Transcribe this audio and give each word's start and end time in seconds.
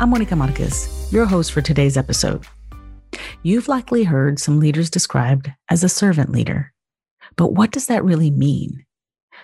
I'm 0.00 0.10
Monica 0.10 0.36
Marquez, 0.36 1.08
your 1.10 1.26
host 1.26 1.50
for 1.50 1.60
today's 1.60 1.96
episode. 1.96 2.46
You've 3.42 3.66
likely 3.66 4.04
heard 4.04 4.38
some 4.38 4.60
leaders 4.60 4.90
described 4.90 5.50
as 5.70 5.82
a 5.82 5.88
servant 5.88 6.30
leader. 6.30 6.72
But 7.34 7.54
what 7.54 7.72
does 7.72 7.88
that 7.88 8.04
really 8.04 8.30
mean? 8.30 8.84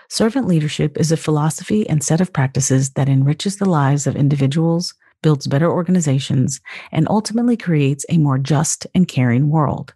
Servant 0.09 0.47
leadership 0.47 0.95
is 0.97 1.11
a 1.11 1.17
philosophy 1.17 1.89
and 1.89 2.01
set 2.01 2.21
of 2.21 2.31
practices 2.31 2.91
that 2.91 3.09
enriches 3.09 3.57
the 3.57 3.67
lives 3.67 4.07
of 4.07 4.15
individuals, 4.15 4.93
builds 5.21 5.45
better 5.45 5.69
organizations, 5.69 6.61
and 6.93 7.05
ultimately 7.09 7.57
creates 7.57 8.05
a 8.07 8.17
more 8.17 8.37
just 8.37 8.87
and 8.95 9.09
caring 9.09 9.49
world. 9.49 9.93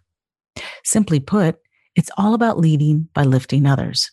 Simply 0.84 1.20
put, 1.20 1.56
it's 1.96 2.10
all 2.18 2.34
about 2.34 2.58
leading 2.58 3.08
by 3.14 3.22
lifting 3.22 3.64
others. 3.64 4.10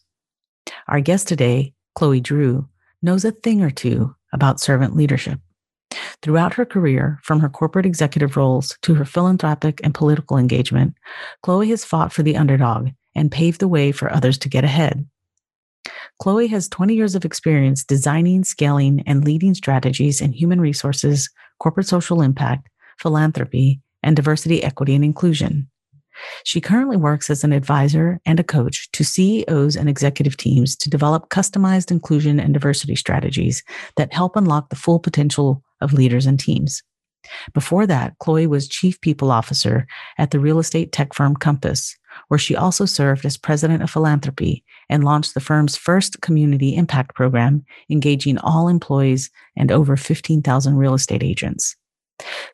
Our 0.87 1.01
guest 1.01 1.27
today, 1.27 1.73
Chloe 1.93 2.21
Drew, 2.21 2.69
knows 3.01 3.25
a 3.25 3.31
thing 3.31 3.61
or 3.61 3.69
two 3.69 4.15
about 4.31 4.61
servant 4.61 4.95
leadership. 4.95 5.41
Throughout 6.21 6.55
her 6.55 6.65
career, 6.65 7.19
from 7.23 7.39
her 7.39 7.49
corporate 7.49 7.85
executive 7.85 8.35
roles 8.35 8.77
to 8.81 8.95
her 8.95 9.05
philanthropic 9.05 9.79
and 9.83 9.93
political 9.93 10.37
engagement, 10.37 10.95
Chloe 11.43 11.69
has 11.69 11.85
fought 11.85 12.11
for 12.11 12.23
the 12.23 12.35
underdog 12.35 12.89
and 13.15 13.31
paved 13.31 13.59
the 13.59 13.67
way 13.67 13.91
for 13.91 14.11
others 14.11 14.37
to 14.39 14.49
get 14.49 14.63
ahead. 14.63 15.07
Chloe 16.19 16.47
has 16.47 16.67
20 16.67 16.95
years 16.95 17.15
of 17.15 17.25
experience 17.25 17.83
designing, 17.83 18.43
scaling, 18.43 19.03
and 19.05 19.23
leading 19.23 19.53
strategies 19.53 20.19
in 20.19 20.33
human 20.33 20.59
resources, 20.59 21.29
corporate 21.59 21.87
social 21.87 22.21
impact, 22.21 22.67
philanthropy, 22.99 23.79
and 24.03 24.15
diversity, 24.15 24.63
equity, 24.63 24.95
and 24.95 25.05
inclusion. 25.05 25.69
She 26.43 26.59
currently 26.59 26.97
works 26.97 27.29
as 27.29 27.43
an 27.43 27.53
advisor 27.53 28.19
and 28.25 28.39
a 28.39 28.43
coach 28.43 28.89
to 28.93 29.03
CEOs 29.03 29.75
and 29.75 29.87
executive 29.87 30.35
teams 30.35 30.75
to 30.77 30.89
develop 30.89 31.29
customized 31.29 31.91
inclusion 31.91 32.39
and 32.39 32.53
diversity 32.53 32.95
strategies 32.95 33.63
that 33.97 34.13
help 34.13 34.35
unlock 34.35 34.69
the 34.69 34.75
full 34.75 34.99
potential 34.99 35.63
of 35.81 35.93
leaders 35.93 36.25
and 36.25 36.39
teams. 36.39 36.81
Before 37.53 37.85
that, 37.87 38.17
Chloe 38.19 38.47
was 38.47 38.67
chief 38.67 38.99
people 39.01 39.31
officer 39.31 39.85
at 40.17 40.31
the 40.31 40.39
real 40.39 40.59
estate 40.59 40.91
tech 40.91 41.13
firm 41.13 41.35
Compass, 41.35 41.97
where 42.27 42.37
she 42.37 42.55
also 42.55 42.85
served 42.85 43.25
as 43.25 43.37
president 43.37 43.83
of 43.83 43.89
philanthropy 43.89 44.63
and 44.89 45.03
launched 45.03 45.33
the 45.33 45.41
firm's 45.41 45.75
first 45.75 46.21
community 46.21 46.75
impact 46.75 47.15
program, 47.15 47.65
engaging 47.89 48.37
all 48.39 48.67
employees 48.67 49.29
and 49.55 49.71
over 49.71 49.97
15,000 49.97 50.75
real 50.75 50.93
estate 50.93 51.23
agents. 51.23 51.75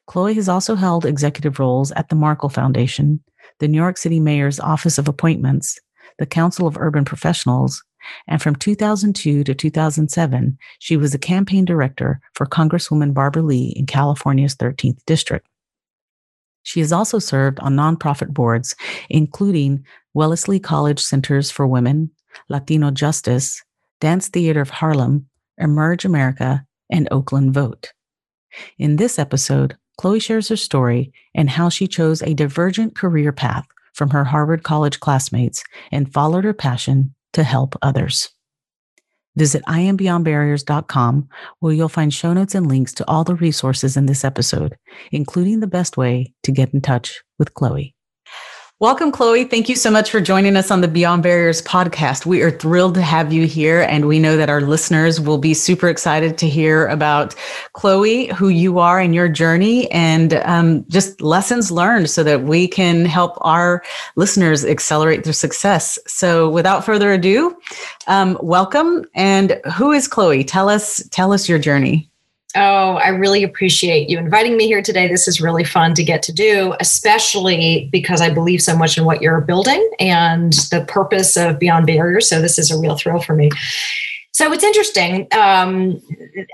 Chloe 0.08 0.34
has 0.34 0.50
also 0.50 0.76
held 0.76 1.06
executive 1.06 1.60
roles 1.60 1.92
at 1.92 2.10
the 2.10 2.16
Markle 2.16 2.50
Foundation, 2.50 3.24
the 3.60 3.68
New 3.68 3.78
York 3.78 3.98
City 3.98 4.20
Mayor's 4.20 4.60
Office 4.60 4.98
of 4.98 5.08
Appointments, 5.08 5.80
the 6.20 6.26
Council 6.26 6.68
of 6.68 6.78
Urban 6.78 7.06
Professionals, 7.06 7.82
and 8.28 8.42
from 8.42 8.56
2002 8.56 9.44
to 9.44 9.54
2007, 9.54 10.58
she 10.80 10.98
was 10.98 11.14
a 11.14 11.20
campaign 11.20 11.66
director 11.66 12.20
for 12.34 12.46
Congresswoman 12.46 13.14
Barbara 13.14 13.44
Lee 13.44 13.74
in 13.76 13.86
California's 13.86 14.56
13th 14.56 15.00
District. 15.06 15.48
She 16.64 16.80
has 16.80 16.94
also 16.94 17.20
served 17.20 17.60
on 17.60 17.76
nonprofit 17.76 18.34
boards, 18.34 18.76
including 19.10 19.86
Wellesley 20.14 20.60
College 20.60 21.00
Centers 21.00 21.52
for 21.52 21.68
Women, 21.68 22.12
Latino 22.50 22.90
Justice, 22.90 23.64
Dance 24.00 24.30
Theater 24.30 24.62
of 24.62 24.70
Harlem, 24.70 25.28
Emerge 25.58 26.06
America, 26.06 26.66
and 26.90 27.08
Oakland 27.12 27.54
Vote. 27.54 27.92
In 28.78 28.96
this 28.96 29.20
episode, 29.20 29.78
Chloe 29.98 30.20
shares 30.20 30.48
her 30.48 30.56
story 30.56 31.12
and 31.36 31.50
how 31.50 31.70
she 31.70 31.88
chose 31.88 32.22
a 32.22 32.34
divergent 32.34 32.96
career 32.96 33.32
path 33.32 33.66
from 33.94 34.10
her 34.10 34.24
Harvard 34.24 34.64
College 34.64 35.00
classmates 35.00 35.64
and 35.92 36.12
followed 36.12 36.44
her 36.44 36.54
passion 36.54 37.14
to 37.34 37.44
help 37.44 37.76
others. 37.82 38.30
Visit 39.36 39.64
iambeyondbarriers.com 39.66 41.28
where 41.60 41.74
you'll 41.74 41.90
find 41.90 42.14
show 42.14 42.34
notes 42.34 42.54
and 42.54 42.68
links 42.68 42.94
to 42.94 43.08
all 43.08 43.24
the 43.24 43.36
resources 43.36 43.98
in 43.98 44.06
this 44.06 44.24
episode, 44.24 44.78
including 45.12 45.60
the 45.60 45.68
best 45.68 45.98
way 45.98 46.34
to 46.44 46.52
get 46.52 46.74
in 46.74 46.82
touch 46.82 47.24
with 47.40 47.54
Chloe. 47.54 47.96
Welcome, 48.84 49.14
Chloe. 49.14 49.46
Thank 49.46 49.70
you 49.70 49.78
so 49.78 49.90
much 49.90 50.12
for 50.12 50.20
joining 50.20 50.58
us 50.58 50.70
on 50.70 50.82
the 50.82 50.90
Beyond 50.90 51.24
Barriers 51.24 51.62
podcast. 51.62 52.26
We 52.26 52.42
are 52.42 52.52
thrilled 52.52 52.96
to 52.96 53.02
have 53.02 53.32
you 53.32 53.48
here, 53.48 53.84
and 53.84 54.10
we 54.10 54.20
know 54.20 54.36
that 54.36 54.50
our 54.50 54.60
listeners 54.60 55.22
will 55.22 55.38
be 55.38 55.54
super 55.54 55.88
excited 55.88 56.38
to 56.40 56.50
hear 56.50 56.88
about 56.88 57.34
Chloe, 57.72 58.26
who 58.26 58.50
you 58.50 58.80
are 58.80 59.00
and 59.00 59.16
your 59.16 59.30
journey, 59.30 59.90
and 59.90 60.34
um, 60.34 60.84
just 60.90 61.22
lessons 61.22 61.72
learned 61.72 62.10
so 62.10 62.26
that 62.26 62.44
we 62.44 62.68
can 62.68 63.06
help 63.06 63.38
our 63.40 63.82
listeners 64.18 64.66
accelerate 64.66 65.24
their 65.24 65.32
success. 65.32 65.98
So, 66.06 66.50
without 66.50 66.84
further 66.84 67.14
ado, 67.14 67.56
um, 68.08 68.38
welcome. 68.42 69.06
And 69.16 69.62
who 69.78 69.94
is 69.94 70.10
Chloe? 70.10 70.44
Tell 70.44 70.68
us, 70.68 71.02
tell 71.10 71.32
us 71.32 71.48
your 71.48 71.58
journey. 71.58 72.12
Oh, 72.56 72.96
I 72.96 73.10
really 73.10 73.44
appreciate 73.44 74.10
you 74.10 74.20
inviting 74.20 74.58
me 74.58 74.68
here 74.68 74.82
today. 74.82 75.08
This 75.08 75.28
is 75.28 75.42
really 75.42 75.64
fun 75.64 75.96
to 75.96 76.04
get 76.04 76.22
to 76.24 76.32
do, 76.32 76.76
especially 76.80 77.90
because 77.92 78.22
I 78.22 78.30
believe 78.30 78.62
so 78.62 78.78
much 78.78 78.98
in 78.98 79.06
what 79.06 79.22
you're 79.22 79.42
building 79.42 79.90
and 80.00 80.54
the 80.70 80.86
purpose 80.88 81.36
of 81.36 81.58
Beyond 81.58 81.88
Barriers. 81.88 82.30
So, 82.30 82.42
this 82.42 82.60
is 82.60 82.70
a 82.70 82.78
real 82.78 82.96
thrill 82.96 83.20
for 83.20 83.34
me. 83.34 83.50
So 84.34 84.52
it's 84.52 84.64
interesting. 84.64 85.28
Um, 85.32 86.02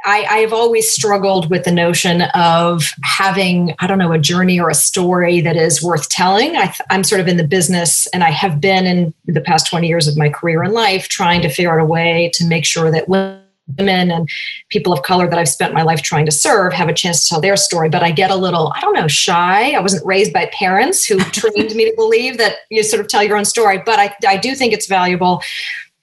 I, 0.06 0.40
have 0.42 0.52
always 0.52 0.92
struggled 0.92 1.50
with 1.50 1.64
the 1.64 1.72
notion 1.72 2.24
of 2.36 2.92
having, 3.04 3.74
I 3.80 3.88
don't 3.88 3.98
know, 3.98 4.12
a 4.12 4.20
journey 4.20 4.60
or 4.60 4.70
a 4.70 4.76
story 4.76 5.40
that 5.40 5.56
is 5.56 5.82
worth 5.82 6.10
telling. 6.10 6.58
I, 6.58 6.76
am 6.90 7.06
sort 7.06 7.22
of 7.22 7.30
in 7.30 7.38
the 7.38 7.48
business, 7.48 8.06
and 8.08 8.22
I 8.22 8.32
have 8.32 8.60
been 8.60 8.86
in 8.86 9.14
the 9.28 9.40
past 9.40 9.68
20 9.68 9.88
years 9.88 10.10
of 10.10 10.18
my 10.18 10.28
career 10.28 10.62
and 10.62 10.74
life 10.74 11.08
trying 11.08 11.42
to 11.42 11.48
figure 11.48 11.72
out 11.72 11.82
a 11.82 11.86
way 11.86 12.30
to 12.34 12.46
make 12.46 12.66
sure 12.66 12.92
that 12.92 13.08
women 13.08 13.44
women 13.78 14.12
and 14.12 14.30
people 14.70 14.94
of 14.94 15.04
color 15.04 15.30
that 15.30 15.38
I've 15.38 15.50
spent 15.50 15.74
my 15.74 15.84
life 15.84 16.02
trying 16.02 16.26
to 16.26 16.32
serve 16.32 16.74
have 16.74 16.90
a 16.90 16.94
chance 16.94 17.24
to 17.24 17.30
tell 17.30 17.42
their 17.42 17.58
story. 17.58 17.90
But 17.90 18.04
I 18.04 18.12
get 18.12 18.32
a 18.32 18.36
little, 18.36 18.72
I 18.76 18.82
don't 18.82 18.94
know, 18.94 19.08
shy. 19.08 19.72
I 19.72 19.80
wasn't 19.80 20.06
raised 20.06 20.34
by 20.34 20.48
parents 20.48 21.06
who 21.06 21.20
trained 21.32 21.76
me 21.76 21.86
to 21.86 21.94
believe 21.96 22.38
that 22.38 22.58
you 22.70 22.84
sort 22.84 23.02
of 23.02 23.08
tell 23.08 23.24
your 23.24 23.38
own 23.38 23.46
story. 23.46 23.82
But 23.86 24.00
I, 24.00 24.16
I 24.28 24.38
do 24.38 24.56
think 24.56 24.74
it's 24.74 24.88
valuable. 24.88 25.42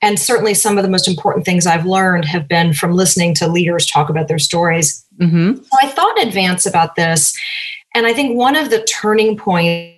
And 0.02 0.18
certainly 0.18 0.54
some 0.54 0.76
of 0.76 0.84
the 0.84 0.90
most 0.90 1.08
important 1.08 1.44
things 1.44 1.66
I've 1.66 1.86
learned 1.86 2.26
have 2.26 2.46
been 2.46 2.74
from 2.74 2.92
listening 2.92 3.34
to 3.36 3.48
leaders 3.48 3.86
talk 3.86 4.08
about 4.08 4.28
their 4.28 4.38
stories. 4.38 5.04
Mm-hmm. 5.18 5.56
So 5.56 5.70
I 5.82 5.88
thought 5.88 6.18
in 6.18 6.28
advance 6.28 6.66
about 6.66 6.96
this. 6.96 7.36
And 7.94 8.06
I 8.06 8.12
think 8.12 8.36
one 8.36 8.56
of 8.56 8.70
the 8.70 8.82
turning 8.84 9.38
points 9.38 9.96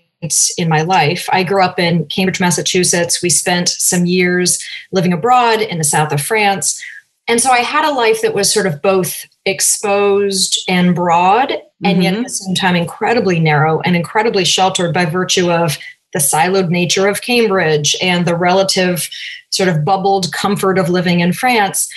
in 0.57 0.69
my 0.69 0.83
life. 0.83 1.29
I 1.31 1.45
grew 1.45 1.63
up 1.63 1.79
in 1.79 2.05
Cambridge, 2.07 2.41
Massachusetts. 2.41 3.23
We 3.23 3.31
spent 3.31 3.69
some 3.69 4.05
years 4.05 4.65
living 4.91 5.13
abroad 5.13 5.61
in 5.61 5.79
the 5.79 5.85
south 5.85 6.13
of 6.13 6.21
France 6.21 6.83
and 7.29 7.41
so 7.41 7.51
I 7.51 7.59
had 7.59 7.85
a 7.85 7.93
life 7.93 8.23
that 8.23 8.35
was 8.35 8.53
sort 8.53 8.67
of 8.67 8.81
both 8.81 9.27
exposed 9.45 10.59
and 10.67 10.95
broad, 10.95 11.53
and 11.85 11.95
mm-hmm. 11.95 12.03
yet 12.03 12.15
at 12.15 12.25
the 12.25 12.31
same 12.31 12.55
time 12.55 12.75
incredibly 12.75 13.39
narrow 13.39 13.81
and 13.81 13.95
incredibly 13.95 14.45
sheltered 14.45 14.95
by 14.95 15.05
virtue 15.05 15.51
of 15.51 15.77
the 16.15 16.19
siloed 16.19 16.71
nature 16.71 17.07
of 17.07 17.21
Cambridge 17.21 17.95
and 18.01 18.27
the 18.27 18.35
relative 18.35 19.09
sort 19.51 19.69
of 19.69 19.85
bubbled 19.85 20.33
comfort 20.33 20.79
of 20.79 20.89
living 20.89 21.21
in 21.21 21.35
France. 21.35 21.89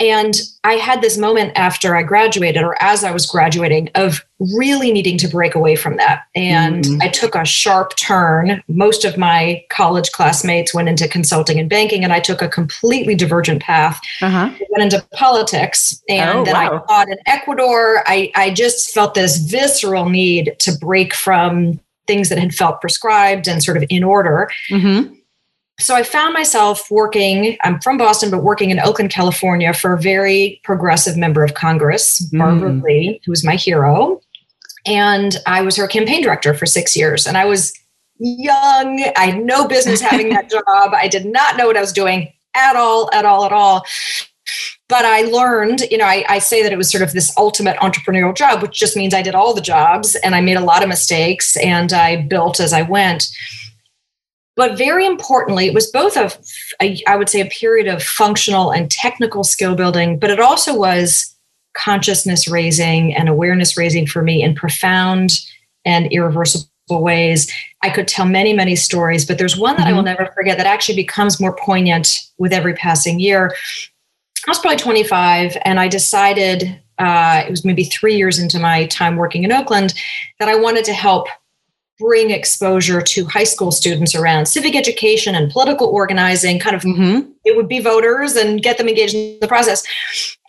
And 0.00 0.34
I 0.64 0.74
had 0.74 1.02
this 1.02 1.16
moment 1.16 1.52
after 1.56 1.96
I 1.96 2.02
graduated, 2.02 2.62
or 2.62 2.80
as 2.82 3.04
I 3.04 3.10
was 3.10 3.26
graduating, 3.26 3.90
of 3.94 4.24
really 4.56 4.92
needing 4.92 5.16
to 5.18 5.28
break 5.28 5.54
away 5.54 5.76
from 5.76 5.96
that. 5.96 6.24
And 6.34 6.84
mm-hmm. 6.84 7.02
I 7.02 7.08
took 7.08 7.34
a 7.34 7.44
sharp 7.44 7.96
turn. 7.96 8.62
Most 8.68 9.04
of 9.04 9.16
my 9.16 9.64
college 9.70 10.10
classmates 10.12 10.74
went 10.74 10.88
into 10.88 11.08
consulting 11.08 11.58
and 11.58 11.70
banking, 11.70 12.02
and 12.02 12.12
I 12.12 12.20
took 12.20 12.42
a 12.42 12.48
completely 12.48 13.14
divergent 13.14 13.62
path. 13.62 14.00
Uh-huh. 14.20 14.50
went 14.70 14.92
into 14.92 15.06
politics, 15.12 16.02
and 16.08 16.40
oh, 16.40 16.44
then 16.44 16.54
wow. 16.54 16.84
I 16.88 16.92
taught 16.92 17.08
in 17.08 17.18
Ecuador. 17.26 18.02
I, 18.06 18.32
I 18.34 18.50
just 18.50 18.92
felt 18.92 19.14
this 19.14 19.38
visceral 19.38 20.08
need 20.08 20.56
to 20.60 20.72
break 20.78 21.14
from 21.14 21.80
things 22.06 22.28
that 22.28 22.38
had 22.38 22.54
felt 22.54 22.80
prescribed 22.80 23.48
and 23.48 23.62
sort 23.62 23.76
of 23.76 23.84
in 23.88 24.04
order. 24.04 24.50
Mm-hmm 24.70 25.14
so 25.80 25.94
I 25.94 26.04
found 26.04 26.34
myself 26.34 26.88
working, 26.90 27.56
I'm 27.62 27.80
from 27.80 27.98
Boston, 27.98 28.30
but 28.30 28.44
working 28.44 28.70
in 28.70 28.78
Oakland, 28.78 29.10
California 29.10 29.72
for 29.72 29.94
a 29.94 30.00
very 30.00 30.60
progressive 30.62 31.16
member 31.16 31.42
of 31.42 31.54
Congress, 31.54 32.20
Barbara 32.32 32.70
mm. 32.70 32.82
Lee, 32.82 33.20
who 33.24 33.32
was 33.32 33.44
my 33.44 33.56
hero. 33.56 34.20
And 34.86 35.36
I 35.46 35.62
was 35.62 35.76
her 35.76 35.88
campaign 35.88 36.22
director 36.22 36.54
for 36.54 36.66
six 36.66 36.96
years. 36.96 37.26
And 37.26 37.36
I 37.36 37.44
was 37.44 37.72
young. 38.18 39.04
I 39.16 39.26
had 39.26 39.44
no 39.44 39.66
business 39.66 40.00
having 40.10 40.28
that 40.30 40.48
job. 40.48 40.92
I 40.94 41.08
did 41.08 41.26
not 41.26 41.56
know 41.56 41.66
what 41.66 41.76
I 41.76 41.80
was 41.80 41.92
doing 41.92 42.32
at 42.54 42.76
all, 42.76 43.10
at 43.12 43.24
all, 43.24 43.44
at 43.44 43.52
all. 43.52 43.84
but 44.88 45.04
I 45.04 45.22
learned, 45.22 45.80
you 45.90 45.98
know, 45.98 46.04
I, 46.04 46.24
I, 46.28 46.38
say 46.38 46.62
that 46.62 46.72
it 46.72 46.76
was 46.76 46.90
sort 46.90 47.02
of 47.02 47.12
this 47.12 47.36
ultimate 47.36 47.76
entrepreneurial 47.78 48.36
job, 48.36 48.62
which 48.62 48.78
just 48.78 48.96
means 48.96 49.12
I 49.12 49.22
did 49.22 49.34
all 49.34 49.54
the 49.54 49.60
jobs 49.60 50.14
and 50.16 50.34
I 50.34 50.40
made 50.40 50.56
a 50.56 50.60
lot 50.60 50.82
of 50.82 50.88
mistakes 50.88 51.56
and 51.56 51.92
I 51.92 52.22
built 52.22 52.60
as 52.60 52.72
I 52.72 52.82
went. 52.82 53.26
But 54.56 54.78
very 54.78 55.04
importantly, 55.04 55.66
it 55.66 55.74
was 55.74 55.90
both 55.90 56.16
a, 56.16 56.30
a 56.80 57.02
I 57.08 57.16
would 57.16 57.28
say, 57.28 57.40
a 57.40 57.46
period 57.46 57.88
of 57.88 58.02
functional 58.02 58.70
and 58.70 58.90
technical 58.90 59.44
skill 59.44 59.74
building, 59.74 60.18
but 60.18 60.30
it 60.30 60.40
also 60.40 60.76
was 60.76 61.34
consciousness 61.76 62.46
raising 62.46 63.14
and 63.14 63.28
awareness 63.28 63.76
raising 63.76 64.06
for 64.06 64.22
me 64.22 64.42
in 64.42 64.54
profound 64.54 65.30
and 65.84 66.06
irreversible 66.12 66.68
ways. 66.90 67.52
I 67.82 67.90
could 67.90 68.06
tell 68.06 68.26
many, 68.26 68.52
many 68.52 68.76
stories, 68.76 69.26
but 69.26 69.38
there's 69.38 69.56
one 69.56 69.76
that 69.76 69.82
mm-hmm. 69.82 69.88
I 69.88 69.92
will 69.92 70.04
mm-hmm. 70.04 70.22
never 70.22 70.32
forget 70.32 70.56
that 70.58 70.66
actually 70.66 70.96
becomes 70.96 71.40
more 71.40 71.56
poignant 71.56 72.08
with 72.38 72.52
every 72.52 72.74
passing 72.74 73.18
year. 73.18 73.54
I 74.46 74.50
was 74.50 74.58
probably 74.58 74.76
25, 74.76 75.56
and 75.64 75.80
I 75.80 75.88
decided 75.88 76.80
uh, 76.98 77.42
it 77.46 77.50
was 77.50 77.64
maybe 77.64 77.84
three 77.84 78.16
years 78.16 78.38
into 78.38 78.58
my 78.58 78.86
time 78.86 79.16
working 79.16 79.42
in 79.42 79.52
Oakland 79.52 79.94
that 80.38 80.48
I 80.48 80.54
wanted 80.54 80.84
to 80.84 80.92
help 80.92 81.26
bring 81.98 82.30
exposure 82.30 83.00
to 83.00 83.24
high 83.26 83.44
school 83.44 83.70
students 83.70 84.14
around 84.14 84.46
civic 84.46 84.74
education 84.74 85.34
and 85.34 85.50
political 85.52 85.86
organizing 85.88 86.58
kind 86.58 86.74
of 86.74 86.82
mm-hmm. 86.82 87.30
it 87.44 87.56
would 87.56 87.68
be 87.68 87.78
voters 87.78 88.34
and 88.34 88.62
get 88.62 88.78
them 88.78 88.88
engaged 88.88 89.14
in 89.14 89.38
the 89.40 89.46
process 89.46 89.84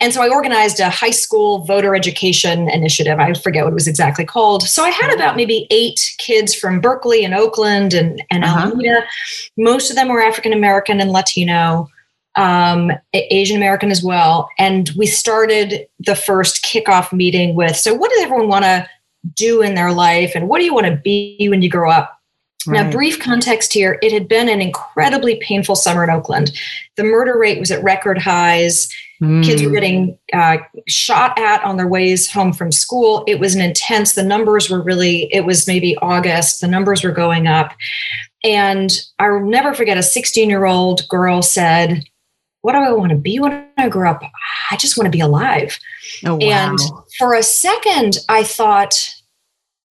and 0.00 0.12
so 0.12 0.22
i 0.22 0.28
organized 0.28 0.80
a 0.80 0.90
high 0.90 1.10
school 1.10 1.64
voter 1.64 1.94
education 1.94 2.68
initiative 2.70 3.18
i 3.20 3.32
forget 3.34 3.64
what 3.64 3.70
it 3.70 3.74
was 3.74 3.86
exactly 3.86 4.24
called 4.24 4.62
so 4.64 4.82
i 4.82 4.90
had 4.90 5.14
about 5.14 5.36
maybe 5.36 5.68
eight 5.70 6.14
kids 6.18 6.52
from 6.52 6.80
berkeley 6.80 7.24
and 7.24 7.34
oakland 7.34 7.94
and, 7.94 8.22
and 8.30 8.42
uh-huh. 8.42 8.66
alameda 8.66 9.04
most 9.56 9.88
of 9.88 9.94
them 9.94 10.08
were 10.08 10.20
african 10.20 10.52
american 10.52 11.00
and 11.00 11.10
latino 11.10 11.88
um, 12.38 12.92
Asian 13.14 13.56
American 13.56 13.90
as 13.90 14.02
well. 14.02 14.50
And 14.58 14.90
we 14.94 15.06
started 15.06 15.86
the 16.00 16.14
first 16.14 16.62
kickoff 16.62 17.10
meeting 17.10 17.54
with 17.54 17.76
so, 17.76 17.94
what 17.94 18.10
does 18.10 18.22
everyone 18.22 18.48
want 18.48 18.64
to 18.66 18.86
do 19.34 19.62
in 19.62 19.74
their 19.74 19.92
life 19.92 20.32
and 20.34 20.48
what 20.48 20.58
do 20.58 20.64
you 20.64 20.74
want 20.74 20.86
to 20.86 20.96
be 20.96 21.48
when 21.48 21.62
you 21.62 21.70
grow 21.70 21.90
up? 21.90 22.12
Right. 22.66 22.82
Now, 22.82 22.90
brief 22.90 23.20
context 23.20 23.72
here 23.72 23.98
it 24.02 24.12
had 24.12 24.26
been 24.26 24.48
an 24.48 24.60
incredibly 24.60 25.36
painful 25.36 25.76
summer 25.76 26.02
in 26.02 26.10
Oakland. 26.10 26.52
The 26.96 27.04
murder 27.04 27.38
rate 27.38 27.60
was 27.60 27.70
at 27.70 27.82
record 27.82 28.18
highs. 28.18 28.92
Mm. 29.22 29.44
Kids 29.44 29.62
were 29.62 29.70
getting 29.70 30.18
uh, 30.32 30.58
shot 30.88 31.38
at 31.38 31.62
on 31.62 31.76
their 31.76 31.86
ways 31.86 32.30
home 32.30 32.52
from 32.52 32.72
school. 32.72 33.24
It 33.28 33.38
was 33.38 33.54
an 33.54 33.60
intense, 33.60 34.14
the 34.14 34.24
numbers 34.24 34.68
were 34.68 34.82
really, 34.82 35.32
it 35.32 35.44
was 35.44 35.68
maybe 35.68 35.96
August, 35.98 36.60
the 36.60 36.68
numbers 36.68 37.04
were 37.04 37.12
going 37.12 37.46
up. 37.46 37.72
And 38.42 38.90
I'll 39.18 39.40
never 39.40 39.72
forget 39.72 39.96
a 39.96 40.02
16 40.02 40.50
year 40.50 40.66
old 40.66 41.08
girl 41.08 41.42
said, 41.42 42.02
what 42.62 42.72
do 42.72 42.78
I 42.78 42.90
want 42.90 43.10
to 43.10 43.16
be 43.16 43.38
when 43.38 43.68
I 43.78 43.88
grow 43.88 44.10
up? 44.10 44.22
I 44.72 44.76
just 44.76 44.98
want 44.98 45.06
to 45.06 45.16
be 45.16 45.20
alive. 45.20 45.78
Oh, 46.24 46.34
wow. 46.34 46.40
And 46.40 46.78
for 47.16 47.34
a 47.34 47.42
second, 47.42 48.18
I 48.28 48.42
thought, 48.42 49.14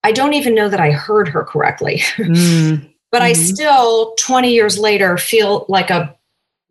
I 0.05 0.11
don't 0.11 0.33
even 0.33 0.53
know 0.53 0.69
that 0.69 0.79
I 0.79 0.91
heard 0.91 1.27
her 1.29 1.43
correctly. 1.43 2.01
Mm. 2.17 2.91
but 3.11 3.21
mm-hmm. 3.21 3.25
I 3.25 3.33
still, 3.33 4.13
20 4.15 4.51
years 4.51 4.77
later, 4.77 5.17
feel 5.17 5.65
like 5.69 5.89
a 5.89 6.15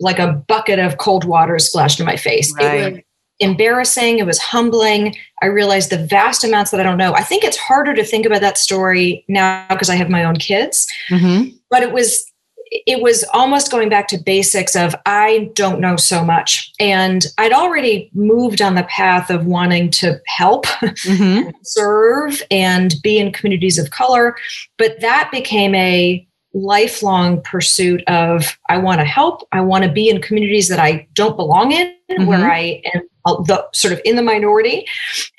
like 0.01 0.19
a 0.19 0.33
bucket 0.33 0.79
of 0.79 0.99
cold 0.99 1.25
water 1.25 1.59
splashed 1.59 2.01
in 2.01 2.07
my 2.07 2.17
face. 2.17 2.53
Right. 2.55 2.75
It 2.75 2.93
was 2.93 3.03
embarrassing. 3.41 4.19
It 4.19 4.27
was 4.27 4.39
humbling. 4.39 5.17
I 5.43 5.47
realized 5.47 5.91
the 5.91 6.05
vast 6.07 6.45
amounts 6.45 6.71
that 6.71 6.81
I 6.81 6.83
don't 6.83 6.99
know. 6.99 7.15
I 7.15 7.23
think 7.23 7.45
it's 7.45 7.57
harder 7.57 7.95
to 7.95 8.05
think 8.05 8.27
about 8.27 8.41
that 8.41 8.59
story 8.59 9.25
now 9.29 9.67
because 9.69 9.91
I 9.91 9.97
have 9.97 10.11
my 10.11 10.25
own 10.25 10.37
kids. 10.37 10.87
Mm-hmm. 11.11 11.57
But 11.71 11.83
it 11.83 11.93
was 11.93 12.25
it 12.71 13.03
was 13.03 13.25
almost 13.33 13.71
going 13.71 13.89
back 13.89 14.09
to 14.09 14.19
basics 14.19 14.75
of 14.75 14.95
I 15.07 15.51
don't 15.55 15.81
know 15.81 15.97
so 15.97 16.25
much. 16.25 16.73
And 16.81 17.25
I'd 17.39 17.53
already 17.53 18.11
moved 18.15 18.61
on 18.61 18.75
the 18.75 18.85
path 18.85 19.31
of 19.31 19.47
wanting 19.47 19.91
to 19.93 20.21
help, 20.27 20.67
mm-hmm. 20.67 21.51
serve, 21.63 22.43
and 22.51 22.95
be 23.03 23.19
in 23.19 23.33
communities 23.33 23.79
of 23.79 23.91
color. 23.91 24.37
But 24.79 25.01
that 25.01 25.31
became 25.31 25.75
a 25.75 26.27
lifelong 26.55 27.43
pursuit 27.43 28.03
of 28.07 28.57
I 28.69 28.79
want 28.79 29.01
to 29.01 29.05
help. 29.05 29.47
I 29.53 29.61
want 29.61 29.85
to 29.85 29.91
be 29.91 30.09
in 30.09 30.23
communities 30.23 30.69
that 30.69 30.79
I 30.79 31.07
don't 31.15 31.37
belong 31.37 31.73
in, 31.73 31.95
mm-hmm. 32.11 32.27
where 32.27 32.51
I 32.51 32.81
am 32.95 33.03
the 33.25 33.67
sort 33.73 33.93
of 33.93 34.01
in 34.05 34.17
the 34.17 34.23
minority. 34.23 34.87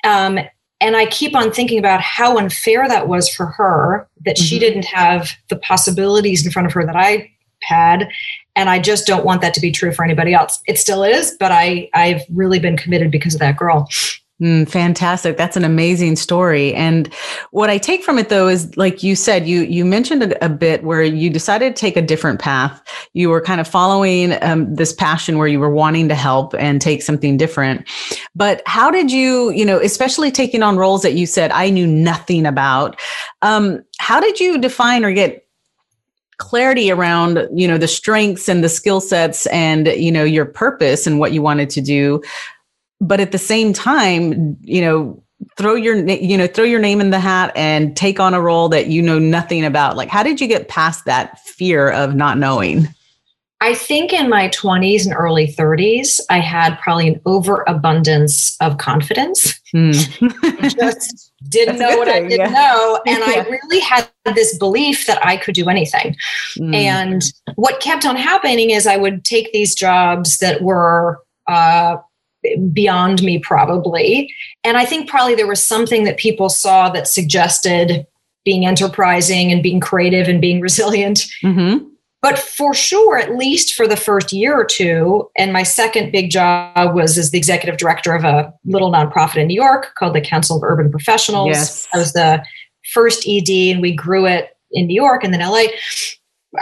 Um, 0.04 0.38
and 0.80 0.96
I 0.96 1.06
keep 1.06 1.34
on 1.34 1.52
thinking 1.52 1.78
about 1.78 2.00
how 2.00 2.38
unfair 2.38 2.88
that 2.88 3.08
was 3.08 3.28
for 3.28 3.46
her 3.46 4.08
that 4.24 4.36
mm-hmm. 4.36 4.44
she 4.44 4.58
didn't 4.58 4.84
have 4.84 5.30
the 5.48 5.56
possibilities 5.56 6.44
in 6.44 6.52
front 6.52 6.66
of 6.66 6.72
her 6.74 6.84
that 6.84 6.96
I 6.96 7.30
had. 7.62 8.08
And 8.54 8.68
I 8.68 8.78
just 8.78 9.06
don't 9.06 9.24
want 9.24 9.40
that 9.40 9.54
to 9.54 9.60
be 9.60 9.72
true 9.72 9.92
for 9.92 10.04
anybody 10.04 10.34
else. 10.34 10.60
It 10.66 10.78
still 10.78 11.02
is, 11.02 11.36
but 11.38 11.52
I, 11.52 11.88
I've 11.94 12.22
really 12.30 12.58
been 12.58 12.76
committed 12.76 13.10
because 13.10 13.34
of 13.34 13.40
that 13.40 13.56
girl. 13.56 13.88
Mm, 14.40 14.68
fantastic. 14.68 15.38
That's 15.38 15.56
an 15.56 15.64
amazing 15.64 16.16
story. 16.16 16.74
And 16.74 17.10
what 17.52 17.70
I 17.70 17.78
take 17.78 18.04
from 18.04 18.18
it 18.18 18.28
though 18.28 18.48
is 18.48 18.76
like 18.76 19.02
you 19.02 19.16
said, 19.16 19.48
you 19.48 19.62
you 19.62 19.82
mentioned 19.82 20.22
a, 20.24 20.44
a 20.44 20.48
bit 20.50 20.84
where 20.84 21.02
you 21.02 21.30
decided 21.30 21.74
to 21.74 21.80
take 21.80 21.96
a 21.96 22.02
different 22.02 22.38
path. 22.38 22.82
You 23.14 23.30
were 23.30 23.40
kind 23.40 23.62
of 23.62 23.68
following 23.68 24.36
um, 24.42 24.74
this 24.74 24.92
passion 24.92 25.38
where 25.38 25.48
you 25.48 25.58
were 25.58 25.70
wanting 25.70 26.08
to 26.10 26.14
help 26.14 26.54
and 26.58 26.82
take 26.82 27.02
something 27.02 27.38
different. 27.38 27.88
But 28.34 28.62
how 28.66 28.90
did 28.90 29.10
you, 29.10 29.50
you 29.52 29.64
know, 29.64 29.80
especially 29.80 30.30
taking 30.30 30.62
on 30.62 30.76
roles 30.76 31.00
that 31.00 31.14
you 31.14 31.24
said 31.24 31.50
I 31.52 31.70
knew 31.70 31.86
nothing 31.86 32.44
about? 32.44 33.00
Um, 33.40 33.82
how 34.00 34.20
did 34.20 34.38
you 34.38 34.58
define 34.58 35.02
or 35.02 35.12
get 35.12 35.46
clarity 36.38 36.90
around 36.90 37.48
you 37.54 37.66
know 37.66 37.78
the 37.78 37.88
strengths 37.88 38.46
and 38.46 38.62
the 38.62 38.68
skill 38.68 39.00
sets 39.00 39.46
and 39.46 39.86
you 39.86 40.12
know 40.12 40.24
your 40.24 40.44
purpose 40.44 41.06
and 41.06 41.18
what 41.18 41.32
you 41.32 41.40
wanted 41.40 41.70
to 41.70 41.80
do 41.80 42.22
but 43.00 43.20
at 43.20 43.32
the 43.32 43.38
same 43.38 43.72
time, 43.72 44.56
you 44.62 44.80
know, 44.80 45.22
throw 45.56 45.74
your 45.74 45.96
you 46.08 46.36
know 46.36 46.46
throw 46.46 46.64
your 46.64 46.80
name 46.80 47.00
in 47.00 47.10
the 47.10 47.20
hat 47.20 47.52
and 47.56 47.96
take 47.96 48.18
on 48.18 48.34
a 48.34 48.40
role 48.40 48.68
that 48.68 48.86
you 48.86 49.02
know 49.02 49.18
nothing 49.18 49.64
about 49.64 49.96
like 49.96 50.08
how 50.08 50.22
did 50.22 50.40
you 50.40 50.46
get 50.46 50.68
past 50.68 51.04
that 51.04 51.38
fear 51.40 51.90
of 51.90 52.14
not 52.14 52.38
knowing 52.38 52.88
i 53.60 53.74
think 53.74 54.12
in 54.12 54.28
my 54.30 54.48
20s 54.48 55.04
and 55.04 55.14
early 55.14 55.46
30s 55.46 56.20
i 56.30 56.38
had 56.38 56.78
probably 56.78 57.08
an 57.08 57.20
overabundance 57.26 58.56
of 58.60 58.78
confidence 58.78 59.60
mm. 59.74 60.78
just 60.78 61.32
didn't 61.48 61.78
know 61.78 61.96
what 61.98 62.08
thing, 62.08 62.24
i 62.24 62.28
didn't 62.28 62.52
yeah. 62.52 62.58
know 62.58 63.00
and 63.06 63.18
yeah. 63.18 63.44
i 63.46 63.48
really 63.48 63.80
had 63.80 64.08
this 64.34 64.56
belief 64.56 65.06
that 65.06 65.24
i 65.24 65.36
could 65.36 65.54
do 65.54 65.68
anything 65.68 66.16
mm. 66.56 66.74
and 66.74 67.24
what 67.56 67.80
kept 67.80 68.06
on 68.06 68.16
happening 68.16 68.70
is 68.70 68.86
i 68.86 68.96
would 68.96 69.22
take 69.24 69.52
these 69.52 69.74
jobs 69.74 70.38
that 70.38 70.62
were 70.62 71.22
uh, 71.46 71.96
beyond 72.72 73.22
me 73.22 73.38
probably 73.38 74.32
and 74.64 74.76
i 74.76 74.84
think 74.84 75.08
probably 75.08 75.34
there 75.34 75.46
was 75.46 75.62
something 75.62 76.04
that 76.04 76.16
people 76.16 76.48
saw 76.48 76.88
that 76.88 77.08
suggested 77.08 78.06
being 78.44 78.66
enterprising 78.66 79.50
and 79.50 79.62
being 79.62 79.80
creative 79.80 80.28
and 80.28 80.40
being 80.40 80.60
resilient 80.60 81.26
mm-hmm. 81.42 81.84
but 82.22 82.38
for 82.38 82.74
sure 82.74 83.18
at 83.18 83.36
least 83.36 83.74
for 83.74 83.86
the 83.86 83.96
first 83.96 84.32
year 84.32 84.58
or 84.58 84.64
two 84.64 85.28
and 85.36 85.52
my 85.52 85.62
second 85.62 86.12
big 86.12 86.30
job 86.30 86.94
was 86.94 87.18
as 87.18 87.30
the 87.30 87.38
executive 87.38 87.78
director 87.78 88.14
of 88.14 88.24
a 88.24 88.52
little 88.64 88.92
nonprofit 88.92 89.36
in 89.36 89.46
new 89.46 89.60
york 89.60 89.92
called 89.98 90.14
the 90.14 90.20
council 90.20 90.56
of 90.56 90.62
urban 90.62 90.90
professionals 90.90 91.48
yes. 91.48 91.88
i 91.92 91.98
was 91.98 92.12
the 92.12 92.42
first 92.92 93.26
ed 93.28 93.48
and 93.48 93.82
we 93.82 93.94
grew 93.94 94.26
it 94.26 94.50
in 94.72 94.86
new 94.86 94.94
york 94.94 95.24
and 95.24 95.34
then 95.34 95.40
la 95.40 95.62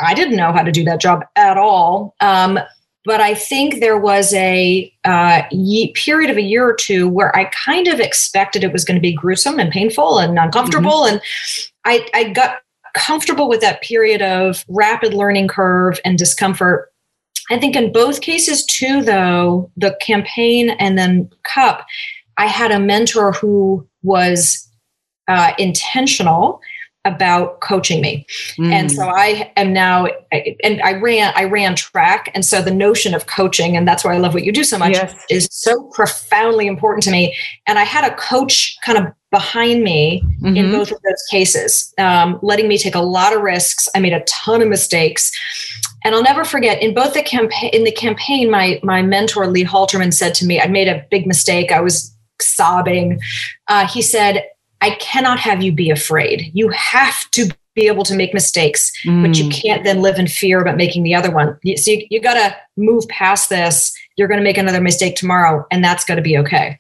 I 0.03 0.15
didn't 0.15 0.37
know 0.37 0.53
how 0.53 0.63
to 0.63 0.73
do 0.73 0.85
that 0.85 1.01
job 1.01 1.25
at 1.37 1.57
all. 1.57 2.15
Um, 2.21 2.59
but 3.05 3.21
I 3.21 3.35
think 3.35 3.81
there 3.81 3.99
was 3.99 4.33
a 4.35 4.93
uh, 5.05 5.43
ye- 5.51 5.93
period 5.93 6.31
of 6.31 6.37
a 6.37 6.43
year 6.43 6.67
or 6.69 6.75
two 6.75 7.09
where 7.09 7.35
I 7.37 7.45
kind 7.47 7.87
of 7.89 8.01
expected 8.01 8.65
it 8.65 8.73
was 8.73 8.85
going 8.85 8.97
to 8.97 9.01
be 9.01 9.13
gruesome 9.13 9.59
and 9.59 9.71
painful 9.71 10.19
and 10.19 10.39
uncomfortable, 10.39 11.03
mm-hmm. 11.03 11.15
and 11.15 11.23
I, 11.85 12.09
I 12.15 12.25
got 12.31 12.61
comfortable 12.95 13.49
with 13.49 13.61
that 13.61 13.83
period 13.83 14.23
of 14.23 14.65
rapid 14.69 15.15
learning 15.15 15.49
curve 15.49 16.01
and 16.05 16.17
discomfort. 16.17 16.91
I 17.51 17.59
think 17.59 17.77
in 17.77 17.93
both 17.93 18.23
cases, 18.23 18.65
too, 18.65 19.03
though, 19.03 19.71
the 19.77 19.97
campaign 20.01 20.71
and 20.71 20.97
then 20.97 21.31
CUP, 21.43 21.85
I 22.39 22.47
had 22.47 22.71
a 22.71 22.81
mentor 22.81 23.33
who 23.33 23.87
was 24.03 24.67
uh, 25.29 25.53
intentional 25.59 26.61
about 27.05 27.61
coaching 27.61 28.01
me 28.01 28.27
mm. 28.59 28.73
and 28.73 28.91
so 28.91 29.07
i 29.09 29.53
am 29.57 29.73
now 29.73 30.07
and 30.33 30.81
i 30.83 30.95
ran 30.95 31.33
i 31.37 31.45
ran 31.45 31.75
track 31.77 32.31
and 32.35 32.45
so 32.45 32.63
the 32.63 32.73
notion 32.73 33.15
of 33.15 33.27
coaching 33.27 33.77
and 33.77 33.87
that's 33.87 34.05
why 34.05 34.15
i 34.15 34.19
love 34.19 34.33
what 34.33 34.45
you 34.45 34.53
do 34.53 34.65
so 34.65 34.79
much 34.79 34.93
yes. 34.93 35.15
is 35.29 35.49
so 35.51 35.85
profoundly 35.93 36.67
important 36.67 37.03
to 37.03 37.11
me 37.11 37.37
and 37.67 37.79
i 37.79 37.85
had 37.85 38.11
a 38.11 38.15
coach 38.17 38.77
kind 38.85 38.99
of 38.99 39.13
behind 39.31 39.83
me 39.83 40.23
mm-hmm. 40.41 40.57
in 40.57 40.71
both 40.71 40.91
of 40.93 40.99
those 41.03 41.23
cases 41.31 41.93
um, 41.99 42.39
letting 42.41 42.69
me 42.69 42.79
take 42.79 42.95
a 42.95 43.01
lot 43.01 43.35
of 43.35 43.43
risks 43.43 43.89
i 43.95 44.01
made 44.01 44.13
a 44.13 44.25
ton 44.25 44.63
of 44.63 44.69
mistakes 44.69 45.31
and 46.05 46.15
i'll 46.15 46.23
never 46.23 46.45
forget 46.45 46.81
in 46.83 46.95
both 46.95 47.13
the 47.13 47.23
campaign 47.23 47.71
in 47.75 47.85
the 47.85 47.93
campaign 47.93 48.51
my 48.51 48.81
my 48.83 49.03
mentor 49.03 49.47
lee 49.47 49.65
halterman 49.65 50.13
said 50.13 50.35
to 50.35 50.47
me 50.47 50.59
i 50.61 50.67
made 50.67 50.89
a 50.89 51.05
big 51.11 51.27
mistake 51.27 51.71
i 51.71 51.81
was 51.81 52.15
sobbing 52.41 53.21
uh, 53.69 53.87
he 53.87 54.01
said 54.01 54.45
I 54.85 54.97
cannot 54.97 55.39
have 55.41 55.63
you 55.63 55.73
be 55.73 55.91
afraid. 55.91 56.51
You 56.53 56.69
have 56.69 57.31
to 57.33 57.51
be 57.75 57.89
able 57.89 58.05
to 58.05 58.15
make 58.15 58.33
mistakes, 58.33 58.93
mm. 59.05 59.23
but 59.23 59.37
you 59.37 59.47
mm. 59.47 59.53
can't 59.53 59.83
then 59.83 60.01
live 60.01 60.19
in 60.19 60.29
fear 60.29 60.61
about 60.61 60.77
making 60.77 61.03
the 61.03 61.15
other 61.15 61.31
one. 61.31 61.59
So 61.77 61.91
you, 61.91 62.07
you 62.11 62.21
got 62.21 62.35
to 62.35 62.57
move 62.77 63.09
past 63.09 63.49
this 63.49 63.93
you're 64.17 64.29
going 64.29 64.39
to 64.39 64.45
make 64.45 64.59
another 64.59 64.81
mistake 64.81 65.17
tomorrow, 65.17 65.67
and 65.71 65.83
that's 65.83 66.05
going 66.05 66.17
to 66.17 66.23
be 66.23 66.39
okay. 66.39 66.79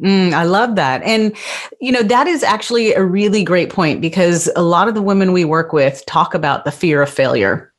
Mm, 0.00 0.32
I 0.32 0.44
love 0.44 0.76
that. 0.76 1.02
And, 1.04 1.34
you 1.80 1.90
know, 1.90 2.02
that 2.02 2.26
is 2.26 2.42
actually 2.42 2.92
a 2.92 3.02
really 3.02 3.42
great 3.42 3.70
point 3.70 4.00
because 4.00 4.50
a 4.56 4.62
lot 4.62 4.88
of 4.88 4.94
the 4.94 5.00
women 5.00 5.32
we 5.32 5.44
work 5.44 5.72
with 5.72 6.04
talk 6.06 6.34
about 6.34 6.64
the 6.64 6.72
fear 6.72 7.00
of 7.00 7.08
failure 7.08 7.72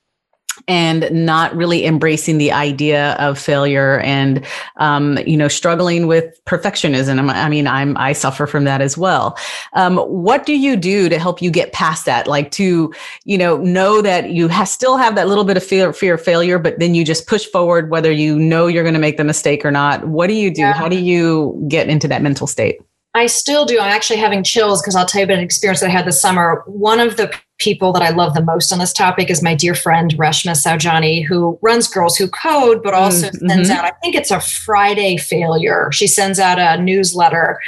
and 0.68 1.10
not 1.12 1.56
really 1.56 1.86
embracing 1.86 2.38
the 2.38 2.52
idea 2.52 3.14
of 3.14 3.40
failure 3.40 4.00
and 4.00 4.46
um, 4.78 5.18
you 5.26 5.38
know 5.38 5.48
struggling 5.48 6.08
with 6.08 6.40
perfectionism. 6.46 7.32
I 7.32 7.50
mean 7.50 7.68
i'm 7.68 7.98
i 7.98 8.14
suffer 8.14 8.48
from 8.48 8.64
that 8.64 8.82
as 8.82 8.98
well. 8.98 9.38
Um, 9.74 9.98
what 9.98 10.46
do 10.46 10.58
you 10.58 10.76
do 10.76 11.10
to 11.10 11.20
help 11.20 11.42
you 11.42 11.52
get 11.52 11.74
past 11.74 12.06
that? 12.06 12.28
Like 12.28 12.52
to 12.52 12.94
you 13.26 13.38
know 13.38 13.58
know 13.58 14.02
that 14.02 14.32
you 14.32 14.48
have, 14.48 14.68
still 14.68 14.98
have 14.98 15.16
that 15.16 15.28
little 15.28 15.44
bit 15.44 15.58
of 15.58 15.64
fear, 15.64 15.94
fear 15.94 16.16
of 16.16 16.22
failure 16.22 16.60
but 16.60 16.80
then 16.80 16.96
you 16.96 17.04
just 17.04 17.28
push 17.28 17.46
forward 17.46 17.90
whether 17.90 18.12
you 18.12 18.38
know 18.38 18.68
you're 18.68 18.84
going 18.84 18.94
to 18.94 19.00
make 19.00 19.18
the 19.18 19.24
mistake 19.24 19.66
or 19.66 19.72
not. 19.72 20.08
What 20.08 20.28
do 20.28 20.34
you 20.34 20.52
do? 20.54 20.62
Yeah. 20.62 20.74
how 20.74 20.90
do 20.90 20.98
you 20.98 21.64
get 21.68 21.90
into 21.90 22.08
that 22.08 22.22
mental 22.22 22.48
state 22.48 22.80
I 23.18 23.26
still 23.26 23.66
do. 23.66 23.80
I'm 23.80 23.92
actually 23.92 24.20
having 24.20 24.44
chills 24.44 24.82
because 24.82 24.96
I'll 24.96 25.06
tell 25.06 25.20
you 25.20 25.26
about 25.26 25.40
an 25.40 25.44
experience 25.44 25.80
that 25.80 25.88
I 25.88 25.92
had 25.92 26.06
this 26.06 26.22
summer. 26.22 26.64
One 26.68 27.00
of 27.00 27.18
the 27.18 27.34
people 27.58 27.92
that 27.94 28.04
I 28.04 28.10
love 28.10 28.36
the 28.36 28.44
most 28.44 28.72
on 28.72 28.80
this 28.80 28.94
topic 28.94 29.30
is 29.32 29.42
my 29.42 29.56
dear 29.56 29.74
friend 29.74 30.14
Reshma 30.18 30.52
Saujani, 30.52 31.26
who 31.26 31.58
runs 31.62 31.88
Girls 31.88 32.16
Who 32.16 32.28
Code, 32.28 32.84
but 32.84 32.94
also 32.94 33.28
mm-hmm. 33.28 33.48
sends 33.48 33.70
out, 33.70 33.84
I 33.84 33.92
think 34.04 34.16
it's 34.16 34.30
a 34.30 34.40
Friday 34.40 35.18
failure. 35.18 35.90
She 35.92 36.06
sends 36.06 36.40
out 36.40 36.60
a 36.60 36.82
newsletter. 36.82 37.60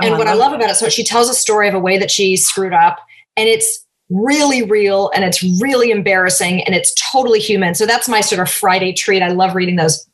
And 0.00 0.14
oh, 0.14 0.18
what 0.18 0.28
I 0.28 0.34
love, 0.34 0.40
I 0.40 0.50
love 0.50 0.52
about 0.60 0.70
it, 0.70 0.76
so 0.76 0.88
she 0.88 1.04
tells 1.04 1.30
a 1.30 1.34
story 1.34 1.68
of 1.68 1.74
a 1.74 1.80
way 1.80 1.96
that 1.96 2.10
she 2.10 2.36
screwed 2.36 2.74
up, 2.74 2.98
and 3.36 3.48
it's 3.48 3.86
really 4.10 4.62
real 4.62 5.10
and 5.14 5.24
it's 5.24 5.42
really 5.62 5.90
embarrassing 5.90 6.62
and 6.64 6.74
it's 6.74 6.92
totally 7.10 7.40
human. 7.40 7.74
So 7.74 7.86
that's 7.86 8.08
my 8.08 8.20
sort 8.20 8.42
of 8.42 8.50
Friday 8.50 8.92
treat. 8.92 9.22
I 9.22 9.28
love 9.28 9.54
reading 9.54 9.76
those. 9.76 10.06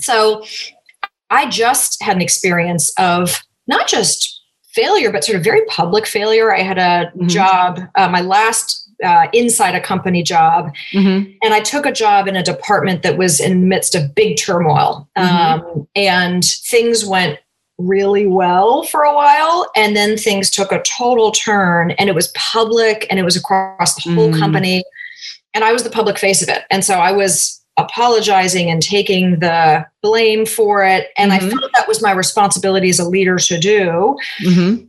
So 0.00 0.44
I 1.30 1.48
just 1.48 2.02
had 2.02 2.16
an 2.16 2.22
experience 2.22 2.92
of 2.98 3.42
not 3.68 3.86
just 3.86 4.42
failure, 4.72 5.12
but 5.12 5.24
sort 5.24 5.36
of 5.36 5.44
very 5.44 5.64
public 5.66 6.06
failure. 6.06 6.54
I 6.54 6.62
had 6.62 6.78
a 6.78 7.10
mm-hmm. 7.10 7.28
job, 7.28 7.80
uh, 7.94 8.08
my 8.08 8.20
last 8.20 8.88
uh, 9.04 9.28
inside 9.32 9.74
a 9.74 9.80
company 9.80 10.22
job, 10.22 10.74
mm-hmm. 10.92 11.30
and 11.42 11.54
I 11.54 11.60
took 11.60 11.86
a 11.86 11.92
job 11.92 12.26
in 12.26 12.34
a 12.34 12.42
department 12.42 13.02
that 13.02 13.16
was 13.16 13.38
in 13.38 13.60
the 13.60 13.66
midst 13.66 13.94
of 13.94 14.14
big 14.14 14.36
turmoil. 14.36 15.08
Mm-hmm. 15.16 15.68
Um, 15.68 15.88
and 15.94 16.44
things 16.44 17.04
went 17.04 17.38
really 17.78 18.26
well 18.26 18.82
for 18.82 19.02
a 19.02 19.14
while 19.14 19.70
and 19.76 19.94
then 19.94 20.16
things 20.16 20.50
took 20.50 20.72
a 20.72 20.82
total 20.82 21.30
turn 21.30 21.92
and 21.92 22.08
it 22.08 22.14
was 22.14 22.28
public 22.34 23.06
and 23.08 23.20
it 23.20 23.22
was 23.22 23.36
across 23.36 23.94
the 23.94 24.12
whole 24.12 24.32
mm. 24.32 24.38
company 24.38 24.82
and 25.54 25.62
i 25.62 25.72
was 25.72 25.84
the 25.84 25.90
public 25.90 26.18
face 26.18 26.42
of 26.42 26.48
it 26.48 26.64
and 26.72 26.84
so 26.84 26.94
i 26.94 27.12
was 27.12 27.57
apologizing 27.78 28.70
and 28.70 28.82
taking 28.82 29.38
the 29.38 29.86
blame 30.02 30.44
for 30.44 30.84
it. 30.84 31.08
And 31.16 31.32
mm-hmm. 31.32 31.46
I 31.46 31.50
felt 31.50 31.72
that 31.74 31.88
was 31.88 32.02
my 32.02 32.12
responsibility 32.12 32.90
as 32.90 32.98
a 32.98 33.08
leader 33.08 33.38
to 33.38 33.58
do. 33.58 34.16
Mm-hmm. 34.44 34.84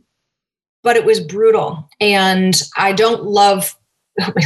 But 0.82 0.96
it 0.96 1.04
was 1.04 1.20
brutal. 1.20 1.88
And 2.00 2.60
I 2.76 2.92
don't 2.92 3.24
love 3.24 3.76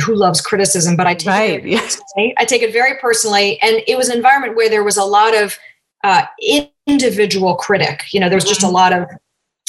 who 0.05 0.15
loves 0.15 0.41
criticism, 0.41 0.97
but 0.97 1.07
I 1.07 1.15
take 1.15 1.27
right. 1.27 1.63
it. 1.65 2.35
I 2.39 2.45
take 2.45 2.63
it 2.63 2.73
very 2.73 2.99
personally. 3.01 3.61
And 3.63 3.83
it 3.87 3.97
was 3.97 4.09
an 4.09 4.17
environment 4.17 4.57
where 4.57 4.69
there 4.69 4.85
was 4.85 4.97
a 4.97 5.05
lot 5.05 5.35
of 5.35 5.59
uh, 6.05 6.25
individual 6.87 7.55
critic. 7.57 8.05
You 8.13 8.21
know, 8.21 8.29
there 8.29 8.37
was 8.37 8.45
just 8.45 8.63
a 8.63 8.67
mm-hmm. 8.67 8.75
lot 8.75 8.93
of 8.93 9.07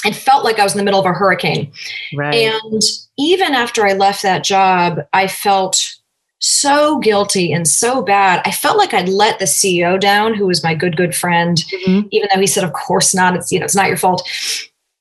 it 0.05 0.15
felt 0.15 0.44
like 0.44 0.60
I 0.60 0.63
was 0.63 0.74
in 0.74 0.77
the 0.77 0.84
middle 0.84 1.00
of 1.00 1.05
a 1.05 1.13
hurricane. 1.13 1.72
Right. 2.15 2.36
And 2.36 2.82
even 3.17 3.53
after 3.53 3.88
I 3.88 3.94
left 3.94 4.22
that 4.22 4.44
job, 4.44 5.00
I 5.13 5.27
felt 5.27 5.82
so 6.45 6.99
guilty 6.99 7.51
and 7.51 7.67
so 7.67 8.03
bad. 8.03 8.39
I 8.45 8.51
felt 8.51 8.77
like 8.77 8.93
I'd 8.93 9.09
let 9.09 9.39
the 9.39 9.45
CEO 9.45 9.99
down, 9.99 10.35
who 10.35 10.45
was 10.45 10.63
my 10.63 10.75
good, 10.75 10.95
good 10.95 11.15
friend, 11.15 11.57
mm-hmm. 11.57 12.07
even 12.11 12.29
though 12.31 12.39
he 12.39 12.45
said, 12.45 12.63
of 12.63 12.73
course 12.73 13.15
not. 13.15 13.35
It's, 13.35 13.51
you 13.51 13.57
know, 13.57 13.65
it's 13.65 13.75
not 13.75 13.87
your 13.87 13.97
fault. 13.97 14.29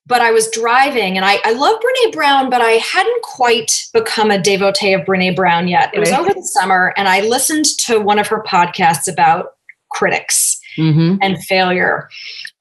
But 0.06 0.22
I 0.22 0.30
was 0.30 0.48
driving 0.50 1.18
and 1.18 1.24
I, 1.24 1.38
I 1.44 1.52
love 1.52 1.78
Brene 1.80 2.12
Brown, 2.12 2.48
but 2.48 2.62
I 2.62 2.72
hadn't 2.72 3.22
quite 3.22 3.88
become 3.92 4.30
a 4.30 4.40
devotee 4.40 4.94
of 4.94 5.02
Brene 5.02 5.36
Brown 5.36 5.68
yet. 5.68 5.90
It 5.92 6.00
was 6.00 6.12
over 6.12 6.32
the 6.32 6.42
summer 6.42 6.94
and 6.96 7.08
I 7.08 7.20
listened 7.20 7.66
to 7.80 7.98
one 7.98 8.18
of 8.18 8.26
her 8.28 8.42
podcasts 8.42 9.10
about 9.10 9.56
critics 9.90 10.58
mm-hmm. 10.78 11.16
and 11.20 11.42
failure. 11.44 12.08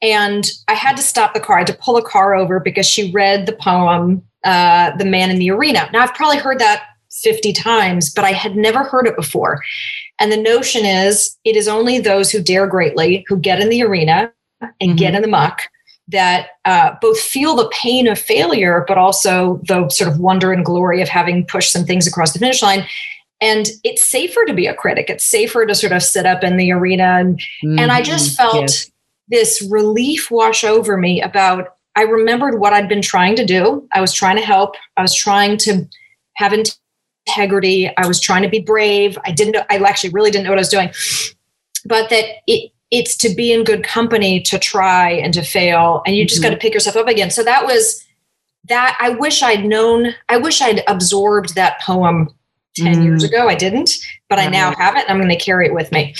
And 0.01 0.49
I 0.67 0.73
had 0.73 0.97
to 0.97 1.03
stop 1.03 1.33
the 1.33 1.39
car. 1.39 1.55
I 1.55 1.59
had 1.59 1.67
to 1.67 1.73
pull 1.73 1.95
a 1.95 2.03
car 2.03 2.35
over 2.35 2.59
because 2.59 2.85
she 2.85 3.11
read 3.11 3.45
the 3.45 3.53
poem, 3.53 4.23
uh, 4.43 4.95
The 4.97 5.05
Man 5.05 5.31
in 5.31 5.39
the 5.39 5.51
Arena. 5.51 5.89
Now, 5.93 6.03
I've 6.03 6.13
probably 6.13 6.37
heard 6.37 6.59
that 6.59 6.83
50 7.21 7.53
times, 7.53 8.09
but 8.09 8.25
I 8.25 8.31
had 8.31 8.55
never 8.55 8.83
heard 8.83 9.07
it 9.07 9.15
before. 9.15 9.61
And 10.19 10.31
the 10.31 10.37
notion 10.37 10.85
is 10.85 11.37
it 11.43 11.55
is 11.55 11.67
only 11.67 11.99
those 11.99 12.31
who 12.31 12.41
dare 12.41 12.67
greatly, 12.67 13.25
who 13.27 13.37
get 13.37 13.59
in 13.59 13.69
the 13.69 13.83
arena 13.83 14.31
and 14.61 14.91
mm-hmm. 14.91 14.95
get 14.95 15.15
in 15.15 15.21
the 15.21 15.27
muck, 15.27 15.63
that 16.07 16.49
uh, 16.65 16.95
both 17.01 17.19
feel 17.19 17.55
the 17.55 17.69
pain 17.69 18.07
of 18.07 18.19
failure, 18.19 18.83
but 18.87 18.97
also 18.97 19.61
the 19.67 19.87
sort 19.89 20.11
of 20.11 20.19
wonder 20.19 20.51
and 20.51 20.65
glory 20.65 21.01
of 21.01 21.09
having 21.09 21.45
pushed 21.45 21.71
some 21.71 21.85
things 21.85 22.07
across 22.07 22.33
the 22.33 22.39
finish 22.39 22.61
line. 22.61 22.85
And 23.41 23.67
it's 23.83 24.07
safer 24.07 24.45
to 24.45 24.53
be 24.53 24.67
a 24.67 24.73
critic. 24.73 25.09
It's 25.09 25.25
safer 25.25 25.65
to 25.65 25.75
sort 25.75 25.93
of 25.93 26.03
sit 26.03 26.25
up 26.25 26.43
in 26.43 26.57
the 26.57 26.71
arena. 26.71 27.19
And, 27.19 27.37
mm-hmm. 27.37 27.79
and 27.79 27.91
I 27.91 28.01
just 28.01 28.37
felt 28.37 28.55
yes. 28.55 28.91
this 29.27 29.67
relief 29.69 30.31
wash 30.31 30.63
over 30.63 30.97
me 30.97 31.21
about, 31.21 31.75
I 31.95 32.03
remembered 32.03 32.59
what 32.59 32.73
I'd 32.73 32.89
been 32.89 33.01
trying 33.01 33.35
to 33.35 33.45
do. 33.45 33.87
I 33.93 34.01
was 34.01 34.13
trying 34.13 34.37
to 34.37 34.41
help. 34.41 34.75
I 34.97 35.01
was 35.01 35.15
trying 35.15 35.57
to 35.59 35.85
have 36.35 36.53
integrity. 37.27 37.91
I 37.97 38.07
was 38.07 38.19
trying 38.19 38.43
to 38.43 38.49
be 38.49 38.59
brave. 38.59 39.17
I 39.25 39.31
didn't 39.31 39.53
know, 39.53 39.63
I 39.69 39.77
actually 39.77 40.11
really 40.11 40.31
didn't 40.31 40.45
know 40.45 40.51
what 40.51 40.59
I 40.59 40.61
was 40.61 40.69
doing. 40.69 40.91
But 41.85 42.09
that 42.09 42.25
it 42.47 42.71
it's 42.91 43.17
to 43.17 43.33
be 43.33 43.51
in 43.51 43.63
good 43.63 43.83
company 43.83 44.39
to 44.39 44.59
try 44.59 45.09
and 45.09 45.33
to 45.33 45.41
fail. 45.41 46.03
And 46.05 46.15
you 46.15 46.25
just 46.25 46.41
mm-hmm. 46.41 46.51
got 46.51 46.53
to 46.55 46.61
pick 46.61 46.75
yourself 46.75 46.95
up 46.95 47.07
again. 47.07 47.31
So 47.31 47.43
that 47.43 47.65
was 47.65 48.05
that 48.69 48.95
I 49.01 49.09
wish 49.09 49.41
I'd 49.41 49.65
known, 49.65 50.13
I 50.29 50.37
wish 50.37 50.61
I'd 50.61 50.83
absorbed 50.87 51.55
that 51.55 51.81
poem 51.81 52.29
10 52.75 52.95
mm. 52.95 53.03
years 53.03 53.23
ago. 53.23 53.49
I 53.49 53.55
didn't, 53.55 53.97
but 54.29 54.39
I 54.39 54.47
now 54.47 54.73
have 54.75 54.95
it 54.95 55.01
and 55.01 55.09
I'm 55.09 55.17
going 55.17 55.37
to 55.37 55.43
carry 55.43 55.65
it 55.65 55.73
with 55.73 55.91
me. 55.91 56.15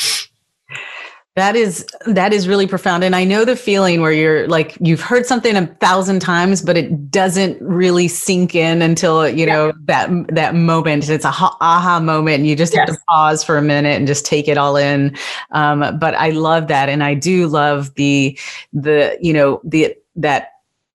That 1.36 1.56
is 1.56 1.84
that 2.06 2.32
is 2.32 2.48
really 2.48 2.68
profound 2.68 3.04
and 3.04 3.16
I 3.16 3.24
know 3.24 3.44
the 3.44 3.56
feeling 3.56 4.02
where 4.02 4.12
you're 4.12 4.48
like 4.48 4.78
you've 4.80 5.02
heard 5.02 5.26
something 5.26 5.56
a 5.56 5.66
thousand 5.66 6.20
times 6.20 6.62
but 6.62 6.78
it 6.78 7.10
doesn't 7.10 7.60
really 7.60 8.08
sink 8.08 8.54
in 8.54 8.84
until 8.84 9.28
you 9.28 9.48
know 9.48 9.68
yeah. 9.68 9.74
that 9.86 10.28
that 10.28 10.54
moment 10.54 11.10
it's 11.10 11.26
a 11.26 11.30
aha 11.30 12.00
moment 12.00 12.36
and 12.36 12.48
you 12.48 12.56
just 12.56 12.76
yes. 12.76 12.88
have 12.88 12.96
to 12.96 13.04
pause 13.10 13.44
for 13.44 13.58
a 13.58 13.64
minute 13.64 13.98
and 13.98 14.06
just 14.06 14.28
take 14.28 14.48
it 14.48 14.60
all 14.60 14.78
in 14.78 15.18
um, 15.50 15.98
but 15.98 16.14
I 16.14 16.30
love 16.30 16.68
that 16.68 16.88
and 16.88 17.04
I 17.04 17.16
do 17.16 17.48
love 17.48 17.96
the 17.96 18.38
the 18.72 19.18
you 19.20 19.34
know 19.34 19.60
the 19.64 19.96
that 20.16 20.53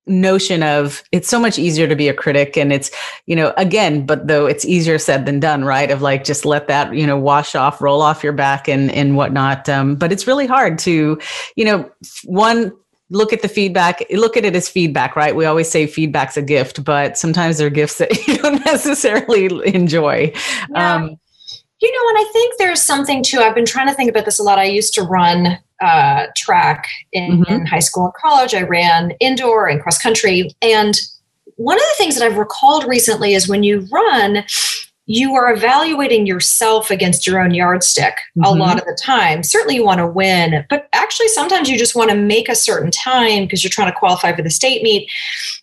notion 0.09 0.63
of 0.63 1.03
it's 1.13 1.29
so 1.29 1.39
much 1.39 1.59
easier 1.59 1.87
to 1.87 1.95
be 1.95 2.09
a 2.09 2.15
critic 2.15 2.57
and 2.57 2.73
it's 2.73 2.91
you 3.27 3.37
know 3.37 3.53
again 3.57 4.05
but 4.07 4.27
though 4.27 4.47
it's 4.47 4.65
easier 4.65 4.99
said 4.99 5.27
than 5.27 5.41
done 5.41 5.65
right? 5.65 5.91
Of 5.91 6.03
like 6.03 6.25
just 6.25 6.45
let 6.45 6.69
that 6.69 6.95
you 6.95 7.07
know 7.07 7.19
wash 7.19 7.55
off 7.55 7.81
roll 7.81 8.03
off 8.03 8.25
your 8.25 8.33
back 8.33 8.69
and 8.69 8.91
and 8.93 9.17
whatnot. 9.17 9.69
Um, 9.69 9.97
but 9.97 10.13
it's 10.13 10.27
really 10.27 10.47
hard 10.47 10.79
to 10.81 11.19
you 11.57 11.65
know 11.65 11.91
one 12.25 12.73
look 13.11 13.33
at 13.33 13.43
the 13.43 13.49
feedback 13.49 14.05
look 14.11 14.37
at 14.37 14.45
it 14.45 14.57
as 14.57 14.69
feedback 14.69 15.17
right? 15.17 15.37
We 15.37 15.45
always 15.45 15.71
say 15.71 15.87
feedback's 15.87 16.37
a 16.37 16.43
gift 16.43 16.85
but 16.85 17.17
sometimes 17.17 17.59
they're 17.59 17.71
gifts 17.71 17.99
that 17.99 18.27
you 18.27 18.39
don't 18.39 18.65
necessarily 18.65 19.47
enjoy. 19.75 20.33
Yeah. 20.71 20.95
um, 20.95 21.19
you 21.81 21.93
know 21.93 22.09
and 22.09 22.29
i 22.29 22.33
think 22.33 22.55
there's 22.59 22.83
something 22.83 23.23
too 23.23 23.39
i've 23.39 23.55
been 23.55 23.65
trying 23.65 23.87
to 23.87 23.95
think 23.95 24.11
about 24.11 24.25
this 24.25 24.41
a 24.41 24.43
lot. 24.43 24.59
I 24.59 24.65
used 24.65 24.95
to 24.95 25.03
run 25.03 25.59
uh, 25.81 26.27
track 26.37 26.89
in, 27.13 27.41
mm-hmm. 27.41 27.53
in 27.53 27.67
high 27.67 27.79
school 27.79 28.07
and 28.07 28.15
college. 28.15 28.55
I 28.55 28.63
ran 28.63 29.13
indoor 29.21 29.69
and 29.69 29.81
cross 29.81 29.99
country. 29.99 30.51
And 30.63 30.95
one 31.57 31.77
of 31.77 31.83
the 31.83 31.95
things 31.99 32.17
that 32.17 32.25
I've 32.25 32.37
recalled 32.37 32.85
recently 32.85 33.35
is 33.35 33.49
when 33.49 33.63
you 33.63 33.87
run, 33.91 34.45
you 35.07 35.35
are 35.35 35.53
evaluating 35.53 36.27
yourself 36.27 36.91
against 36.91 37.27
your 37.27 37.41
own 37.41 37.53
yardstick 37.53 38.15
mm-hmm. 38.15 38.45
a 38.45 38.51
lot 38.51 38.79
of 38.79 38.85
the 38.85 38.99
time. 39.03 39.43
Certainly, 39.43 39.77
you 39.77 39.85
want 39.85 39.99
to 39.99 40.07
win, 40.07 40.67
but 40.69 40.89
actually, 40.93 41.29
sometimes 41.29 41.69
you 41.69 41.79
just 41.79 41.97
want 41.97 42.11
to 42.11 42.17
make 42.17 42.49
a 42.49 42.55
certain 42.55 42.91
time 42.91 43.45
because 43.45 43.65
you're 43.65 43.71
trying 43.71 43.91
to 43.91 43.99
qualify 43.99 44.37
for 44.37 44.43
the 44.43 44.51
state 44.51 44.83
meet. 44.83 45.11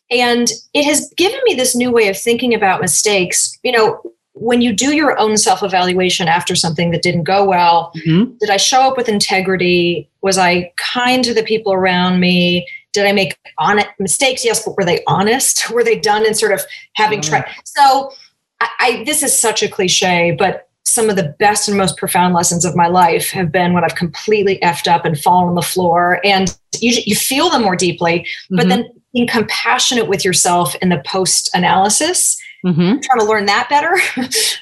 And 0.10 0.48
it 0.74 0.84
has 0.86 1.14
given 1.16 1.40
me 1.46 1.54
this 1.54 1.76
new 1.76 1.92
way 1.92 2.10
of 2.10 2.18
thinking 2.18 2.54
about 2.54 2.82
mistakes. 2.82 3.58
You 3.64 3.72
know, 3.72 4.02
when 4.36 4.62
you 4.62 4.74
do 4.74 4.94
your 4.94 5.18
own 5.18 5.38
self 5.38 5.64
evaluation 5.64 6.28
after 6.28 6.56
something 6.56 6.92
that 6.92 7.02
didn't 7.02 7.24
go 7.24 7.46
well, 7.46 7.92
mm-hmm. 7.96 8.34
did 8.40 8.50
I 8.50 8.58
show 8.58 8.82
up 8.82 8.98
with 8.98 9.10
integrity? 9.10 10.10
Was 10.22 10.38
I 10.38 10.72
kind 10.78 11.24
to 11.24 11.34
the 11.34 11.44
people 11.44 11.74
around 11.74 12.20
me? 12.20 12.68
Did 12.94 13.06
I 13.06 13.14
make 13.14 13.38
honest 13.58 13.88
mistakes? 13.98 14.46
Yes, 14.46 14.64
but 14.64 14.76
were 14.78 14.86
they 14.86 15.04
honest? 15.08 15.70
Were 15.74 15.84
they 15.84 15.98
done 15.98 16.26
in 16.26 16.34
sort 16.34 16.52
of 16.52 16.62
having 16.94 17.20
mm-hmm. 17.20 17.44
tried? 17.44 17.56
So, 17.64 18.12
I, 18.60 18.70
I, 18.80 19.04
this 19.06 19.24
is 19.24 19.38
such 19.38 19.64
a 19.64 19.68
cliche, 19.68 20.36
but 20.38 20.70
some 20.84 21.10
of 21.10 21.16
the 21.16 21.36
best 21.40 21.68
and 21.68 21.78
most 21.78 21.98
profound 21.98 22.34
lessons 22.34 22.64
of 22.64 22.76
my 22.76 22.88
life 22.88 23.32
have 23.32 23.52
been 23.52 23.74
when 23.74 23.84
I've 23.84 23.96
completely 23.96 24.60
effed 24.60 24.88
up 24.88 25.04
and 25.04 25.20
fallen 25.20 25.50
on 25.50 25.56
the 25.56 25.62
floor, 25.62 26.20
and 26.26 26.56
you 26.80 27.02
you 27.06 27.16
feel 27.16 27.50
them 27.50 27.64
more 27.64 27.78
deeply, 27.78 28.20
mm-hmm. 28.20 28.58
but 28.58 28.68
then 28.68 28.90
being 29.14 29.28
compassionate 29.28 30.10
with 30.10 30.26
yourself 30.26 30.76
in 30.82 30.90
the 30.90 31.02
post 31.06 31.50
analysis 31.54 32.38
mm-hmm. 32.66 33.00
trying 33.00 33.20
to 33.20 33.26
learn 33.26 33.46
that 33.46 33.68
better. 33.70 33.96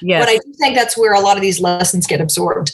but 0.22 0.28
I 0.28 0.36
do 0.38 0.52
think 0.54 0.76
that's 0.76 0.96
where 0.96 1.14
a 1.14 1.20
lot 1.20 1.36
of 1.36 1.42
these 1.42 1.60
lessons 1.60 2.06
get 2.06 2.20
absorbed. 2.20 2.72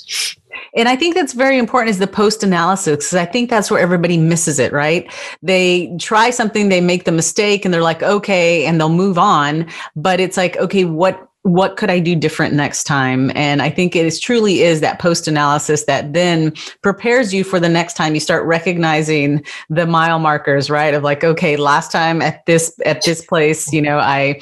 And 0.74 0.88
I 0.88 0.96
think 0.96 1.14
that's 1.14 1.32
very 1.32 1.58
important 1.58 1.90
is 1.90 1.98
the 1.98 2.06
post 2.06 2.42
analysis 2.42 2.96
because 2.96 3.14
I 3.14 3.24
think 3.24 3.50
that's 3.50 3.70
where 3.70 3.80
everybody 3.80 4.16
misses 4.18 4.58
it, 4.58 4.72
right? 4.72 5.10
They 5.42 5.96
try 5.98 6.30
something, 6.30 6.68
they 6.68 6.80
make 6.80 7.04
the 7.04 7.12
mistake 7.12 7.64
and 7.64 7.72
they're 7.72 7.82
like, 7.82 8.02
okay, 8.02 8.66
and 8.66 8.78
they'll 8.78 8.88
move 8.88 9.18
on. 9.18 9.66
But 9.96 10.20
it's 10.20 10.36
like, 10.36 10.56
okay, 10.58 10.84
what 10.84 11.26
what 11.42 11.78
could 11.78 11.88
I 11.88 12.00
do 12.00 12.14
different 12.14 12.52
next 12.52 12.84
time? 12.84 13.32
And 13.34 13.62
I 13.62 13.70
think 13.70 13.96
it 13.96 14.04
is 14.04 14.20
truly 14.20 14.60
is 14.60 14.80
that 14.82 14.98
post 14.98 15.26
analysis 15.26 15.84
that 15.84 16.12
then 16.12 16.52
prepares 16.82 17.32
you 17.32 17.44
for 17.44 17.58
the 17.58 17.68
next 17.68 17.94
time 17.94 18.12
you 18.12 18.20
start 18.20 18.44
recognizing 18.44 19.42
the 19.70 19.86
mile 19.86 20.18
markers, 20.18 20.68
right? 20.68 20.92
Of 20.92 21.02
like, 21.02 21.24
okay, 21.24 21.56
last 21.56 21.90
time 21.90 22.20
at 22.20 22.44
this 22.44 22.78
at 22.84 23.02
this 23.04 23.24
place, 23.24 23.72
you 23.72 23.80
know, 23.80 23.98
I 23.98 24.40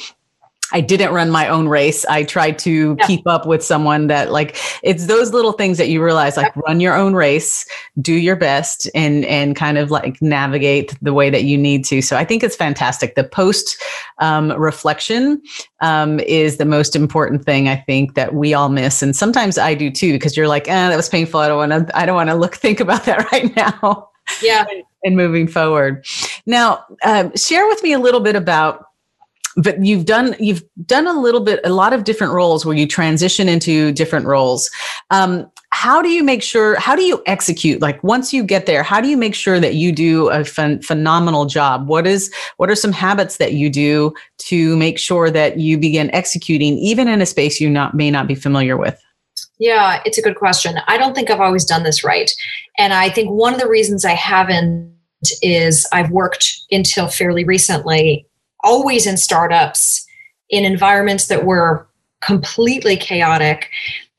I 0.73 0.81
didn't 0.81 1.13
run 1.13 1.31
my 1.31 1.49
own 1.49 1.69
race. 1.69 2.05
I 2.07 2.25
tried 2.25 2.59
to 2.61 2.97
yeah. 2.99 3.07
keep 3.07 3.27
up 3.27 3.47
with 3.47 3.65
someone 3.65 4.07
that 4.09 4.31
like 4.31 4.57
it's 4.83 5.07
those 5.07 5.33
little 5.33 5.53
things 5.53 5.79
that 5.79 5.89
you 5.89 6.03
realize 6.03 6.37
like 6.37 6.55
run 6.57 6.81
your 6.81 6.95
own 6.95 7.15
race, 7.15 7.67
do 8.01 8.15
your 8.15 8.37
best 8.37 8.91
and 8.95 9.25
and 9.25 9.57
kind 9.57 9.79
of 9.79 9.91
like 9.91 10.21
navigate 10.21 10.95
the 11.01 11.15
way 11.15 11.31
that 11.31 11.45
you 11.45 11.57
need 11.57 11.85
to. 11.87 12.03
So 12.03 12.17
I 12.17 12.25
think 12.25 12.43
it's 12.43 12.57
fantastic. 12.57 13.15
The 13.15 13.25
post 13.25 13.83
um, 14.19 14.53
reflection 14.53 15.41
um, 15.81 16.21
is 16.21 16.57
the 16.57 16.65
most 16.65 16.95
important 16.97 17.45
thing 17.45 17.69
I 17.69 17.77
think 17.77 18.15
that 18.15 18.35
we 18.35 18.55
all 18.55 18.69
miss. 18.69 19.03
And 19.03 19.15
sometimes 19.17 19.59
I 19.59 19.75
do 19.75 19.91
too, 19.91 20.13
because 20.13 20.37
you're 20.37 20.49
like, 20.49 20.69
eh, 20.69 20.89
that 20.89 20.97
was 20.97 21.09
painful. 21.09 21.41
I 21.41 21.49
don't 21.49 21.71
want 21.71 21.89
to, 21.89 21.97
I 21.97 22.05
don't 22.07 22.17
want 22.17 22.31
to 22.31 22.35
look, 22.37 22.55
think 22.57 22.81
about 22.81 23.05
that 23.05 23.31
right 23.33 23.55
now. 23.57 24.09
Yeah. 24.43 24.65
and 25.05 25.17
moving 25.17 25.47
forward. 25.47 26.05
Now, 26.47 26.85
um, 27.05 27.35
share 27.37 27.67
with 27.67 27.83
me 27.83 27.93
a 27.93 27.99
little 27.99 28.21
bit 28.21 28.37
about 28.37 28.88
but 29.59 29.85
you've 29.85 30.05
done 30.05 30.37
you've 30.39 30.63
done 30.87 31.07
a 31.07 31.21
little 31.21 31.41
bit 31.41 31.61
a 31.65 31.71
lot 31.71 31.93
of 31.93 32.05
different 32.05 32.33
roles 32.33 32.65
where 32.65 32.77
you 32.77 32.87
transition 32.87 33.49
into 33.49 33.93
different 33.93 34.27
roles. 34.27 34.71
Um, 35.11 35.51
how 35.71 36.01
do 36.01 36.09
you 36.09 36.23
make 36.23 36.43
sure 36.43 36.79
how 36.79 36.95
do 36.95 37.03
you 37.03 37.23
execute? 37.27 37.83
Like 37.83 38.03
once 38.05 38.33
you 38.33 38.45
get 38.45 38.67
there 38.67 38.83
how 38.83 39.01
do 39.01 39.09
you 39.09 39.17
make 39.17 39.35
sure 39.35 39.59
that 39.59 39.75
you 39.75 39.91
do 39.93 40.29
a 40.31 40.45
ph- 40.45 40.85
phenomenal 40.85 41.45
job? 41.45 41.89
What 41.89 42.07
is 42.07 42.33
what 42.57 42.71
are 42.71 42.77
some 42.77 42.93
habits 42.93 43.39
that 43.39 43.53
you 43.53 43.69
do 43.69 44.15
to 44.39 44.77
make 44.77 44.99
sure 44.99 45.31
that 45.31 45.59
you 45.59 45.77
begin 45.77 46.11
executing 46.15 46.79
even 46.79 47.09
in 47.09 47.21
a 47.21 47.27
space 47.27 47.61
you 47.61 47.69
not 47.69 47.95
may 47.95 48.11
not 48.11 48.29
be 48.29 48.37
familiar 48.37 48.77
with? 48.77 48.99
Yeah 49.59 50.01
it's 50.05 50.19
a 50.19 50.23
good 50.23 50.37
question. 50.37 50.79
I 50.87 50.97
don't 50.99 51.15
think 51.15 51.31
i've 51.31 51.41
always 51.41 51.65
done 51.65 51.83
this 51.83 52.05
right. 52.05 52.31
And 52.79 52.93
i 52.93 53.11
think 53.11 53.31
one 53.31 53.55
of 53.55 53.61
the 53.61 53.69
reasons 53.69 54.05
i 54.05 54.15
haven't 54.15 54.95
is 55.43 55.85
i've 55.93 56.13
worked 56.13 56.61
until 56.71 57.09
fairly 57.09 57.43
recently 57.43 58.25
always 58.65 59.07
in 59.07 59.17
startups 59.17 60.07
in 60.51 60.65
environments 60.65 61.27
that 61.29 61.45
were 61.45 61.87
completely 62.21 62.97
chaotic 62.97 63.71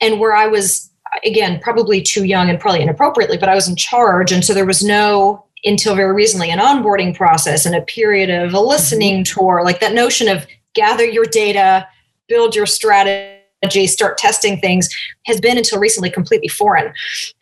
and 0.02 0.20
where 0.20 0.36
I 0.36 0.48
was 0.48 0.90
again 1.26 1.60
probably 1.62 2.02
too 2.02 2.24
young 2.24 2.50
and 2.50 2.60
probably 2.60 2.82
inappropriately 2.82 3.38
but 3.38 3.50
I 3.50 3.56
was 3.56 3.68
in 3.68 3.76
charge 3.76 4.32
and 4.32 4.46
so 4.46 4.54
there 4.54 4.66
was 4.66 4.84
no 4.84 5.46
until 5.66 5.96
very 5.96 6.14
recently 6.14 6.50
an 6.52 6.60
onboarding 6.60 7.16
process 7.16 7.66
and 7.66 7.76
a 7.76 7.82
period 7.82 8.30
of 8.30 8.54
a 8.54 8.60
listening 8.60 9.24
mm-hmm. 9.24 9.40
tour 9.40 9.62
like 9.66 9.80
that 9.82 9.94
notion 9.94 10.28
of 10.30 10.46
gather 10.76 11.04
your 11.04 11.26
data 11.26 11.86
build 12.28 12.56
your 12.56 12.66
strategy 12.66 13.88
start 13.88 14.18
testing 14.18 14.60
things 14.60 14.88
has 15.26 15.42
been 15.42 15.58
until 15.58 15.80
recently 15.80 16.10
completely 16.10 16.48
foreign 16.48 16.94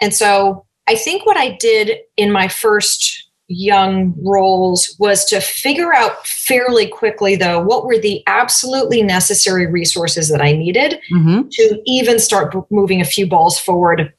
and 0.01 0.15
so 0.15 0.65
I 0.87 0.95
think 0.95 1.25
what 1.25 1.37
I 1.37 1.57
did 1.57 1.99
in 2.15 2.31
my 2.31 2.47
first 2.47 3.26
young 3.47 4.13
roles 4.23 4.95
was 4.99 5.23
to 5.23 5.39
figure 5.39 5.93
out 5.93 6.27
fairly 6.27 6.85
quickly 6.85 7.35
though 7.35 7.61
what 7.61 7.85
were 7.85 7.97
the 7.97 8.21
absolutely 8.27 9.01
necessary 9.01 9.65
resources 9.65 10.27
that 10.27 10.41
i 10.41 10.51
needed 10.51 10.99
mm-hmm. 11.13 11.47
to 11.49 11.81
even 11.85 12.19
start 12.19 12.53
moving 12.69 12.99
a 12.99 13.05
few 13.05 13.25
balls 13.25 13.57
forward 13.57 14.13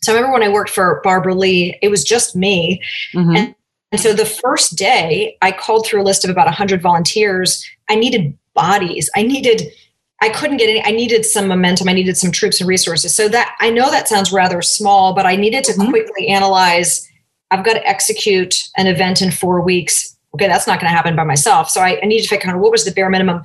so 0.00 0.12
i 0.12 0.14
remember 0.14 0.32
when 0.32 0.48
i 0.48 0.52
worked 0.52 0.70
for 0.70 1.00
barbara 1.02 1.34
lee 1.34 1.76
it 1.82 1.88
was 1.88 2.04
just 2.04 2.36
me 2.36 2.80
mm-hmm. 3.12 3.34
and, 3.34 3.54
and 3.90 4.00
so 4.00 4.12
the 4.12 4.24
first 4.24 4.76
day 4.76 5.36
i 5.42 5.50
called 5.50 5.84
through 5.84 6.00
a 6.00 6.04
list 6.04 6.24
of 6.24 6.30
about 6.30 6.46
100 6.46 6.80
volunteers 6.80 7.68
i 7.88 7.96
needed 7.96 8.36
bodies 8.54 9.10
i 9.16 9.22
needed 9.22 9.72
I 10.20 10.30
couldn't 10.30 10.56
get 10.56 10.68
any, 10.68 10.84
I 10.84 10.90
needed 10.90 11.24
some 11.24 11.46
momentum. 11.46 11.88
I 11.88 11.92
needed 11.92 12.16
some 12.16 12.32
troops 12.32 12.60
and 12.60 12.68
resources. 12.68 13.14
So 13.14 13.28
that 13.28 13.54
I 13.60 13.70
know 13.70 13.88
that 13.88 14.08
sounds 14.08 14.32
rather 14.32 14.62
small, 14.62 15.14
but 15.14 15.26
I 15.26 15.36
needed 15.36 15.62
to 15.64 15.72
mm-hmm. 15.74 15.90
quickly 15.90 16.26
analyze 16.26 17.08
I've 17.50 17.64
got 17.64 17.74
to 17.74 17.86
execute 17.86 18.68
an 18.76 18.86
event 18.86 19.22
in 19.22 19.30
four 19.30 19.60
weeks. 19.62 20.16
Okay, 20.34 20.46
that's 20.46 20.66
not 20.66 20.80
going 20.80 20.90
to 20.90 20.96
happen 20.96 21.16
by 21.16 21.24
myself. 21.24 21.70
So 21.70 21.80
I, 21.80 21.98
I 22.02 22.06
need 22.06 22.22
to 22.22 22.28
figure 22.28 22.50
out 22.50 22.60
what 22.60 22.70
was 22.70 22.84
the 22.84 22.92
bare 22.92 23.08
minimum. 23.08 23.42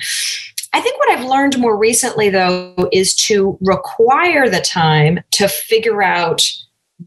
I 0.73 0.81
think 0.81 0.97
what 0.99 1.11
I've 1.11 1.25
learned 1.25 1.57
more 1.59 1.77
recently, 1.77 2.29
though, 2.29 2.89
is 2.91 3.15
to 3.27 3.57
require 3.61 4.49
the 4.49 4.59
time 4.59 5.19
to 5.31 5.47
figure 5.47 6.01
out 6.01 6.49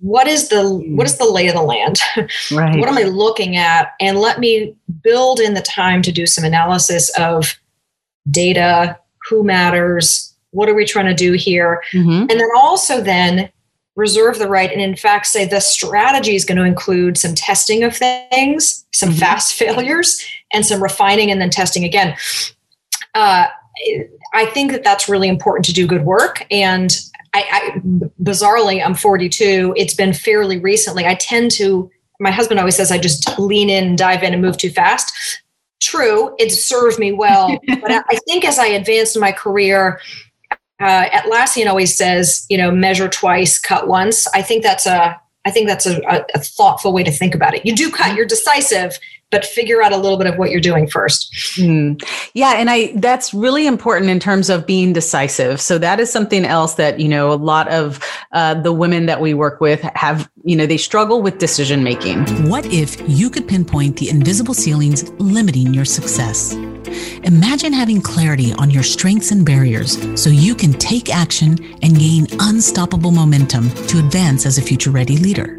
what 0.01 0.27
is 0.27 0.49
the 0.49 0.69
what 0.95 1.07
is 1.07 1.17
the 1.19 1.25
lay 1.25 1.49
of 1.49 1.55
the 1.55 1.63
land 1.63 1.99
right. 2.53 2.79
what 2.79 2.89
am 2.89 2.99
i 2.99 3.03
looking 3.03 3.57
at 3.57 3.93
and 4.01 4.19
let 4.19 4.39
me 4.39 4.75
build 5.03 5.41
in 5.41 5.55
the 5.55 5.63
time 5.63 6.03
to 6.03 6.13
do 6.13 6.27
some 6.27 6.45
analysis 6.45 7.09
of 7.19 7.59
data 8.31 8.99
who 9.29 9.43
matters 9.43 10.35
what 10.51 10.69
are 10.69 10.75
we 10.75 10.85
trying 10.85 11.07
to 11.07 11.15
do 11.15 11.33
here 11.33 11.83
mm-hmm. 11.93 12.23
and 12.23 12.31
then 12.31 12.49
also 12.57 13.01
then 13.01 13.49
reserve 13.97 14.39
the 14.39 14.49
right 14.49 14.71
and 14.71 14.81
in 14.81 14.95
fact 14.95 15.27
say 15.27 15.47
the 15.47 15.61
strategy 15.61 16.35
is 16.35 16.45
going 16.45 16.59
to 16.59 16.65
include 16.65 17.17
some 17.17 17.35
testing 17.35 17.83
of 17.83 17.97
things 17.97 18.85
some 18.93 19.09
mm-hmm. 19.09 19.19
fast 19.19 19.55
failures 19.59 20.23
and 20.53 20.65
some 20.65 20.83
refining 20.83 21.31
and 21.31 21.41
then 21.41 21.51
testing 21.51 21.85
again. 21.85 22.17
Uh, 23.15 23.47
i 24.35 24.47
think 24.47 24.73
that 24.73 24.85
that's 24.85 25.09
really 25.09 25.29
important 25.29 25.65
to 25.65 25.73
do 25.73 25.87
good 25.87 26.05
work 26.05 26.47
and 26.51 26.99
I, 27.35 27.45
I 27.51 27.81
bizarrely 28.23 28.85
i'm 28.85 28.95
42 28.95 29.75
it's 29.77 29.95
been 29.95 30.15
fairly 30.15 30.59
recently. 30.59 31.05
I 31.05 31.15
tend 31.15 31.51
to 31.53 31.91
my 32.19 32.31
husband 32.31 32.59
always 32.59 32.77
says 32.77 32.91
i 32.91 32.99
just 32.99 33.39
lean 33.39 33.69
in 33.69 33.97
dive 33.97 34.23
in 34.23 34.33
and 34.33 34.41
move 34.41 34.57
too 34.57 34.71
fast. 34.71 35.13
True 35.83 36.35
it 36.39 36.51
served 36.53 36.99
me 36.99 37.13
well 37.13 37.59
but 37.69 37.91
i 37.91 38.19
think 38.27 38.47
as 38.47 38.59
i 38.59 38.67
advanced 38.67 39.15
in 39.17 39.21
my 39.21 39.33
career 39.33 40.01
uh, 40.81 41.09
Atlassian 41.11 41.69
always 41.69 41.97
says, 41.97 42.45
you 42.49 42.59
know, 42.59 42.71
measure 42.71 43.09
twice, 43.09 43.59
cut 43.59 43.89
once. 43.89 44.27
I 44.35 44.43
think 44.43 44.63
that's 44.63 44.87
a 44.87 45.21
I 45.47 45.51
think 45.53 45.69
that's 45.69 45.87
a, 45.87 46.01
a, 46.35 46.41
thoughtful 46.41 46.93
way 46.93 47.05
to 47.05 47.11
think 47.13 47.33
about 47.33 47.55
it. 47.55 47.65
You 47.65 47.75
do 47.75 47.89
cut, 47.89 48.17
you're 48.17 48.27
decisive, 48.27 48.99
but 49.31 49.45
figure 49.45 49.81
out 49.81 49.93
a 49.93 49.97
little 49.97 50.19
bit 50.19 50.27
of 50.27 50.39
what 50.39 50.51
you're 50.51 50.61
doing 50.61 50.89
first. 50.89 51.33
Mm. 51.57 52.03
Yeah, 52.35 52.55
and 52.57 52.69
I 52.69 52.93
that's 52.97 53.33
really 53.33 53.67
important 53.67 54.11
in 54.11 54.19
terms 54.19 54.51
of 54.51 54.67
being 54.67 54.93
decisive. 54.93 55.61
So 55.61 55.79
that 55.79 56.01
is 56.01 56.11
something 56.11 56.45
else 56.45 56.75
that 56.75 56.99
you 56.99 57.09
know 57.09 57.33
a 57.33 57.35
lot 57.35 57.69
of 57.69 58.01
uh, 58.33 58.55
the 58.55 58.73
women 58.73 59.07
that 59.07 59.21
we 59.21 59.35
work 59.35 59.61
with 59.61 59.83
have 59.95 60.29
you 60.45 60.57
know 60.57 60.67
they 60.67 60.77
struggle 60.77 61.23
with 61.23 61.39
decision 61.39 61.85
making. 61.85 62.25
What 62.49 62.67
if 62.67 62.97
you 63.09 63.31
could 63.31 63.47
pinpoint 63.47 63.99
the 63.99 64.11
invisible 64.11 64.55
ceilings 64.55 65.09
limiting 65.13 65.73
your 65.73 65.85
success? 65.85 66.57
Imagine 67.25 67.73
having 67.73 68.01
clarity 68.01 68.53
on 68.55 68.71
your 68.71 68.83
strengths 68.83 69.31
and 69.31 69.45
barriers 69.45 69.99
so 70.21 70.31
you 70.31 70.55
can 70.55 70.73
take 70.73 71.15
action 71.15 71.59
and 71.83 71.99
gain 71.99 72.27
unstoppable 72.41 73.11
momentum 73.11 73.71
to 73.89 73.99
advance 73.99 74.47
as 74.47 74.59
a 74.59 74.63
future 74.63 74.91
ready 74.91 75.17
leader. 75.17 75.59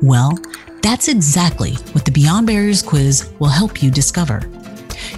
Well, 0.00 0.38
that's 0.82 1.08
exactly 1.08 1.74
what 1.92 2.04
the 2.04 2.10
Beyond 2.10 2.46
Barriers 2.46 2.82
quiz 2.82 3.30
will 3.38 3.48
help 3.48 3.82
you 3.82 3.90
discover. 3.90 4.42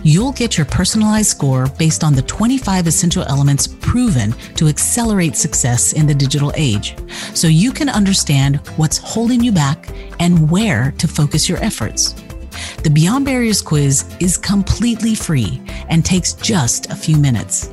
You'll 0.02 0.32
get 0.32 0.58
your 0.58 0.66
personalized 0.66 1.30
score 1.30 1.66
based 1.78 2.04
on 2.04 2.14
the 2.14 2.22
25 2.22 2.86
essential 2.86 3.22
elements 3.24 3.66
proven 3.66 4.32
to 4.56 4.68
accelerate 4.68 5.36
success 5.36 5.94
in 5.94 6.06
the 6.06 6.14
digital 6.14 6.52
age, 6.56 6.96
so 7.34 7.48
you 7.48 7.72
can 7.72 7.88
understand 7.88 8.56
what's 8.76 8.98
holding 8.98 9.42
you 9.42 9.52
back 9.52 9.88
and 10.20 10.50
where 10.50 10.92
to 10.98 11.08
focus 11.08 11.48
your 11.48 11.58
efforts. 11.64 12.14
The 12.84 12.90
Beyond 12.90 13.24
Barriers 13.24 13.62
quiz 13.62 14.04
is 14.20 14.36
completely 14.36 15.14
free 15.14 15.62
and 15.88 16.04
takes 16.04 16.34
just 16.34 16.90
a 16.90 16.94
few 16.94 17.16
minutes. 17.16 17.72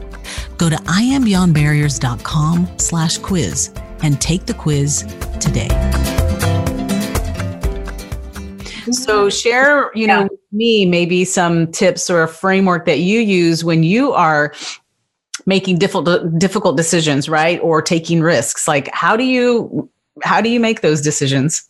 Go 0.57 0.69
to 0.69 0.77
iambeyondbarriers.com 0.77 2.79
slash 2.79 3.17
quiz 3.17 3.73
and 4.03 4.21
take 4.21 4.45
the 4.45 4.53
quiz 4.53 5.01
today. 5.41 5.67
So 8.91 9.29
share, 9.29 9.91
you 9.95 10.07
know, 10.07 10.29
me 10.53 10.85
maybe 10.85 11.25
some 11.25 11.69
tips 11.73 12.09
or 12.09 12.23
a 12.23 12.27
framework 12.29 12.85
that 12.85 12.99
you 12.99 13.19
use 13.19 13.65
when 13.65 13.83
you 13.83 14.13
are 14.13 14.53
making 15.45 15.79
difficult 15.79 16.39
difficult 16.39 16.77
decisions, 16.77 17.27
right? 17.27 17.59
Or 17.59 17.81
taking 17.81 18.21
risks. 18.21 18.65
Like 18.65 18.89
how 18.93 19.17
do 19.17 19.25
you 19.25 19.89
how 20.23 20.39
do 20.39 20.47
you 20.47 20.61
make 20.61 20.79
those 20.79 21.01
decisions? 21.01 21.69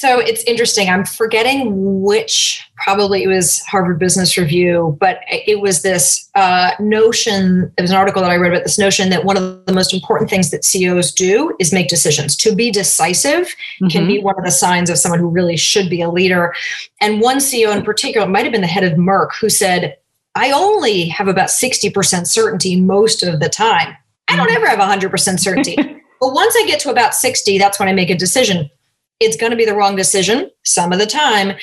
So 0.00 0.18
it's 0.18 0.42
interesting. 0.44 0.88
I'm 0.88 1.04
forgetting 1.04 2.00
which, 2.00 2.66
probably 2.76 3.22
it 3.22 3.26
was 3.26 3.60
Harvard 3.66 3.98
Business 3.98 4.38
Review, 4.38 4.96
but 4.98 5.18
it 5.28 5.60
was 5.60 5.82
this 5.82 6.26
uh, 6.34 6.70
notion. 6.80 7.70
It 7.76 7.82
was 7.82 7.90
an 7.90 7.98
article 7.98 8.22
that 8.22 8.30
I 8.30 8.36
read 8.36 8.50
about 8.50 8.64
this 8.64 8.78
notion 8.78 9.10
that 9.10 9.26
one 9.26 9.36
of 9.36 9.66
the 9.66 9.74
most 9.74 9.92
important 9.92 10.30
things 10.30 10.52
that 10.52 10.64
CEOs 10.64 11.12
do 11.12 11.54
is 11.60 11.70
make 11.70 11.88
decisions. 11.88 12.34
To 12.36 12.54
be 12.54 12.70
decisive 12.70 13.48
mm-hmm. 13.48 13.88
can 13.88 14.06
be 14.06 14.22
one 14.22 14.38
of 14.38 14.44
the 14.46 14.50
signs 14.50 14.88
of 14.88 14.96
someone 14.96 15.20
who 15.20 15.28
really 15.28 15.58
should 15.58 15.90
be 15.90 16.00
a 16.00 16.08
leader. 16.08 16.54
And 17.02 17.20
one 17.20 17.36
CEO 17.36 17.76
in 17.76 17.84
particular, 17.84 18.26
might 18.26 18.44
have 18.44 18.52
been 18.52 18.62
the 18.62 18.68
head 18.68 18.84
of 18.84 18.94
Merck, 18.94 19.34
who 19.38 19.50
said, 19.50 19.98
I 20.34 20.50
only 20.50 21.08
have 21.08 21.28
about 21.28 21.50
60% 21.50 22.26
certainty 22.26 22.80
most 22.80 23.22
of 23.22 23.38
the 23.38 23.50
time. 23.50 23.94
I 24.28 24.36
don't 24.36 24.48
mm-hmm. 24.48 24.64
ever 24.64 24.66
have 24.66 24.78
100% 24.78 25.38
certainty. 25.38 25.76
But 26.20 26.34
once 26.34 26.54
I 26.54 26.66
get 26.66 26.80
to 26.80 26.90
about 26.90 27.14
60, 27.14 27.56
that's 27.56 27.80
when 27.80 27.88
I 27.88 27.94
make 27.94 28.10
a 28.10 28.14
decision. 28.14 28.70
It's 29.20 29.36
going 29.36 29.50
to 29.50 29.56
be 29.56 29.64
the 29.64 29.74
wrong 29.74 29.96
decision 29.96 30.50
some 30.64 30.92
of 30.92 30.98
the 30.98 31.06
time, 31.06 31.56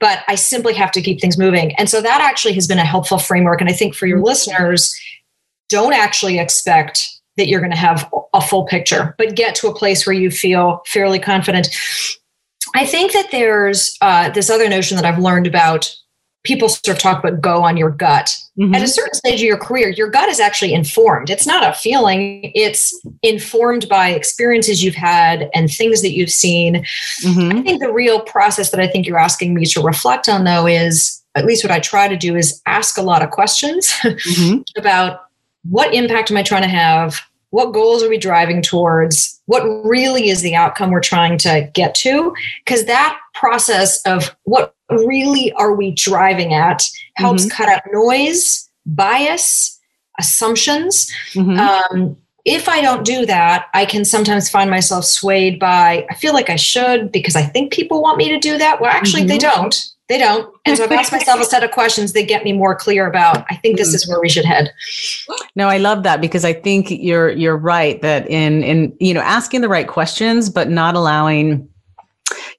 but 0.00 0.20
I 0.28 0.36
simply 0.36 0.74
have 0.74 0.92
to 0.92 1.02
keep 1.02 1.20
things 1.20 1.36
moving. 1.36 1.74
And 1.76 1.90
so 1.90 2.00
that 2.00 2.20
actually 2.20 2.54
has 2.54 2.66
been 2.66 2.78
a 2.78 2.84
helpful 2.84 3.18
framework. 3.18 3.60
And 3.60 3.68
I 3.68 3.72
think 3.72 3.94
for 3.94 4.06
your 4.06 4.18
mm-hmm. 4.18 4.26
listeners, 4.26 4.98
don't 5.68 5.92
actually 5.92 6.38
expect 6.38 7.08
that 7.36 7.48
you're 7.48 7.60
going 7.60 7.72
to 7.72 7.76
have 7.76 8.12
a 8.34 8.40
full 8.40 8.64
picture, 8.64 9.14
but 9.16 9.36
get 9.36 9.54
to 9.56 9.68
a 9.68 9.74
place 9.74 10.06
where 10.06 10.14
you 10.14 10.30
feel 10.30 10.82
fairly 10.86 11.18
confident. 11.18 11.68
I 12.74 12.86
think 12.86 13.12
that 13.12 13.30
there's 13.30 13.96
uh, 14.00 14.30
this 14.30 14.50
other 14.50 14.68
notion 14.68 14.96
that 14.96 15.06
I've 15.06 15.18
learned 15.18 15.46
about 15.46 15.94
people 16.44 16.68
sort 16.68 16.96
of 16.96 16.98
talk 16.98 17.22
about 17.22 17.40
go 17.40 17.62
on 17.62 17.76
your 17.76 17.90
gut. 17.90 18.36
Mm-hmm. 18.58 18.74
At 18.74 18.82
a 18.82 18.88
certain 18.88 19.14
stage 19.14 19.40
of 19.40 19.46
your 19.46 19.56
career, 19.56 19.90
your 19.90 20.10
gut 20.10 20.28
is 20.28 20.40
actually 20.40 20.74
informed. 20.74 21.30
It's 21.30 21.46
not 21.46 21.68
a 21.68 21.72
feeling, 21.72 22.50
it's 22.54 22.94
informed 23.22 23.88
by 23.88 24.10
experiences 24.10 24.82
you've 24.82 24.94
had 24.94 25.48
and 25.54 25.70
things 25.70 26.02
that 26.02 26.12
you've 26.12 26.30
seen. 26.30 26.84
Mm-hmm. 27.24 27.58
I 27.58 27.62
think 27.62 27.80
the 27.80 27.92
real 27.92 28.20
process 28.20 28.70
that 28.70 28.80
I 28.80 28.86
think 28.86 29.06
you're 29.06 29.18
asking 29.18 29.54
me 29.54 29.64
to 29.66 29.80
reflect 29.80 30.28
on, 30.28 30.44
though, 30.44 30.66
is 30.66 31.22
at 31.34 31.46
least 31.46 31.64
what 31.64 31.70
I 31.70 31.80
try 31.80 32.08
to 32.08 32.16
do 32.16 32.36
is 32.36 32.60
ask 32.66 32.98
a 32.98 33.02
lot 33.02 33.22
of 33.22 33.30
questions 33.30 33.90
mm-hmm. 34.02 34.60
about 34.76 35.20
what 35.68 35.94
impact 35.94 36.30
am 36.30 36.36
I 36.36 36.42
trying 36.42 36.62
to 36.62 36.68
have? 36.68 37.20
What 37.52 37.72
goals 37.72 38.02
are 38.02 38.08
we 38.08 38.16
driving 38.16 38.62
towards? 38.62 39.40
What 39.44 39.62
really 39.84 40.30
is 40.30 40.40
the 40.40 40.54
outcome 40.54 40.90
we're 40.90 41.00
trying 41.00 41.36
to 41.38 41.70
get 41.74 41.94
to? 41.96 42.34
Because 42.64 42.86
that 42.86 43.18
process 43.34 44.00
of 44.02 44.34
what 44.44 44.74
really 44.90 45.52
are 45.52 45.74
we 45.74 45.90
driving 45.90 46.54
at 46.54 46.82
helps 47.16 47.42
mm-hmm. 47.42 47.50
cut 47.50 47.68
out 47.68 47.82
noise, 47.92 48.68
bias, 48.86 49.78
assumptions. 50.18 51.12
Mm-hmm. 51.34 51.58
Um, 51.58 52.16
if 52.46 52.70
I 52.70 52.80
don't 52.80 53.04
do 53.04 53.26
that, 53.26 53.68
I 53.74 53.84
can 53.84 54.06
sometimes 54.06 54.48
find 54.48 54.70
myself 54.70 55.04
swayed 55.04 55.58
by, 55.58 56.06
I 56.08 56.14
feel 56.14 56.32
like 56.32 56.48
I 56.48 56.56
should 56.56 57.12
because 57.12 57.36
I 57.36 57.42
think 57.42 57.70
people 57.70 58.00
want 58.00 58.16
me 58.16 58.30
to 58.30 58.38
do 58.38 58.56
that. 58.56 58.80
Well, 58.80 58.90
actually, 58.90 59.22
mm-hmm. 59.22 59.28
they 59.28 59.38
don't. 59.38 59.88
They 60.12 60.18
don't. 60.18 60.54
And 60.66 60.76
so 60.76 60.84
I've 60.84 60.92
asked 60.92 61.10
myself 61.10 61.40
a 61.40 61.44
set 61.44 61.64
of 61.64 61.70
questions 61.70 62.12
that 62.12 62.28
get 62.28 62.44
me 62.44 62.52
more 62.52 62.76
clear 62.76 63.06
about 63.06 63.46
I 63.48 63.56
think 63.56 63.78
this 63.78 63.92
mm. 63.92 63.94
is 63.94 64.06
where 64.06 64.20
we 64.20 64.28
should 64.28 64.44
head. 64.44 64.70
No, 65.56 65.68
I 65.68 65.78
love 65.78 66.02
that 66.02 66.20
because 66.20 66.44
I 66.44 66.52
think 66.52 66.90
you're 66.90 67.30
you're 67.30 67.56
right 67.56 67.98
that 68.02 68.28
in 68.28 68.62
in 68.62 68.94
you 69.00 69.14
know 69.14 69.22
asking 69.22 69.62
the 69.62 69.70
right 69.70 69.88
questions 69.88 70.50
but 70.50 70.68
not 70.68 70.94
allowing 70.96 71.66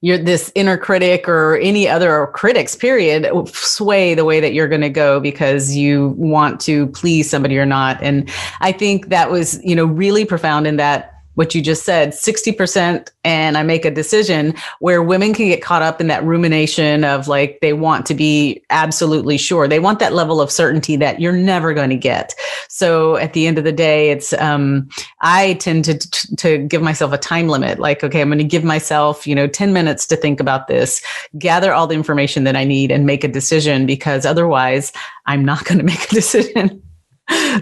your 0.02 0.18
this 0.18 0.52
inner 0.56 0.80
critic 0.80 1.30
or 1.30 1.58
any 1.58 1.88
other 1.88 2.26
critics 2.34 2.76
period 2.76 3.30
sway 3.50 4.16
the 4.16 4.26
way 4.26 4.40
that 4.40 4.56
you're 4.56 4.68
going 4.68 4.82
to 4.82 4.90
go 4.90 5.20
because 5.20 5.76
you 5.76 6.16
want 6.18 6.60
to 6.62 6.88
please 6.88 7.30
somebody 7.30 7.58
or 7.58 7.66
not 7.66 8.02
and 8.02 8.30
i 8.60 8.72
think 8.72 9.08
that 9.08 9.32
was 9.32 9.64
you 9.64 9.76
know 9.76 9.86
really 9.86 10.26
profound 10.26 10.68
in 10.68 10.76
that 10.76 11.13
what 11.36 11.56
you 11.56 11.62
just 11.62 11.84
said 11.84 12.10
60% 12.10 13.10
and 13.24 13.58
I 13.58 13.64
make 13.64 13.86
a 13.86 13.92
decision 13.92 14.54
where 14.80 15.02
women 15.02 15.34
can 15.34 15.48
get 15.48 15.62
caught 15.62 15.82
up 15.82 16.02
in 16.02 16.08
that 16.08 16.24
rumination 16.24 17.04
of 17.04 17.28
like 17.28 17.60
they 17.62 17.74
want 17.74 18.06
to 18.08 18.14
be 18.14 18.64
absolutely 18.70 19.38
sure. 19.38 19.68
They 19.68 19.80
want 19.80 20.00
that 20.00 20.14
level 20.14 20.42
of 20.42 20.52
certainty 20.52 20.96
that 20.98 21.20
you're 21.20 21.32
never 21.32 21.74
going 21.74 21.90
to 21.90 21.96
get. 21.96 22.34
So 22.70 23.16
at 23.18 23.34
the 23.34 23.48
end 23.48 23.58
of 23.58 23.64
the 23.64 23.72
day, 23.72 24.12
it's 24.12 24.34
um, 24.34 24.90
I 25.22 25.54
tend 25.56 25.86
to 25.86 25.98
to 26.38 26.58
give 26.60 26.82
myself 26.82 27.14
a 27.14 27.18
time 27.18 27.48
limit. 27.48 27.80
Like, 27.80 28.04
okay, 28.04 28.22
I'm 28.22 28.30
going 28.30 28.38
to 28.38 28.44
give 28.44 28.64
myself 28.64 29.26
you 29.26 29.36
know 29.36 29.48
10 29.48 29.74
minutes 29.74 30.06
to 30.08 30.16
think 30.16 30.40
about 30.40 30.68
this, 30.68 31.02
gather 31.38 31.74
all 31.74 31.88
the 31.88 31.96
information 31.96 32.44
that 32.44 32.56
I 32.56 32.64
need, 32.64 32.92
and 32.92 33.06
make 33.06 33.24
a 33.24 33.28
decision 33.28 33.86
because 33.86 34.26
otherwise 34.26 34.92
I'm 35.26 35.46
not 35.46 35.66
going 35.66 35.78
to 35.80 35.84
make 35.84 36.12
a 36.12 36.16
decision. 36.16 36.82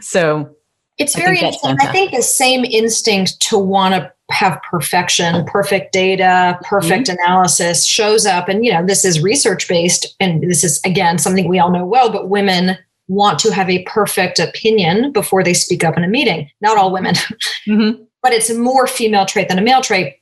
so 0.01 0.55
it's 1.01 1.15
very 1.15 1.39
I 1.39 1.45
interesting. 1.47 1.77
I 1.81 1.91
think 1.91 2.11
the 2.11 2.21
same 2.21 2.63
instinct 2.65 3.39
to 3.49 3.57
want 3.57 3.95
to 3.95 4.11
have 4.31 4.61
perfection, 4.69 5.43
perfect 5.45 5.93
data, 5.93 6.57
perfect 6.63 7.07
mm-hmm. 7.07 7.19
analysis 7.19 7.85
shows 7.85 8.25
up. 8.25 8.47
And, 8.47 8.65
you 8.65 8.71
know, 8.71 8.85
this 8.85 9.03
is 9.03 9.21
research 9.21 9.67
based. 9.67 10.15
And 10.19 10.41
this 10.41 10.63
is, 10.63 10.79
again, 10.85 11.17
something 11.17 11.47
we 11.47 11.59
all 11.59 11.71
know 11.71 11.85
well, 11.85 12.11
but 12.11 12.29
women 12.29 12.77
want 13.07 13.39
to 13.39 13.53
have 13.53 13.69
a 13.69 13.83
perfect 13.83 14.39
opinion 14.39 15.11
before 15.11 15.43
they 15.43 15.53
speak 15.53 15.83
up 15.83 15.97
in 15.97 16.03
a 16.03 16.07
meeting. 16.07 16.49
Not 16.61 16.77
all 16.77 16.91
women, 16.91 17.15
mm-hmm. 17.67 18.03
but 18.21 18.31
it's 18.31 18.49
a 18.49 18.57
more 18.57 18.87
female 18.87 19.25
trait 19.25 19.49
than 19.49 19.59
a 19.59 19.61
male 19.61 19.81
trait. 19.81 20.17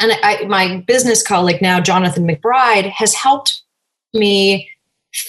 And 0.00 0.12
I, 0.22 0.44
my 0.46 0.78
business 0.86 1.22
colleague 1.22 1.62
now, 1.62 1.80
Jonathan 1.80 2.26
McBride, 2.26 2.90
has 2.90 3.14
helped 3.14 3.62
me 4.12 4.68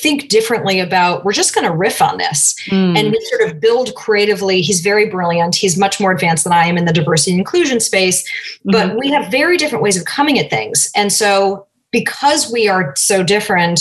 think 0.02 0.30
differently 0.30 0.80
about 0.80 1.24
we're 1.24 1.32
just 1.32 1.54
going 1.54 1.66
to 1.66 1.76
riff 1.76 2.02
on 2.02 2.18
this. 2.18 2.56
Mm. 2.68 2.98
and 2.98 3.12
we 3.12 3.20
sort 3.30 3.50
of 3.50 3.60
build 3.60 3.94
creatively. 3.96 4.62
He's 4.62 4.82
very 4.82 5.08
brilliant. 5.10 5.56
He's 5.56 5.78
much 5.78 6.00
more 6.00 6.12
advanced 6.12 6.44
than 6.44 6.54
i 6.54 6.66
am 6.66 6.78
in 6.78 6.86
the 6.86 6.94
diversity 6.94 7.32
and 7.32 7.40
inclusion 7.40 7.80
space 7.80 8.24
mm-hmm. 8.24 8.72
but 8.72 8.98
we 8.98 9.10
have 9.12 9.32
very 9.32 9.58
different 9.58 9.84
ways 9.84 9.98
of 9.98 10.06
coming 10.06 10.40
at 10.40 10.50
things. 10.50 10.90
And 10.96 11.12
so 11.12 11.68
because 11.92 12.52
we 12.52 12.68
are 12.68 12.94
so 12.96 13.24
different 13.24 13.80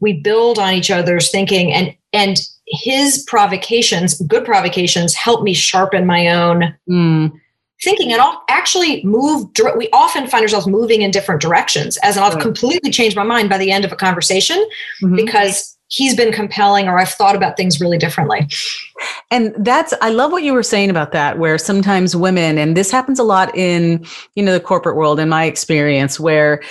we 0.00 0.20
build 0.20 0.58
on 0.58 0.74
each 0.74 0.90
other's 0.90 1.30
thinking 1.30 1.72
and 1.72 1.94
and 2.12 2.40
his 2.66 3.24
provocations 3.28 4.20
good 4.22 4.44
provocations 4.44 5.14
help 5.14 5.42
me 5.42 5.54
sharpen 5.54 6.06
my 6.06 6.28
own 6.28 6.74
mm 6.88 7.32
thinking 7.82 8.12
and 8.12 8.20
all 8.20 8.42
actually 8.48 9.04
move 9.04 9.48
we 9.76 9.88
often 9.92 10.26
find 10.26 10.42
ourselves 10.42 10.66
moving 10.66 11.02
in 11.02 11.10
different 11.10 11.40
directions 11.40 11.96
as 11.98 12.16
i've 12.16 12.34
right. 12.34 12.42
completely 12.42 12.90
changed 12.90 13.16
my 13.16 13.22
mind 13.22 13.48
by 13.48 13.58
the 13.58 13.70
end 13.70 13.84
of 13.84 13.92
a 13.92 13.96
conversation 13.96 14.56
mm-hmm. 15.02 15.16
because 15.16 15.76
he's 15.88 16.16
been 16.16 16.32
compelling 16.32 16.88
or 16.88 16.98
i've 16.98 17.10
thought 17.10 17.34
about 17.34 17.56
things 17.56 17.80
really 17.80 17.98
differently 17.98 18.48
and 19.30 19.54
that's 19.58 19.92
i 20.00 20.10
love 20.10 20.30
what 20.30 20.42
you 20.42 20.52
were 20.52 20.62
saying 20.62 20.90
about 20.90 21.12
that 21.12 21.38
where 21.38 21.58
sometimes 21.58 22.14
women 22.14 22.56
and 22.56 22.76
this 22.76 22.90
happens 22.90 23.18
a 23.18 23.24
lot 23.24 23.54
in 23.56 24.04
you 24.34 24.42
know 24.42 24.52
the 24.52 24.60
corporate 24.60 24.96
world 24.96 25.18
in 25.18 25.28
my 25.28 25.44
experience 25.44 26.20
where 26.20 26.62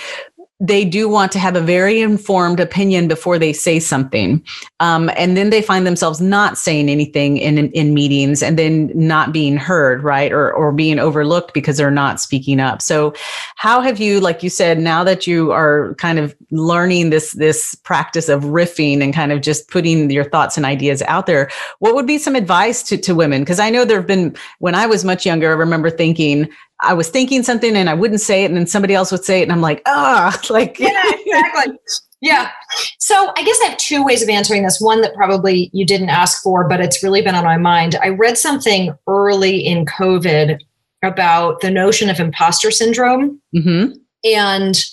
they 0.62 0.84
do 0.84 1.08
want 1.08 1.32
to 1.32 1.40
have 1.40 1.56
a 1.56 1.60
very 1.60 2.00
informed 2.00 2.60
opinion 2.60 3.08
before 3.08 3.36
they 3.36 3.52
say 3.52 3.80
something. 3.80 4.40
Um, 4.78 5.10
and 5.16 5.36
then 5.36 5.50
they 5.50 5.60
find 5.60 5.84
themselves 5.84 6.20
not 6.20 6.56
saying 6.56 6.88
anything 6.88 7.36
in, 7.36 7.58
in, 7.58 7.72
in, 7.72 7.92
meetings 7.92 8.44
and 8.44 8.56
then 8.56 8.92
not 8.94 9.32
being 9.32 9.56
heard, 9.56 10.04
right? 10.04 10.30
Or, 10.30 10.52
or 10.52 10.70
being 10.70 11.00
overlooked 11.00 11.52
because 11.52 11.78
they're 11.78 11.90
not 11.90 12.20
speaking 12.20 12.60
up. 12.60 12.80
So 12.80 13.12
how 13.56 13.80
have 13.80 13.98
you, 13.98 14.20
like 14.20 14.44
you 14.44 14.50
said, 14.50 14.78
now 14.78 15.02
that 15.02 15.26
you 15.26 15.50
are 15.50 15.96
kind 15.96 16.20
of 16.20 16.32
learning 16.52 17.10
this, 17.10 17.32
this 17.32 17.74
practice 17.74 18.28
of 18.28 18.44
riffing 18.44 19.02
and 19.02 19.12
kind 19.12 19.32
of 19.32 19.40
just 19.40 19.68
putting 19.68 20.12
your 20.12 20.24
thoughts 20.24 20.56
and 20.56 20.64
ideas 20.64 21.02
out 21.02 21.26
there, 21.26 21.50
what 21.80 21.96
would 21.96 22.06
be 22.06 22.18
some 22.18 22.36
advice 22.36 22.84
to, 22.84 22.96
to 22.98 23.16
women? 23.16 23.42
Because 23.42 23.58
I 23.58 23.68
know 23.68 23.84
there 23.84 23.98
have 23.98 24.06
been, 24.06 24.36
when 24.60 24.76
I 24.76 24.86
was 24.86 25.04
much 25.04 25.26
younger, 25.26 25.50
I 25.50 25.54
remember 25.54 25.90
thinking, 25.90 26.48
I 26.82 26.94
was 26.94 27.08
thinking 27.08 27.42
something 27.42 27.76
and 27.76 27.88
I 27.88 27.94
wouldn't 27.94 28.20
say 28.20 28.44
it, 28.44 28.46
and 28.46 28.56
then 28.56 28.66
somebody 28.66 28.94
else 28.94 29.12
would 29.12 29.24
say 29.24 29.40
it, 29.40 29.44
and 29.44 29.52
I'm 29.52 29.60
like, 29.60 29.82
ah, 29.86 30.38
like 30.50 30.78
yeah, 30.78 31.02
exactly. 31.04 31.78
Yeah. 32.20 32.50
So 32.98 33.32
I 33.36 33.42
guess 33.42 33.58
I 33.62 33.70
have 33.70 33.78
two 33.78 34.04
ways 34.04 34.22
of 34.22 34.28
answering 34.28 34.62
this. 34.62 34.80
One 34.80 35.00
that 35.00 35.14
probably 35.14 35.70
you 35.72 35.84
didn't 35.84 36.08
ask 36.08 36.42
for, 36.42 36.68
but 36.68 36.80
it's 36.80 37.02
really 37.02 37.20
been 37.20 37.34
on 37.34 37.44
my 37.44 37.56
mind. 37.56 37.96
I 38.00 38.10
read 38.10 38.38
something 38.38 38.94
early 39.08 39.58
in 39.58 39.86
COVID 39.86 40.58
about 41.02 41.60
the 41.62 41.70
notion 41.70 42.08
of 42.08 42.20
imposter 42.20 42.70
syndrome, 42.70 43.40
mm-hmm. 43.54 43.94
and 44.24 44.84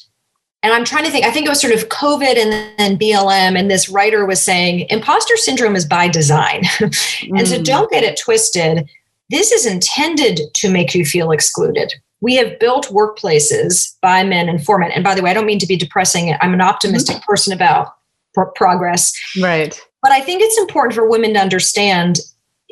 and 0.62 0.74
I'm 0.74 0.84
trying 0.84 1.06
to 1.06 1.12
think. 1.12 1.24
I 1.24 1.32
think 1.32 1.46
it 1.46 1.50
was 1.50 1.62
sort 1.62 1.74
of 1.74 1.88
COVID 1.90 2.36
and 2.36 2.52
then 2.80 2.98
BLM, 2.98 3.58
and 3.58 3.70
this 3.70 3.90
writer 3.90 4.26
was 4.26 4.42
saying 4.42 4.88
imposter 4.90 5.38
syndrome 5.38 5.76
is 5.76 5.86
by 5.86 6.08
design, 6.08 6.64
and 6.80 6.92
mm. 6.92 7.48
so 7.48 7.62
don't 7.62 7.92
get 7.92 8.04
it 8.04 8.20
twisted 8.20 8.90
this 9.30 9.52
is 9.52 9.66
intended 9.66 10.42
to 10.56 10.72
make 10.72 10.96
you 10.96 11.06
feel 11.06 11.32
excluded. 11.32 11.94
We 12.22 12.36
have 12.36 12.60
built 12.60 12.88
workplaces 12.88 13.96
by 14.02 14.24
men 14.24 14.50
and 14.50 14.64
for 14.64 14.78
men. 14.78 14.92
And 14.92 15.04
by 15.04 15.16
the 15.16 15.22
way, 15.22 15.32
I 15.32 15.34
don't 15.34 15.46
mean 15.46 15.60
to 15.60 15.68
be 15.68 15.78
depressing. 15.78 16.36
I'm 16.42 16.54
an 16.54 16.62
optimistic 16.62 17.18
mm-hmm. 17.18 17.32
person 17.32 17.54
about 17.54 17.94
pro- 18.34 18.52
progress. 18.52 19.14
Right. 19.42 19.80
But 20.02 20.12
I 20.12 20.22
think 20.22 20.42
it's 20.42 20.58
important 20.58 20.96
for 20.96 21.10
women 21.10 21.34
to 21.34 21.40
understand 21.40 22.20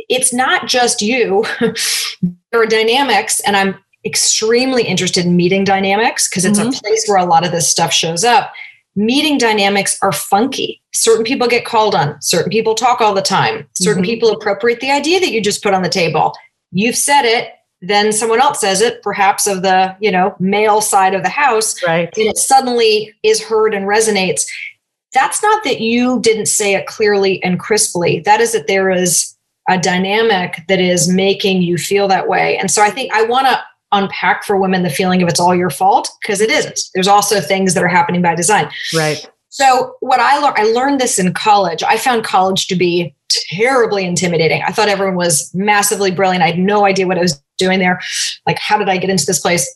it's 0.09 0.33
not 0.33 0.67
just 0.67 1.01
you. 1.01 1.45
there 2.51 2.61
are 2.61 2.65
dynamics, 2.65 3.39
and 3.41 3.57
I'm 3.57 3.75
extremely 4.05 4.83
interested 4.83 5.25
in 5.25 5.35
meeting 5.35 5.63
dynamics 5.63 6.29
because 6.29 6.45
it's 6.45 6.59
mm-hmm. 6.59 6.69
a 6.69 6.79
place 6.79 7.05
where 7.07 7.17
a 7.17 7.25
lot 7.25 7.45
of 7.45 7.51
this 7.51 7.69
stuff 7.69 7.91
shows 7.91 8.23
up. 8.23 8.53
Meeting 8.95 9.37
dynamics 9.37 9.97
are 10.01 10.11
funky. 10.11 10.81
Certain 10.93 11.23
people 11.23 11.47
get 11.47 11.65
called 11.65 11.93
on, 11.93 12.19
certain 12.21 12.49
people 12.49 12.73
talk 12.73 12.99
all 12.99 13.13
the 13.13 13.21
time, 13.21 13.67
certain 13.73 14.01
mm-hmm. 14.01 14.09
people 14.09 14.31
appropriate 14.31 14.79
the 14.79 14.89
idea 14.89 15.19
that 15.19 15.31
you 15.31 15.41
just 15.41 15.61
put 15.61 15.73
on 15.73 15.83
the 15.83 15.89
table 15.89 16.33
you've 16.71 16.95
said 16.95 17.23
it 17.23 17.51
then 17.81 18.11
someone 18.11 18.41
else 18.41 18.59
says 18.59 18.81
it 18.81 19.01
perhaps 19.03 19.45
of 19.45 19.61
the 19.61 19.95
you 19.99 20.11
know 20.11 20.35
male 20.39 20.81
side 20.81 21.13
of 21.13 21.23
the 21.23 21.29
house 21.29 21.75
right. 21.85 22.09
and 22.17 22.27
it 22.27 22.37
suddenly 22.37 23.13
is 23.23 23.43
heard 23.43 23.73
and 23.73 23.85
resonates. 23.85 24.45
That's 25.13 25.41
not 25.41 25.63
that 25.63 25.79
you 25.79 26.19
didn't 26.19 26.47
say 26.47 26.75
it 26.75 26.85
clearly 26.85 27.41
and 27.43 27.59
crisply. 27.59 28.19
That 28.21 28.41
is 28.41 28.51
that 28.53 28.67
there 28.67 28.91
is 28.91 29.35
a 29.69 29.77
dynamic 29.77 30.63
that 30.67 30.79
is 30.79 31.07
making 31.07 31.61
you 31.61 31.77
feel 31.77 32.07
that 32.07 32.27
way. 32.27 32.57
And 32.57 32.71
so 32.71 32.81
i 32.81 32.89
think 32.89 33.13
i 33.13 33.23
want 33.23 33.47
to 33.47 33.59
unpack 33.93 34.43
for 34.43 34.57
women 34.57 34.83
the 34.83 34.89
feeling 34.89 35.21
of 35.21 35.29
it's 35.29 35.39
all 35.39 35.55
your 35.55 35.69
fault 35.69 36.09
because 36.21 36.41
it 36.41 36.49
isn't. 36.49 36.81
There's 36.93 37.07
also 37.07 37.39
things 37.39 37.73
that 37.73 37.83
are 37.83 37.87
happening 37.87 38.21
by 38.21 38.35
design. 38.35 38.69
Right. 38.93 39.29
So 39.49 39.95
what 40.01 40.19
I 40.19 40.39
learned, 40.39 40.57
I 40.57 40.63
learned 40.63 40.99
this 40.99 41.17
in 41.17 41.33
college. 41.33 41.83
I 41.83 41.97
found 41.97 42.25
college 42.25 42.67
to 42.67 42.75
be 42.75 43.15
terribly 43.29 44.05
intimidating. 44.05 44.61
I 44.63 44.71
thought 44.71 44.89
everyone 44.89 45.15
was 45.15 45.53
massively 45.53 46.11
brilliant. 46.11 46.43
I 46.43 46.47
had 46.47 46.59
no 46.59 46.85
idea 46.85 47.07
what 47.07 47.17
I 47.17 47.21
was 47.21 47.41
doing 47.57 47.79
there? 47.79 47.99
Like, 48.45 48.59
how 48.59 48.77
did 48.77 48.89
I 48.89 48.97
get 48.97 49.09
into 49.09 49.25
this 49.25 49.39
place? 49.39 49.75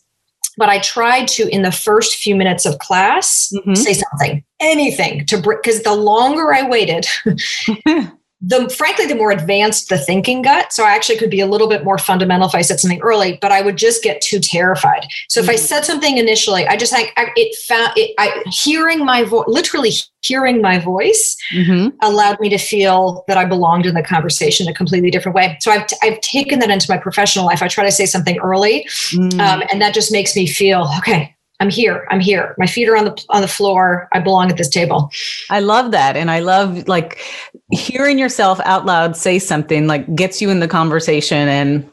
But 0.56 0.68
I 0.68 0.78
tried 0.80 1.28
to, 1.28 1.48
in 1.48 1.62
the 1.62 1.72
first 1.72 2.16
few 2.16 2.36
minutes 2.36 2.66
of 2.66 2.78
class, 2.78 3.52
mm-hmm. 3.54 3.74
say 3.74 3.94
something, 3.94 4.44
anything 4.60 5.24
to 5.26 5.38
because 5.38 5.82
the 5.82 5.94
longer 5.94 6.52
I 6.52 6.68
waited, 6.68 7.06
the 8.42 8.68
frankly 8.70 9.06
the 9.06 9.14
more 9.14 9.30
advanced 9.30 9.88
the 9.88 9.96
thinking 9.96 10.42
got 10.42 10.72
so 10.72 10.84
i 10.84 10.90
actually 10.90 11.16
could 11.16 11.30
be 11.30 11.40
a 11.40 11.46
little 11.46 11.68
bit 11.68 11.84
more 11.84 11.96
fundamental 11.96 12.48
if 12.48 12.54
i 12.54 12.60
said 12.60 12.80
something 12.80 13.00
early 13.00 13.38
but 13.40 13.52
i 13.52 13.62
would 13.62 13.76
just 13.76 14.02
get 14.02 14.20
too 14.20 14.40
terrified 14.40 15.06
so 15.28 15.40
mm-hmm. 15.40 15.48
if 15.48 15.54
i 15.54 15.56
mm-hmm. 15.56 15.64
said 15.64 15.84
something 15.84 16.18
initially 16.18 16.66
i 16.66 16.76
just 16.76 16.92
like 16.92 17.12
it 17.16 17.56
found 17.66 17.92
it 17.96 18.12
i 18.18 18.42
hearing 18.50 19.04
my 19.04 19.22
voice 19.22 19.44
literally 19.46 19.92
hearing 20.22 20.60
my 20.60 20.78
voice 20.78 21.36
mm-hmm. 21.54 21.88
allowed 22.02 22.38
me 22.40 22.48
to 22.48 22.58
feel 22.58 23.24
that 23.28 23.36
i 23.36 23.44
belonged 23.44 23.86
in 23.86 23.94
the 23.94 24.02
conversation 24.02 24.66
a 24.66 24.74
completely 24.74 25.10
different 25.10 25.36
way 25.36 25.56
so 25.60 25.70
i've, 25.70 25.86
t- 25.86 25.96
I've 26.02 26.20
taken 26.20 26.58
that 26.58 26.70
into 26.70 26.86
my 26.90 26.98
professional 26.98 27.46
life 27.46 27.62
i 27.62 27.68
try 27.68 27.84
to 27.84 27.92
say 27.92 28.06
something 28.06 28.38
early 28.38 28.84
mm. 29.12 29.40
um, 29.40 29.62
and 29.70 29.80
that 29.80 29.94
just 29.94 30.10
makes 30.10 30.34
me 30.34 30.46
feel 30.46 30.90
okay 30.98 31.36
I'm 31.62 31.70
here. 31.70 32.08
I'm 32.10 32.18
here. 32.18 32.56
My 32.58 32.66
feet 32.66 32.88
are 32.88 32.96
on 32.96 33.04
the 33.04 33.24
on 33.28 33.40
the 33.40 33.46
floor. 33.46 34.08
I 34.10 34.18
belong 34.18 34.50
at 34.50 34.56
this 34.56 34.68
table. 34.68 35.12
I 35.48 35.60
love 35.60 35.92
that. 35.92 36.16
And 36.16 36.28
I 36.28 36.40
love 36.40 36.88
like 36.88 37.20
hearing 37.70 38.18
yourself 38.18 38.58
out 38.64 38.84
loud 38.84 39.16
say 39.16 39.38
something 39.38 39.86
like 39.86 40.12
gets 40.16 40.42
you 40.42 40.50
in 40.50 40.58
the 40.58 40.66
conversation 40.66 41.46
and 41.46 41.91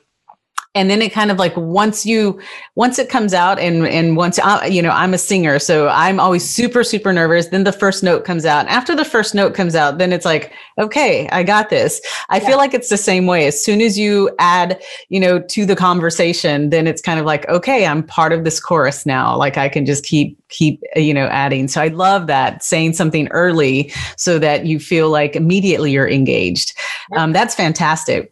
and 0.76 0.90
then 0.90 1.02
it 1.02 1.12
kind 1.12 1.32
of 1.32 1.40
like 1.40 1.56
once 1.58 2.06
you 2.06 2.40
once 2.76 3.00
it 3.00 3.10
comes 3.10 3.34
out 3.34 3.58
and 3.58 3.88
and 3.88 4.16
once 4.16 4.38
I, 4.38 4.68
you 4.68 4.82
know 4.82 4.92
i'm 4.92 5.16
a 5.16 5.18
singer 5.18 5.58
so 5.58 5.90
i'm 5.90 6.20
always 6.20 6.48
super 6.48 6.84
super 6.84 7.12
nervous. 7.12 7.48
Then 7.48 7.64
the 7.64 7.72
first 7.72 8.04
note 8.04 8.24
comes 8.24 8.46
out. 8.46 8.68
After 8.68 8.96
the 8.96 9.06
first 9.06 9.34
note 9.34 9.54
comes 9.56 9.76
out 9.76 9.98
then 9.98 10.14
it's 10.14 10.26
like 10.26 10.54
okay 10.78 11.28
i 11.30 11.44
got 11.44 11.70
this. 11.70 12.02
I 12.30 12.38
yeah. 12.38 12.48
feel 12.48 12.58
like 12.58 12.74
it's 12.74 12.90
the 12.90 12.98
same 12.98 13.26
way. 13.26 13.48
As 13.48 13.64
soon 13.64 13.82
as 13.82 13.98
you 13.98 14.30
add 14.40 14.82
you 15.10 15.20
know 15.20 15.40
to 15.40 15.66
the 15.66 15.76
conversation 15.76 16.70
then 16.70 16.86
it's 16.86 17.02
kind 17.02 17.20
of 17.20 17.26
like 17.26 17.48
okay 17.50 17.86
i'm 17.86 18.04
part 18.04 18.32
of 18.32 18.44
this 18.44 18.60
chorus 18.60 19.06
now. 19.06 19.36
Like 19.36 19.58
i 19.58 19.70
can 19.70 19.86
just 19.86 20.06
keep 20.06 20.38
keep 20.50 20.82
you 20.96 21.14
know 21.14 21.28
adding. 21.28 21.68
So 21.68 21.82
i 21.82 21.88
love 21.88 22.28
that 22.28 22.64
saying 22.64 22.94
something 22.94 23.28
early 23.30 23.92
so 24.18 24.38
that 24.40 24.66
you 24.66 24.80
feel 24.80 25.10
like 25.10 25.36
immediately 25.36 25.92
you're 25.92 26.10
engaged. 26.10 26.78
Um, 27.16 27.34
that's 27.34 27.56
fantastic 27.56 28.32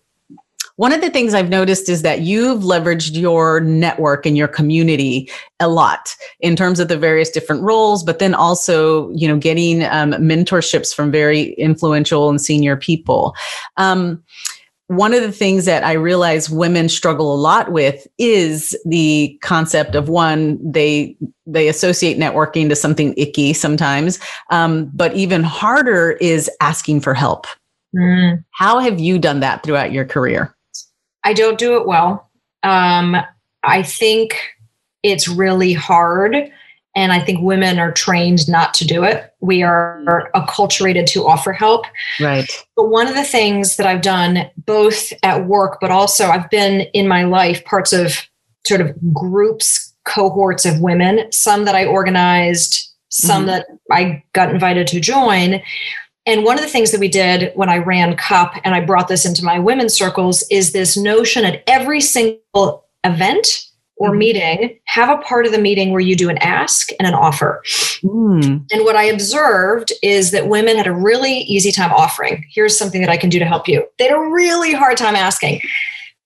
one 0.77 0.93
of 0.93 1.01
the 1.01 1.09
things 1.09 1.33
I've 1.33 1.49
noticed 1.49 1.89
is 1.89 2.03
that 2.03 2.21
you've 2.21 2.63
leveraged 2.63 3.19
your 3.19 3.59
network 3.59 4.25
and 4.25 4.37
your 4.37 4.47
community 4.47 5.29
a 5.59 5.67
lot 5.67 6.15
in 6.39 6.55
terms 6.55 6.79
of 6.79 6.87
the 6.87 6.97
various 6.97 7.29
different 7.29 7.63
roles, 7.63 8.03
but 8.03 8.19
then 8.19 8.33
also, 8.33 9.09
you 9.09 9.27
know, 9.27 9.37
getting 9.37 9.83
um, 9.83 10.11
mentorships 10.13 10.93
from 10.93 11.11
very 11.11 11.53
influential 11.53 12.29
and 12.29 12.39
senior 12.39 12.77
people. 12.77 13.35
Um, 13.77 14.23
one 14.85 15.13
of 15.13 15.21
the 15.21 15.31
things 15.31 15.65
that 15.65 15.83
I 15.83 15.93
realize 15.93 16.49
women 16.49 16.89
struggle 16.89 17.33
a 17.33 17.35
lot 17.35 17.71
with 17.71 18.07
is 18.17 18.77
the 18.85 19.37
concept 19.41 19.95
of 19.95 20.09
one 20.09 20.59
they 20.63 21.17
they 21.45 21.67
associate 21.67 22.17
networking 22.17 22.69
to 22.69 22.75
something 22.75 23.13
icky 23.17 23.51
sometimes, 23.51 24.19
um, 24.49 24.91
but 24.93 25.13
even 25.15 25.43
harder 25.43 26.11
is 26.21 26.49
asking 26.61 27.01
for 27.01 27.13
help. 27.13 27.47
Mm. 27.95 28.43
How 28.51 28.79
have 28.79 28.99
you 28.99 29.17
done 29.17 29.39
that 29.41 29.63
throughout 29.63 29.91
your 29.91 30.05
career? 30.05 30.53
I 31.27 31.33
don't 31.33 31.59
do 31.59 31.75
it 31.75 31.85
well. 31.85 32.29
Um, 32.63 33.17
I 33.61 33.83
think 33.83 34.39
it's 35.03 35.27
really 35.27 35.73
hard. 35.73 36.37
And 36.95 37.11
I 37.11 37.19
think 37.19 37.41
women 37.41 37.79
are 37.79 37.91
trained 37.91 38.47
not 38.47 38.73
to 38.75 38.87
do 38.87 39.03
it. 39.03 39.33
We 39.41 39.61
are 39.61 40.31
acculturated 40.33 41.05
to 41.07 41.27
offer 41.27 41.51
help. 41.51 41.85
Right. 42.21 42.49
But 42.77 42.87
one 42.87 43.07
of 43.07 43.15
the 43.15 43.25
things 43.25 43.75
that 43.75 43.85
I've 43.85 44.01
done 44.01 44.49
both 44.55 45.11
at 45.21 45.47
work, 45.47 45.79
but 45.81 45.91
also 45.91 46.27
I've 46.27 46.49
been 46.49 46.87
in 46.93 47.09
my 47.09 47.25
life 47.25 47.63
parts 47.65 47.91
of 47.91 48.25
sort 48.65 48.79
of 48.79 48.95
groups, 49.13 49.93
cohorts 50.05 50.65
of 50.65 50.79
women, 50.79 51.29
some 51.33 51.65
that 51.65 51.75
I 51.75 51.85
organized, 51.85 52.89
some 53.09 53.45
mm-hmm. 53.45 53.47
that 53.47 53.67
I 53.91 54.23
got 54.31 54.49
invited 54.49 54.87
to 54.87 55.01
join, 55.01 55.61
and 56.27 56.43
one 56.43 56.57
of 56.57 56.63
the 56.63 56.69
things 56.69 56.91
that 56.91 56.99
we 56.99 57.07
did 57.07 57.53
when 57.55 57.69
I 57.69 57.77
ran 57.77 58.17
CUP, 58.17 58.53
and 58.65 58.75
I 58.75 58.81
brought 58.81 59.07
this 59.07 59.25
into 59.25 59.45
my 59.45 59.57
women's 59.57 59.93
circles, 59.93 60.43
is 60.51 60.73
this 60.73 60.97
notion 60.97 61.45
at 61.45 61.63
every 61.67 62.01
single 62.01 62.85
event 63.05 63.47
or 63.95 64.09
mm-hmm. 64.09 64.19
meeting, 64.19 64.79
have 64.85 65.09
a 65.09 65.21
part 65.23 65.45
of 65.45 65.53
the 65.53 65.57
meeting 65.57 65.91
where 65.91 66.01
you 66.01 66.15
do 66.15 66.29
an 66.29 66.37
ask 66.39 66.89
and 66.99 67.07
an 67.07 67.13
offer. 67.13 67.63
Mm. 68.03 68.65
And 68.71 68.83
what 68.83 68.97
I 68.97 69.05
observed 69.05 69.93
is 70.03 70.31
that 70.31 70.49
women 70.49 70.75
had 70.77 70.85
a 70.85 70.93
really 70.93 71.39
easy 71.39 71.71
time 71.71 71.91
offering. 71.93 72.45
Here's 72.53 72.77
something 72.77 73.01
that 73.01 73.09
I 73.09 73.17
can 73.17 73.29
do 73.29 73.39
to 73.39 73.45
help 73.45 73.67
you. 73.67 73.87
They 73.97 74.09
had 74.09 74.15
a 74.15 74.19
really 74.19 74.73
hard 74.73 74.97
time 74.97 75.15
asking. 75.15 75.61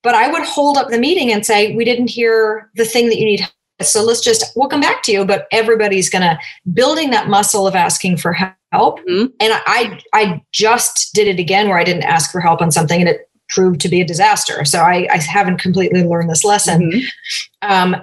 But 0.02 0.16
I 0.16 0.28
would 0.28 0.42
hold 0.42 0.76
up 0.76 0.88
the 0.88 0.98
meeting 0.98 1.32
and 1.32 1.46
say, 1.46 1.76
We 1.76 1.84
didn't 1.84 2.10
hear 2.10 2.68
the 2.74 2.84
thing 2.84 3.08
that 3.08 3.18
you 3.18 3.24
need 3.24 3.48
so 3.90 4.02
let's 4.02 4.20
just 4.20 4.52
we'll 4.56 4.68
come 4.68 4.80
back 4.80 5.02
to 5.02 5.12
you 5.12 5.24
but 5.24 5.46
everybody's 5.52 6.08
going 6.08 6.22
to 6.22 6.38
building 6.72 7.10
that 7.10 7.28
muscle 7.28 7.66
of 7.66 7.74
asking 7.74 8.16
for 8.16 8.32
help 8.32 9.00
mm-hmm. 9.00 9.26
and 9.40 9.52
I 9.66 10.00
I 10.12 10.42
just 10.52 11.14
did 11.14 11.28
it 11.28 11.38
again 11.38 11.68
where 11.68 11.78
I 11.78 11.84
didn't 11.84 12.04
ask 12.04 12.30
for 12.30 12.40
help 12.40 12.60
on 12.60 12.70
something 12.70 13.00
and 13.00 13.08
it 13.08 13.28
proved 13.48 13.80
to 13.80 13.88
be 13.88 14.00
a 14.00 14.04
disaster 14.04 14.64
so 14.64 14.80
I, 14.80 15.06
I 15.10 15.18
haven't 15.18 15.58
completely 15.58 16.02
learned 16.04 16.30
this 16.30 16.44
lesson 16.44 16.90
mm-hmm. 16.90 17.70
um, 17.70 17.96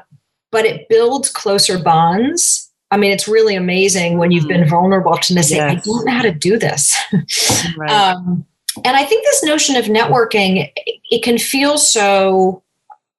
but 0.52 0.66
it 0.66 0.88
builds 0.90 1.30
closer 1.30 1.80
bonds 1.80 2.70
I 2.92 2.98
mean, 2.98 3.12
it's 3.12 3.28
really 3.28 3.56
amazing 3.56 4.18
when 4.18 4.32
you've 4.32 4.48
been 4.48 4.62
mm-hmm. 4.62 4.70
vulnerable 4.72 5.14
to 5.16 5.44
say, 5.44 5.58
yes. 5.58 5.72
I 5.72 5.76
don't 5.76 6.06
know 6.06 6.12
how 6.12 6.24
to 6.24 6.32
do 6.32 6.58
this. 6.58 6.98
right. 7.78 7.92
um, 7.92 8.46
and 8.84 8.98
I 8.98 9.04
think 9.04 9.24
this 9.24 9.44
notion 9.44 9.76
of 9.76 9.86
networking, 9.86 10.72
it 10.76 11.24
can 11.24 11.38
feel 11.38 11.78
so 11.78 12.64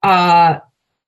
uh, 0.02 0.58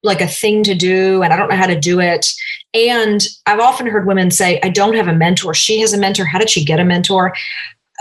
like 0.02 0.20
a 0.20 0.26
thing 0.26 0.62
to 0.64 0.74
do 0.74 1.22
and 1.22 1.32
I 1.32 1.36
don't 1.36 1.48
know 1.48 1.56
how 1.56 1.66
to 1.66 1.78
do 1.78 2.00
it. 2.00 2.26
And 2.74 3.26
I've 3.46 3.60
often 3.60 3.86
heard 3.86 4.06
women 4.06 4.30
say, 4.30 4.60
I 4.62 4.68
don't 4.68 4.94
have 4.94 5.08
a 5.08 5.14
mentor. 5.14 5.54
She 5.54 5.80
has 5.80 5.92
a 5.92 5.98
mentor. 5.98 6.24
How 6.24 6.38
did 6.38 6.50
she 6.50 6.64
get 6.64 6.80
a 6.80 6.84
mentor? 6.84 7.34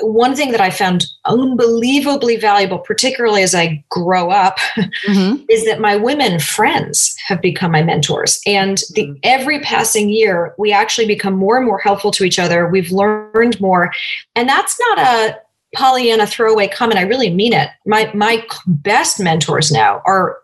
One 0.02 0.36
thing 0.36 0.52
that 0.52 0.62
I 0.62 0.70
found 0.70 1.06
unbelievably 1.26 2.38
valuable, 2.38 2.80
particularly 2.80 3.44
as 3.44 3.54
I 3.54 3.84
grow 3.90 4.32
up, 4.32 4.58
mm-hmm. 4.76 5.44
is 5.50 5.66
that 5.66 5.82
my 5.82 5.96
women 5.98 6.40
friends 6.40 7.16
have 7.28 7.42
become 7.42 7.72
my 7.72 7.84
mentors. 7.84 8.40
And 8.48 8.78
the, 8.96 9.04
mm-hmm. 9.04 9.14
every 9.24 9.60
passing 9.60 10.10
year, 10.10 10.56
we 10.58 10.72
actually 10.72 11.08
become 11.08 11.36
more 11.36 11.58
and 11.58 11.66
more 11.66 11.78
helpful 11.78 12.12
to 12.12 12.24
each 12.24 12.40
other. 12.40 12.68
We've 12.68 12.92
learned 12.92 13.60
more. 13.60 13.92
And 14.36 14.48
that's 14.48 14.80
not 14.80 15.00
a 15.00 15.40
Pollyanna 15.76 16.28
throwaway 16.28 16.68
comment. 16.68 17.00
I 17.00 17.04
really 17.04 17.30
mean 17.30 17.54
it. 17.54 17.70
My 17.86 18.12
my 18.14 18.46
best 18.68 19.20
mentors 19.20 19.72
now 19.72 20.02
are 20.06 20.41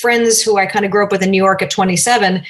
friends 0.00 0.42
who 0.42 0.56
I 0.58 0.66
kind 0.66 0.84
of 0.84 0.90
grew 0.90 1.04
up 1.04 1.12
with 1.12 1.22
in 1.22 1.30
New 1.30 1.42
York 1.42 1.62
at 1.62 1.70
27, 1.70 2.44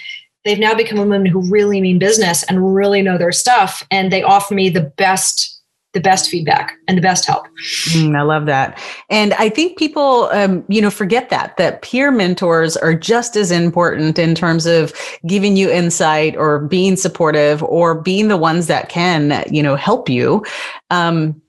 they've 0.44 0.59
now 0.59 0.75
become 0.75 0.99
women 0.99 1.27
who 1.27 1.40
really 1.51 1.81
mean 1.81 1.99
business 1.99 2.42
and 2.44 2.75
really 2.75 3.03
know 3.03 3.18
their 3.18 3.33
stuff. 3.33 3.87
And 3.90 4.12
they 4.12 4.23
offer 4.23 4.55
me 4.55 4.68
the 4.68 4.83
best 4.83 5.55
the 5.94 6.01
best 6.01 6.29
feedback 6.29 6.77
and 6.87 6.99
the 6.99 7.03
best 7.03 7.25
help. 7.25 7.47
Mm, 7.90 8.18
I 8.18 8.23
love 8.23 8.47
that. 8.47 8.83
And 9.09 9.33
I 9.35 9.49
think 9.49 9.79
people, 9.79 10.25
um, 10.33 10.64
you 10.68 10.83
know, 10.83 10.90
forget 10.90 11.31
that, 11.31 11.57
that 11.57 11.83
peer 11.83 12.11
mentors 12.11 12.77
are 12.77 12.94
just 12.94 13.37
as 13.37 13.51
important 13.51 14.18
in 14.18 14.35
terms 14.35 14.66
of 14.66 14.92
giving 15.27 15.57
you 15.57 15.70
insight 15.70 16.37
or 16.37 16.59
being 16.59 16.97
supportive 16.97 17.62
or 17.62 17.94
being 17.94 18.29
the 18.29 18.37
ones 18.37 18.66
that 18.66 18.88
can, 18.88 19.44
you 19.51 19.62
know, 19.62 19.77
help 19.77 20.09
you. 20.09 20.44
Um, 20.90 21.40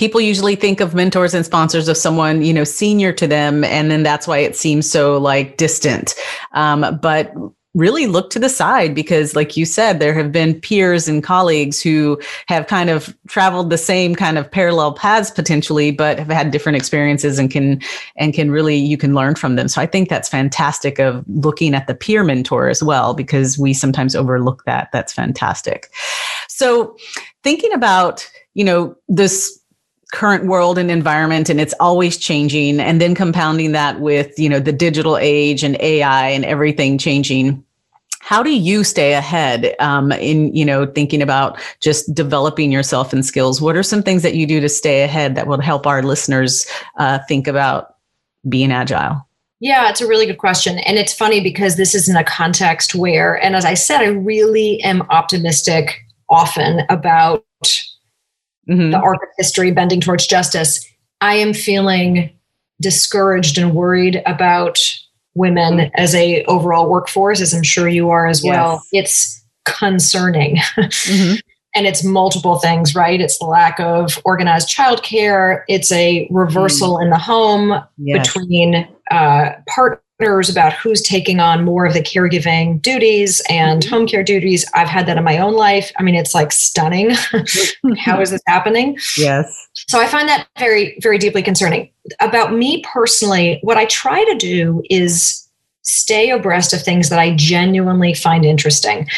people 0.00 0.18
usually 0.18 0.56
think 0.56 0.80
of 0.80 0.94
mentors 0.94 1.34
and 1.34 1.44
sponsors 1.44 1.86
of 1.86 1.94
someone 1.94 2.40
you 2.40 2.54
know 2.54 2.64
senior 2.64 3.12
to 3.12 3.26
them 3.26 3.62
and 3.64 3.90
then 3.90 4.02
that's 4.02 4.26
why 4.26 4.38
it 4.38 4.56
seems 4.56 4.90
so 4.90 5.18
like 5.18 5.58
distant. 5.58 6.14
Um, 6.52 6.98
but 7.02 7.34
really 7.74 8.06
look 8.06 8.30
to 8.30 8.38
the 8.38 8.48
side 8.48 8.94
because 8.94 9.36
like 9.36 9.58
you 9.58 9.66
said 9.66 10.00
there 10.00 10.14
have 10.14 10.32
been 10.32 10.58
peers 10.58 11.06
and 11.06 11.22
colleagues 11.22 11.80
who 11.80 12.18
have 12.48 12.66
kind 12.66 12.88
of 12.88 13.14
traveled 13.28 13.70
the 13.70 13.78
same 13.78 14.14
kind 14.14 14.38
of 14.38 14.50
parallel 14.50 14.92
paths 14.92 15.30
potentially 15.30 15.92
but 15.92 16.18
have 16.18 16.28
had 16.28 16.50
different 16.50 16.76
experiences 16.76 17.38
and 17.38 17.50
can 17.50 17.78
and 18.16 18.32
can 18.32 18.50
really 18.50 18.76
you 18.76 18.96
can 18.96 19.14
learn 19.14 19.34
from 19.34 19.54
them. 19.54 19.68
So 19.68 19.82
i 19.82 19.86
think 19.86 20.08
that's 20.08 20.30
fantastic 20.30 20.98
of 20.98 21.22
looking 21.28 21.74
at 21.74 21.86
the 21.86 21.94
peer 21.94 22.24
mentor 22.24 22.70
as 22.70 22.82
well 22.82 23.12
because 23.12 23.58
we 23.58 23.74
sometimes 23.74 24.16
overlook 24.16 24.64
that. 24.64 24.88
That's 24.94 25.12
fantastic. 25.12 25.90
So 26.48 26.96
thinking 27.44 27.74
about 27.74 28.26
you 28.54 28.64
know 28.64 28.96
this 29.06 29.59
current 30.12 30.46
world 30.46 30.78
and 30.78 30.90
environment 30.90 31.48
and 31.48 31.60
it's 31.60 31.74
always 31.80 32.16
changing 32.16 32.80
and 32.80 33.00
then 33.00 33.14
compounding 33.14 33.72
that 33.72 34.00
with 34.00 34.38
you 34.38 34.48
know 34.48 34.60
the 34.60 34.72
digital 34.72 35.16
age 35.16 35.62
and 35.62 35.80
ai 35.80 36.28
and 36.28 36.44
everything 36.44 36.98
changing 36.98 37.64
how 38.20 38.42
do 38.42 38.50
you 38.50 38.84
stay 38.84 39.14
ahead 39.14 39.74
um, 39.80 40.12
in 40.12 40.54
you 40.54 40.64
know 40.64 40.86
thinking 40.86 41.22
about 41.22 41.58
just 41.80 42.12
developing 42.14 42.72
yourself 42.72 43.12
and 43.12 43.24
skills 43.24 43.60
what 43.60 43.76
are 43.76 43.82
some 43.82 44.02
things 44.02 44.22
that 44.22 44.34
you 44.34 44.46
do 44.46 44.60
to 44.60 44.68
stay 44.68 45.02
ahead 45.02 45.34
that 45.34 45.46
will 45.46 45.60
help 45.60 45.86
our 45.86 46.02
listeners 46.02 46.66
uh, 46.98 47.18
think 47.28 47.46
about 47.46 47.96
being 48.48 48.72
agile 48.72 49.26
yeah, 49.62 49.90
it's 49.90 50.00
a 50.00 50.06
really 50.06 50.24
good 50.24 50.38
question. 50.38 50.78
And 50.78 50.96
it's 50.96 51.12
funny 51.12 51.42
because 51.42 51.76
this 51.76 51.94
is 51.94 52.08
in 52.08 52.16
a 52.16 52.24
context 52.24 52.94
where, 52.94 53.34
and 53.34 53.54
as 53.54 53.66
I 53.66 53.74
said, 53.74 54.00
I 54.00 54.06
really 54.06 54.80
am 54.82 55.02
optimistic 55.10 56.00
often 56.30 56.80
about 56.88 57.44
mm-hmm. 58.70 58.90
the 58.90 58.98
arc 58.98 59.22
of 59.22 59.28
history 59.36 59.70
bending 59.70 60.00
towards 60.00 60.26
justice, 60.26 60.86
I 61.20 61.34
am 61.34 61.52
feeling 61.52 62.30
discouraged 62.80 63.58
and 63.58 63.74
worried 63.74 64.22
about 64.26 64.78
women 65.34 65.90
as 65.94 66.14
a 66.14 66.44
overall 66.44 66.88
workforce, 66.88 67.40
as 67.40 67.52
I'm 67.52 67.62
sure 67.62 67.88
you 67.88 68.10
are 68.10 68.26
as 68.26 68.42
well. 68.42 68.82
It's 68.92 69.42
concerning. 69.64 70.56
Mm-hmm. 70.56 71.34
and 71.74 71.86
it's 71.86 72.02
multiple 72.02 72.58
things, 72.58 72.94
right? 72.94 73.20
It's 73.20 73.38
the 73.38 73.44
lack 73.44 73.78
of 73.78 74.20
organized 74.24 74.68
childcare. 74.68 75.62
It's 75.68 75.92
a 75.92 76.26
reversal 76.30 76.96
mm. 76.96 77.04
in 77.04 77.10
the 77.10 77.18
home 77.18 77.80
yes. 77.96 78.26
between 78.26 78.88
uh, 79.10 79.52
partners 79.68 80.02
about 80.20 80.72
who's 80.72 81.02
taking 81.02 81.40
on 81.40 81.64
more 81.64 81.86
of 81.86 81.94
the 81.94 82.00
caregiving 82.00 82.80
duties 82.82 83.42
and 83.48 83.82
mm-hmm. 83.82 83.94
home 83.94 84.06
care 84.06 84.22
duties. 84.22 84.64
I've 84.74 84.88
had 84.88 85.06
that 85.06 85.16
in 85.16 85.24
my 85.24 85.38
own 85.38 85.54
life. 85.54 85.92
I 85.98 86.02
mean, 86.02 86.14
it's 86.14 86.34
like 86.34 86.52
stunning. 86.52 87.10
How 87.98 88.20
is 88.20 88.30
this 88.30 88.42
happening? 88.46 88.98
Yes. 89.16 89.68
So 89.88 89.98
I 89.98 90.06
find 90.06 90.28
that 90.28 90.46
very, 90.58 90.98
very 91.00 91.18
deeply 91.18 91.42
concerning. 91.42 91.90
About 92.20 92.52
me 92.52 92.82
personally, 92.92 93.60
what 93.62 93.76
I 93.76 93.86
try 93.86 94.24
to 94.24 94.34
do 94.36 94.82
is 94.90 95.48
stay 95.82 96.30
abreast 96.30 96.72
of 96.72 96.82
things 96.82 97.08
that 97.08 97.18
I 97.18 97.34
genuinely 97.34 98.14
find 98.14 98.44
interesting. 98.44 99.08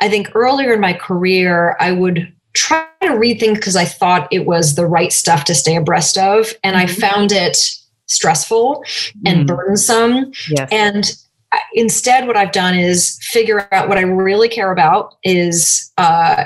I 0.00 0.08
think 0.08 0.34
earlier 0.34 0.72
in 0.72 0.80
my 0.80 0.94
career, 0.94 1.76
I 1.80 1.92
would 1.92 2.32
try 2.54 2.86
to 3.02 3.16
read 3.16 3.38
things 3.38 3.58
because 3.58 3.76
I 3.76 3.84
thought 3.84 4.28
it 4.32 4.46
was 4.46 4.74
the 4.74 4.86
right 4.86 5.12
stuff 5.12 5.44
to 5.44 5.54
stay 5.54 5.76
abreast 5.76 6.16
of. 6.16 6.54
And 6.64 6.76
mm-hmm. 6.76 6.90
I 6.90 7.08
found 7.08 7.32
it 7.32 7.76
stressful 8.06 8.84
and 9.24 9.38
mm-hmm. 9.38 9.46
burdensome. 9.46 10.32
Yes. 10.48 10.68
And 10.70 11.12
instead, 11.74 12.26
what 12.26 12.36
I've 12.36 12.52
done 12.52 12.76
is 12.76 13.18
figure 13.22 13.68
out 13.72 13.88
what 13.88 13.98
I 13.98 14.02
really 14.02 14.48
care 14.48 14.70
about 14.72 15.16
is 15.22 15.92
uh, 15.98 16.44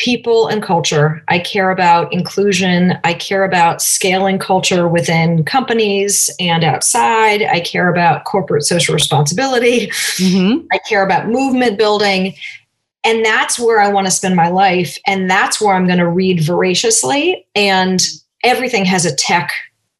people 0.00 0.48
and 0.48 0.62
culture. 0.62 1.22
I 1.28 1.38
care 1.38 1.70
about 1.70 2.12
inclusion. 2.12 2.98
I 3.04 3.14
care 3.14 3.44
about 3.44 3.82
scaling 3.82 4.38
culture 4.38 4.88
within 4.88 5.44
companies 5.44 6.30
and 6.40 6.64
outside. 6.64 7.42
I 7.42 7.60
care 7.60 7.90
about 7.90 8.24
corporate 8.24 8.64
social 8.64 8.94
responsibility. 8.94 9.88
Mm-hmm. 9.88 10.66
I 10.72 10.78
care 10.88 11.04
about 11.04 11.28
movement 11.28 11.76
building. 11.76 12.34
And 13.04 13.24
that's 13.24 13.58
where 13.58 13.80
I 13.80 13.88
want 13.88 14.06
to 14.06 14.10
spend 14.10 14.36
my 14.36 14.48
life. 14.48 14.96
And 15.06 15.28
that's 15.28 15.60
where 15.60 15.74
I'm 15.74 15.86
going 15.86 15.98
to 15.98 16.08
read 16.08 16.44
voraciously. 16.44 17.46
And 17.54 18.00
everything 18.42 18.84
has 18.86 19.04
a 19.04 19.14
tech 19.14 19.52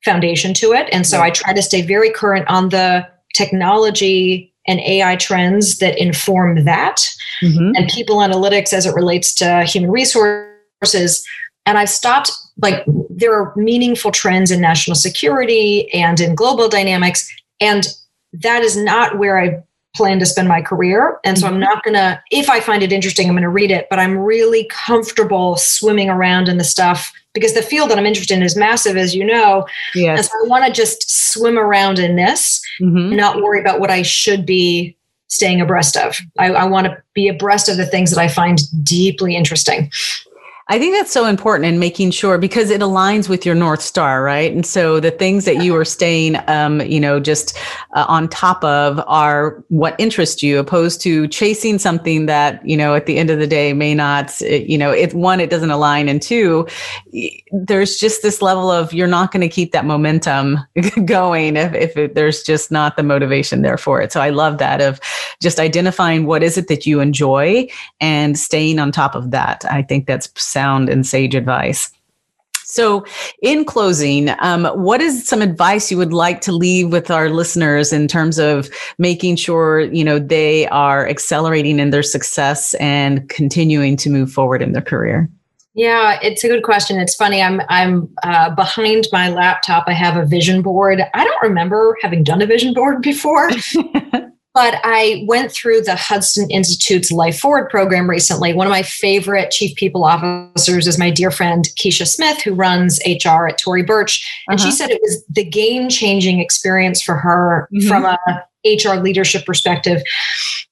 foundation 0.05 0.55
to 0.55 0.73
it. 0.73 0.89
And 0.93 1.07
so 1.07 1.21
I 1.21 1.31
try 1.31 1.53
to 1.53 1.63
stay 1.63 1.83
very 1.83 2.11
current 2.11 2.49
on 2.49 2.71
the 2.71 3.07
technology 3.35 4.53
and 4.67 4.81
AI 4.81 5.17
trends 5.17 5.79
that 5.79 5.99
inform 5.99 6.65
that, 6.65 7.07
mm-hmm. 7.43 7.73
and 7.75 7.89
people 7.89 8.19
analytics 8.19 8.73
as 8.73 8.87
it 8.87 8.95
relates 8.95 9.35
to 9.35 9.65
human 9.65 9.91
resources. 9.91 11.27
And 11.67 11.79
I've 11.79 11.91
stopped, 11.91 12.31
like, 12.63 12.85
there 13.09 13.35
are 13.35 13.55
meaningful 13.57 14.11
trends 14.11 14.51
in 14.51 14.61
national 14.61 14.95
security 14.95 15.93
and 15.93 16.21
in 16.21 16.35
global 16.35 16.69
dynamics. 16.69 17.31
And 17.61 17.87
that 18.33 18.63
is 18.63 18.77
not 18.77 19.19
where 19.19 19.39
I 19.39 19.63
plan 19.97 20.19
to 20.21 20.27
spend 20.27 20.49
my 20.49 20.63
career. 20.63 21.19
And 21.25 21.39
so 21.39 21.47
I'm 21.47 21.55
mm-hmm. 21.55 21.63
not 21.63 21.83
going 21.83 21.95
to, 21.95 22.23
if 22.31 22.49
I 22.49 22.61
find 22.61 22.83
it 22.83 22.93
interesting, 22.93 23.29
I'm 23.29 23.35
going 23.35 23.43
to 23.43 23.49
read 23.49 23.71
it, 23.71 23.89
but 23.91 23.99
I'm 23.99 24.17
really 24.17 24.69
comfortable 24.71 25.57
swimming 25.57 26.09
around 26.09 26.49
in 26.49 26.59
the 26.59 26.65
stuff 26.65 27.13
because 27.35 27.55
the 27.55 27.63
field 27.63 27.91
that 27.91 27.99
I'm 27.99 28.07
interested 28.07 28.37
in 28.37 28.43
is 28.43 28.57
massive, 28.57 28.97
as 28.97 29.15
you 29.15 29.25
know. 29.25 29.67
Yes. 29.95 30.19
And 30.19 30.27
so 30.27 30.33
I 30.45 30.49
want 30.49 30.67
to 30.67 30.73
just 30.73 31.11
swim 31.33 31.59
around 31.59 31.99
in 31.99 32.17
this, 32.17 32.61
mm-hmm. 32.81 33.15
not 33.15 33.43
worry 33.43 33.61
about 33.61 33.81
what 33.81 33.91
I 33.91 34.03
should 34.03 34.45
be 34.45 34.97
staying 35.29 35.61
abreast 35.61 35.97
of. 35.97 36.19
I, 36.39 36.51
I 36.51 36.65
want 36.65 36.89
to 36.89 37.03
be 37.15 37.29
abreast 37.29 37.69
of 37.69 37.77
the 37.77 37.87
things 37.87 38.11
that 38.11 38.21
I 38.21 38.29
find 38.29 38.59
deeply 38.83 39.37
interesting. 39.37 39.91
I 40.71 40.79
think 40.79 40.95
that's 40.95 41.11
so 41.11 41.27
important 41.27 41.67
in 41.67 41.81
making 41.81 42.13
sure 42.13 42.39
because 42.39 42.71
it 42.71 42.81
aligns 42.81 43.29
with 43.29 43.45
your 43.45 43.57
North 43.57 43.83
Star, 43.83 44.23
right? 44.23 44.53
And 44.53 44.65
so 44.65 45.01
the 45.01 45.11
things 45.11 45.45
that 45.45 45.65
you 45.65 45.75
are 45.75 45.85
staying, 45.85 46.37
um, 46.47 46.81
you 46.83 47.01
know, 47.01 47.19
just 47.19 47.59
uh, 47.95 48.05
on 48.07 48.29
top 48.29 48.63
of 48.63 49.03
are 49.09 49.65
what 49.67 49.97
interest 49.99 50.45
you, 50.45 50.61
opposed 50.61 51.01
to 51.01 51.27
chasing 51.27 51.81
something 51.81 52.27
that, 52.27 52.65
you 52.65 52.77
know, 52.77 52.95
at 52.95 53.07
the 53.07 53.19
end 53.19 53.31
of 53.31 53.41
the 53.41 53.49
day 53.49 53.73
may 53.73 53.97
not, 53.97 54.41
you 54.43 54.79
know, 54.79 54.93
if 54.93 55.13
one, 55.13 55.41
it 55.41 55.51
doesn't 55.51 55.73
align, 55.73 56.09
and 56.09 56.23
two, 56.23 56.69
there's 57.51 57.99
just 57.99 58.23
this 58.23 58.41
level 58.41 58.71
of 58.71 58.95
you're 58.95 59.09
not 59.09 59.33
going 59.33 59.41
to 59.41 59.49
keep 59.49 59.73
that 59.73 59.85
momentum 59.85 60.57
going 61.05 61.57
if, 61.57 61.75
if 61.75 61.97
it, 61.97 62.15
there's 62.15 62.45
just 62.45 62.71
not 62.71 62.97
the 62.97 63.03
motivation 63.03 63.63
there 63.63 63.77
for 63.77 64.01
it. 64.01 64.13
So 64.13 64.21
I 64.21 64.31
love 64.31 64.59
that 64.59 64.81
of 64.81 65.01
just 65.43 65.59
identifying 65.59 66.27
what 66.27 66.45
is 66.45 66.57
it 66.57 66.69
that 66.69 66.87
you 66.87 67.01
enjoy 67.01 67.67
and 68.01 68.39
staying 68.39 68.79
on 68.79 68.93
top 68.93 69.17
of 69.17 69.33
that. 69.33 69.65
I 69.65 69.83
think 69.83 70.07
that's 70.07 70.29
sound 70.61 70.89
and 70.89 71.07
sage 71.07 71.35
advice. 71.35 71.91
So, 72.65 73.05
in 73.43 73.65
closing, 73.65 74.31
um, 74.39 74.65
what 74.67 75.01
is 75.01 75.27
some 75.27 75.43
advice 75.43 75.91
you 75.91 75.97
would 75.97 76.13
like 76.13 76.41
to 76.43 76.53
leave 76.53 76.93
with 76.93 77.11
our 77.11 77.29
listeners 77.29 77.93
in 77.93 78.07
terms 78.07 78.39
of 78.39 78.69
making 78.97 79.37
sure 79.37 79.81
you 79.81 80.05
know 80.05 80.21
they 80.21 80.69
are 80.69 81.09
accelerating 81.09 81.81
in 81.81 81.91
their 81.91 82.05
success 82.05 82.75
and 82.75 83.29
continuing 83.29 83.97
to 83.97 84.11
move 84.11 84.31
forward 84.31 84.63
in 84.63 84.73
their 84.73 84.83
career? 84.83 85.29
Yeah, 85.75 86.19
it's 86.23 86.45
a 86.45 86.49
good 86.49 86.63
question. 86.63 87.01
It's 87.01 87.17
funny. 87.17 87.43
I'm 87.43 87.61
I'm 87.69 88.09
uh, 88.23 88.55
behind 88.55 89.09
my 89.11 89.31
laptop. 89.31 89.85
I 89.89 89.93
have 89.93 90.17
a 90.17 90.25
vision 90.25 90.63
board. 90.63 91.01
I 91.13 91.25
don't 91.25 91.43
remember 91.43 91.97
having 92.03 92.23
done 92.23 92.41
a 92.41 92.47
vision 92.47 92.73
board 92.73 93.03
before. 93.03 93.51
But 94.53 94.81
I 94.83 95.25
went 95.29 95.53
through 95.53 95.83
the 95.83 95.95
Hudson 95.95 96.51
Institute's 96.51 97.13
Life 97.13 97.39
Forward 97.39 97.71
program 97.71 98.11
recently. 98.11 98.53
One 98.53 98.67
of 98.67 98.73
my 98.73 98.83
favorite 98.83 99.53
chief 99.53 99.77
people 99.77 100.05
officers 100.05 100.89
is 100.89 100.99
my 100.99 101.11
dear 101.11 101.31
friend 101.31 101.69
Keisha 101.79 102.07
Smith, 102.07 102.43
who 102.43 102.55
runs 102.55 102.99
HR 103.07 103.47
at 103.47 103.59
Tory 103.59 103.83
Burch. 103.83 104.29
And 104.49 104.59
uh-huh. 104.59 104.69
she 104.69 104.77
said 104.77 104.91
it 104.91 105.01
was 105.03 105.25
the 105.29 105.45
game 105.45 105.89
changing 105.89 106.41
experience 106.41 107.01
for 107.01 107.15
her 107.15 107.69
mm-hmm. 107.73 107.87
from 107.87 108.05
a 108.05 108.19
HR 108.65 109.01
leadership 109.01 109.47
perspective. 109.47 110.03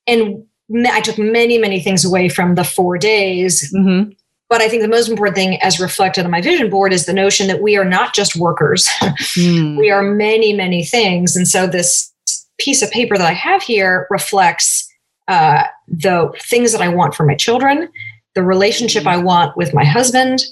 And 0.08 0.44
I 0.90 1.00
took 1.00 1.16
many, 1.16 1.56
many 1.56 1.80
things 1.80 2.04
away 2.04 2.28
from 2.28 2.56
the 2.56 2.64
four 2.64 2.98
days. 2.98 3.72
Mm-hmm. 3.72 4.10
But 4.48 4.62
I 4.62 4.68
think 4.68 4.82
the 4.82 4.88
most 4.88 5.08
important 5.08 5.36
thing, 5.36 5.60
as 5.62 5.78
reflected 5.78 6.24
on 6.24 6.30
my 6.30 6.40
vision 6.40 6.70
board, 6.70 6.92
is 6.92 7.04
the 7.04 7.12
notion 7.12 7.48
that 7.48 7.60
we 7.60 7.76
are 7.76 7.84
not 7.84 8.14
just 8.14 8.36
workers. 8.36 8.88
Mm. 9.36 9.76
we 9.76 9.90
are 9.90 10.02
many, 10.02 10.52
many 10.52 10.84
things. 10.84 11.36
And 11.36 11.46
so 11.46 11.66
this 11.66 12.12
piece 12.58 12.82
of 12.82 12.90
paper 12.90 13.16
that 13.16 13.26
I 13.26 13.32
have 13.32 13.62
here 13.62 14.06
reflects 14.10 14.88
uh, 15.28 15.64
the 15.86 16.32
things 16.40 16.72
that 16.72 16.80
I 16.80 16.88
want 16.88 17.14
for 17.14 17.24
my 17.24 17.34
children, 17.34 17.88
the 18.34 18.42
relationship 18.42 19.06
I 19.06 19.16
want 19.16 19.56
with 19.56 19.74
my 19.74 19.84
husband, 19.84 20.44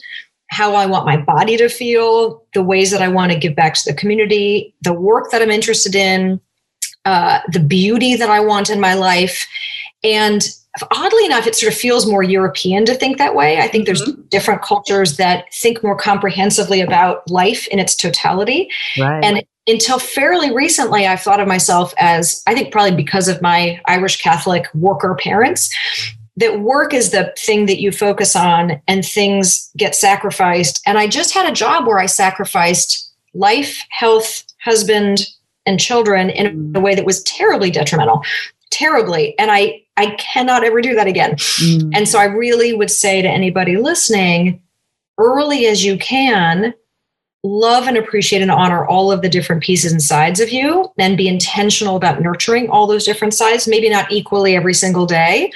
how 0.48 0.74
I 0.74 0.86
want 0.86 1.06
my 1.06 1.16
body 1.16 1.56
to 1.56 1.68
feel, 1.68 2.44
the 2.54 2.62
ways 2.62 2.90
that 2.90 3.02
I 3.02 3.08
want 3.08 3.32
to 3.32 3.38
give 3.38 3.56
back 3.56 3.74
to 3.74 3.82
the 3.84 3.96
community, 3.96 4.74
the 4.82 4.92
work 4.92 5.30
that 5.30 5.42
I'm 5.42 5.50
interested 5.50 5.94
in, 5.94 6.40
uh, 7.04 7.40
the 7.48 7.60
beauty 7.60 8.14
that 8.16 8.30
I 8.30 8.40
want 8.40 8.70
in 8.70 8.80
my 8.80 8.94
life. 8.94 9.46
And 10.04 10.46
oddly 10.90 11.24
enough, 11.24 11.46
it 11.46 11.54
sort 11.54 11.72
of 11.72 11.78
feels 11.78 12.06
more 12.06 12.22
European 12.22 12.84
to 12.84 12.94
think 12.94 13.18
that 13.18 13.34
way. 13.34 13.58
I 13.58 13.68
think 13.68 13.86
there's 13.86 14.02
mm-hmm. 14.02 14.22
different 14.28 14.62
cultures 14.62 15.16
that 15.16 15.52
think 15.54 15.82
more 15.82 15.96
comprehensively 15.96 16.80
about 16.80 17.28
life 17.30 17.66
in 17.68 17.78
its 17.78 17.96
totality. 17.96 18.68
Right. 18.98 19.24
And 19.24 19.42
until 19.66 19.98
fairly 19.98 20.54
recently, 20.54 21.06
I've 21.06 21.20
thought 21.20 21.40
of 21.40 21.48
myself 21.48 21.92
as, 21.98 22.42
I 22.46 22.54
think 22.54 22.70
probably 22.72 22.94
because 22.94 23.28
of 23.28 23.42
my 23.42 23.80
Irish 23.86 24.20
Catholic 24.20 24.72
worker 24.74 25.16
parents, 25.20 25.74
that 26.36 26.60
work 26.60 26.92
is 26.92 27.10
the 27.10 27.32
thing 27.38 27.66
that 27.66 27.80
you 27.80 27.90
focus 27.90 28.36
on 28.36 28.80
and 28.86 29.04
things 29.04 29.70
get 29.76 29.94
sacrificed. 29.94 30.82
And 30.86 30.98
I 30.98 31.06
just 31.06 31.32
had 31.34 31.50
a 31.50 31.54
job 31.54 31.86
where 31.86 31.98
I 31.98 32.06
sacrificed 32.06 33.10
life, 33.34 33.82
health, 33.90 34.44
husband, 34.62 35.26
and 35.64 35.80
children 35.80 36.30
in 36.30 36.72
a 36.76 36.80
way 36.80 36.94
that 36.94 37.06
was 37.06 37.22
terribly 37.24 37.70
detrimental, 37.70 38.22
terribly. 38.70 39.36
And 39.38 39.50
I, 39.50 39.82
I 39.96 40.10
cannot 40.10 40.62
ever 40.62 40.80
do 40.80 40.94
that 40.94 41.06
again. 41.06 41.36
Mm. 41.36 41.90
And 41.94 42.08
so 42.08 42.18
I 42.18 42.24
really 42.24 42.74
would 42.74 42.90
say 42.90 43.22
to 43.22 43.28
anybody 43.28 43.78
listening, 43.78 44.62
early 45.18 45.66
as 45.66 45.84
you 45.84 45.96
can, 45.98 46.74
love 47.46 47.86
and 47.86 47.96
appreciate 47.96 48.42
and 48.42 48.50
honor 48.50 48.86
all 48.86 49.12
of 49.12 49.22
the 49.22 49.28
different 49.28 49.62
pieces 49.62 49.92
and 49.92 50.02
sides 50.02 50.40
of 50.40 50.50
you 50.50 50.90
and 50.98 51.16
be 51.16 51.28
intentional 51.28 51.96
about 51.96 52.20
nurturing 52.20 52.68
all 52.70 52.86
those 52.86 53.04
different 53.04 53.34
sides 53.34 53.68
maybe 53.68 53.88
not 53.88 54.10
equally 54.10 54.56
every 54.56 54.74
single 54.74 55.06
day 55.06 55.50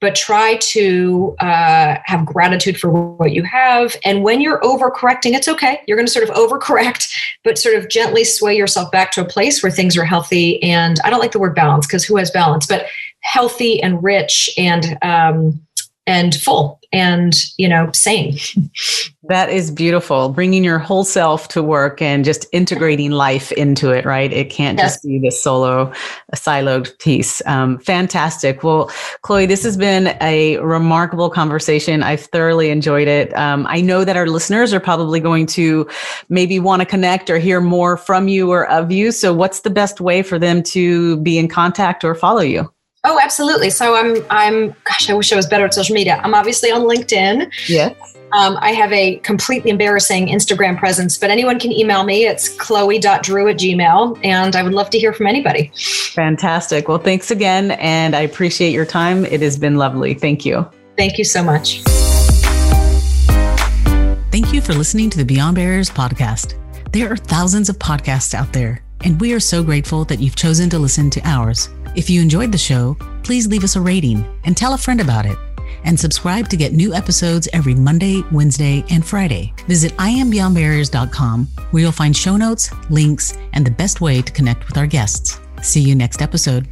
but 0.00 0.14
try 0.14 0.56
to 0.56 1.36
uh, 1.40 1.96
have 2.04 2.24
gratitude 2.24 2.80
for 2.80 2.90
what 2.90 3.32
you 3.32 3.42
have. 3.42 3.94
And 4.04 4.22
when 4.22 4.40
you're 4.40 4.60
overcorrecting 4.60 5.34
it's 5.34 5.46
okay. 5.46 5.80
You're 5.86 5.96
going 5.96 6.06
to 6.06 6.12
sort 6.12 6.28
of 6.28 6.34
overcorrect 6.34 7.12
but 7.44 7.58
sort 7.58 7.76
of 7.76 7.88
gently 7.88 8.24
sway 8.24 8.56
yourself 8.56 8.90
back 8.90 9.12
to 9.12 9.20
a 9.20 9.26
place 9.26 9.62
where 9.62 9.70
things 9.70 9.96
are 9.96 10.04
healthy. 10.04 10.62
And 10.62 10.98
i 11.04 11.10
don't 11.10 11.20
like 11.20 11.32
the 11.32 11.38
word 11.38 11.54
balance 11.54 11.86
because 11.86 12.04
who 12.04 12.16
has 12.16 12.30
balance? 12.30 12.66
But 12.66 12.86
healthy 13.22 13.82
and 13.82 14.02
rich 14.02 14.50
and 14.56 14.98
um, 15.02 15.60
and 16.10 16.34
full 16.34 16.80
and 16.92 17.44
you 17.56 17.68
know 17.68 17.88
sane. 17.92 18.36
That 19.28 19.48
is 19.48 19.70
beautiful. 19.70 20.30
Bringing 20.30 20.64
your 20.64 20.80
whole 20.80 21.04
self 21.04 21.46
to 21.48 21.62
work 21.62 22.02
and 22.02 22.24
just 22.24 22.46
integrating 22.52 23.12
life 23.12 23.52
into 23.52 23.92
it 23.92 24.04
right? 24.04 24.32
It 24.32 24.50
can't 24.50 24.76
yes. 24.76 24.94
just 24.94 25.04
be 25.04 25.20
this 25.20 25.40
solo 25.40 25.92
siloed 26.34 26.98
piece. 26.98 27.40
Um, 27.46 27.78
fantastic. 27.78 28.64
Well 28.64 28.90
chloe 29.22 29.46
this 29.46 29.62
has 29.62 29.76
been 29.76 30.16
a 30.20 30.58
remarkable 30.58 31.30
conversation. 31.30 32.02
I've 32.02 32.22
thoroughly 32.22 32.70
enjoyed 32.70 33.06
it. 33.06 33.32
Um, 33.36 33.66
i 33.68 33.80
know 33.80 34.04
that 34.04 34.16
our 34.16 34.26
listeners 34.26 34.74
are 34.74 34.80
probably 34.80 35.20
going 35.20 35.46
to 35.46 35.88
maybe 36.28 36.58
want 36.58 36.80
to 36.80 36.86
connect 36.86 37.30
or 37.30 37.38
hear 37.38 37.60
more 37.60 37.96
from 37.96 38.26
you 38.26 38.50
or 38.50 38.68
of 38.68 38.90
you. 38.90 39.12
So 39.12 39.32
what's 39.32 39.60
the 39.60 39.70
best 39.70 40.00
way 40.00 40.22
for 40.22 40.40
them 40.40 40.62
to 40.64 41.18
be 41.18 41.38
in 41.38 41.46
contact 41.46 42.04
or 42.04 42.16
follow 42.16 42.40
you 42.40 42.68
Oh, 43.02 43.18
absolutely. 43.22 43.70
So 43.70 43.94
I'm 43.94 44.24
I'm 44.28 44.74
gosh, 44.84 45.08
I 45.08 45.14
wish 45.14 45.32
I 45.32 45.36
was 45.36 45.46
better 45.46 45.64
at 45.64 45.72
social 45.72 45.94
media. 45.94 46.20
I'm 46.22 46.34
obviously 46.34 46.70
on 46.70 46.82
LinkedIn. 46.82 47.50
Yes. 47.66 47.94
Um, 48.32 48.58
I 48.60 48.70
have 48.72 48.92
a 48.92 49.16
completely 49.18 49.70
embarrassing 49.70 50.28
Instagram 50.28 50.78
presence, 50.78 51.18
but 51.18 51.30
anyone 51.30 51.58
can 51.58 51.72
email 51.72 52.04
me. 52.04 52.26
It's 52.26 52.48
chloe.drew 52.48 53.48
at 53.48 53.56
gmail, 53.56 54.20
and 54.22 54.54
I 54.54 54.62
would 54.62 54.74
love 54.74 54.88
to 54.90 54.98
hear 54.98 55.12
from 55.12 55.26
anybody. 55.26 55.72
Fantastic. 56.14 56.86
Well, 56.86 56.98
thanks 56.98 57.32
again, 57.32 57.72
and 57.72 58.14
I 58.14 58.20
appreciate 58.20 58.72
your 58.72 58.86
time. 58.86 59.24
It 59.24 59.40
has 59.40 59.58
been 59.58 59.78
lovely. 59.78 60.14
Thank 60.14 60.44
you. 60.44 60.68
Thank 60.96 61.18
you 61.18 61.24
so 61.24 61.42
much. 61.42 61.80
Thank 64.30 64.52
you 64.52 64.60
for 64.60 64.74
listening 64.74 65.10
to 65.10 65.18
the 65.18 65.24
Beyond 65.24 65.56
Barriers 65.56 65.90
podcast. 65.90 66.54
There 66.92 67.10
are 67.10 67.16
thousands 67.16 67.68
of 67.68 67.78
podcasts 67.80 68.32
out 68.32 68.52
there, 68.52 68.84
and 69.02 69.20
we 69.20 69.32
are 69.32 69.40
so 69.40 69.64
grateful 69.64 70.04
that 70.04 70.20
you've 70.20 70.36
chosen 70.36 70.70
to 70.70 70.78
listen 70.78 71.10
to 71.10 71.20
ours. 71.24 71.68
If 71.96 72.08
you 72.08 72.20
enjoyed 72.22 72.52
the 72.52 72.58
show, 72.58 72.96
please 73.22 73.46
leave 73.46 73.64
us 73.64 73.76
a 73.76 73.80
rating 73.80 74.24
and 74.44 74.56
tell 74.56 74.74
a 74.74 74.78
friend 74.78 75.00
about 75.00 75.26
it. 75.26 75.36
And 75.84 75.98
subscribe 75.98 76.48
to 76.48 76.56
get 76.56 76.72
new 76.72 76.92
episodes 76.94 77.48
every 77.52 77.74
Monday, 77.74 78.22
Wednesday, 78.30 78.84
and 78.90 79.04
Friday. 79.04 79.52
Visit 79.66 79.92
iambeyondbarriers.com 79.92 81.46
where 81.70 81.82
you'll 81.82 81.92
find 81.92 82.16
show 82.16 82.36
notes, 82.36 82.70
links, 82.90 83.36
and 83.54 83.66
the 83.66 83.70
best 83.70 84.00
way 84.00 84.20
to 84.22 84.32
connect 84.32 84.68
with 84.68 84.76
our 84.76 84.86
guests. 84.86 85.40
See 85.62 85.80
you 85.80 85.94
next 85.94 86.22
episode. 86.22 86.68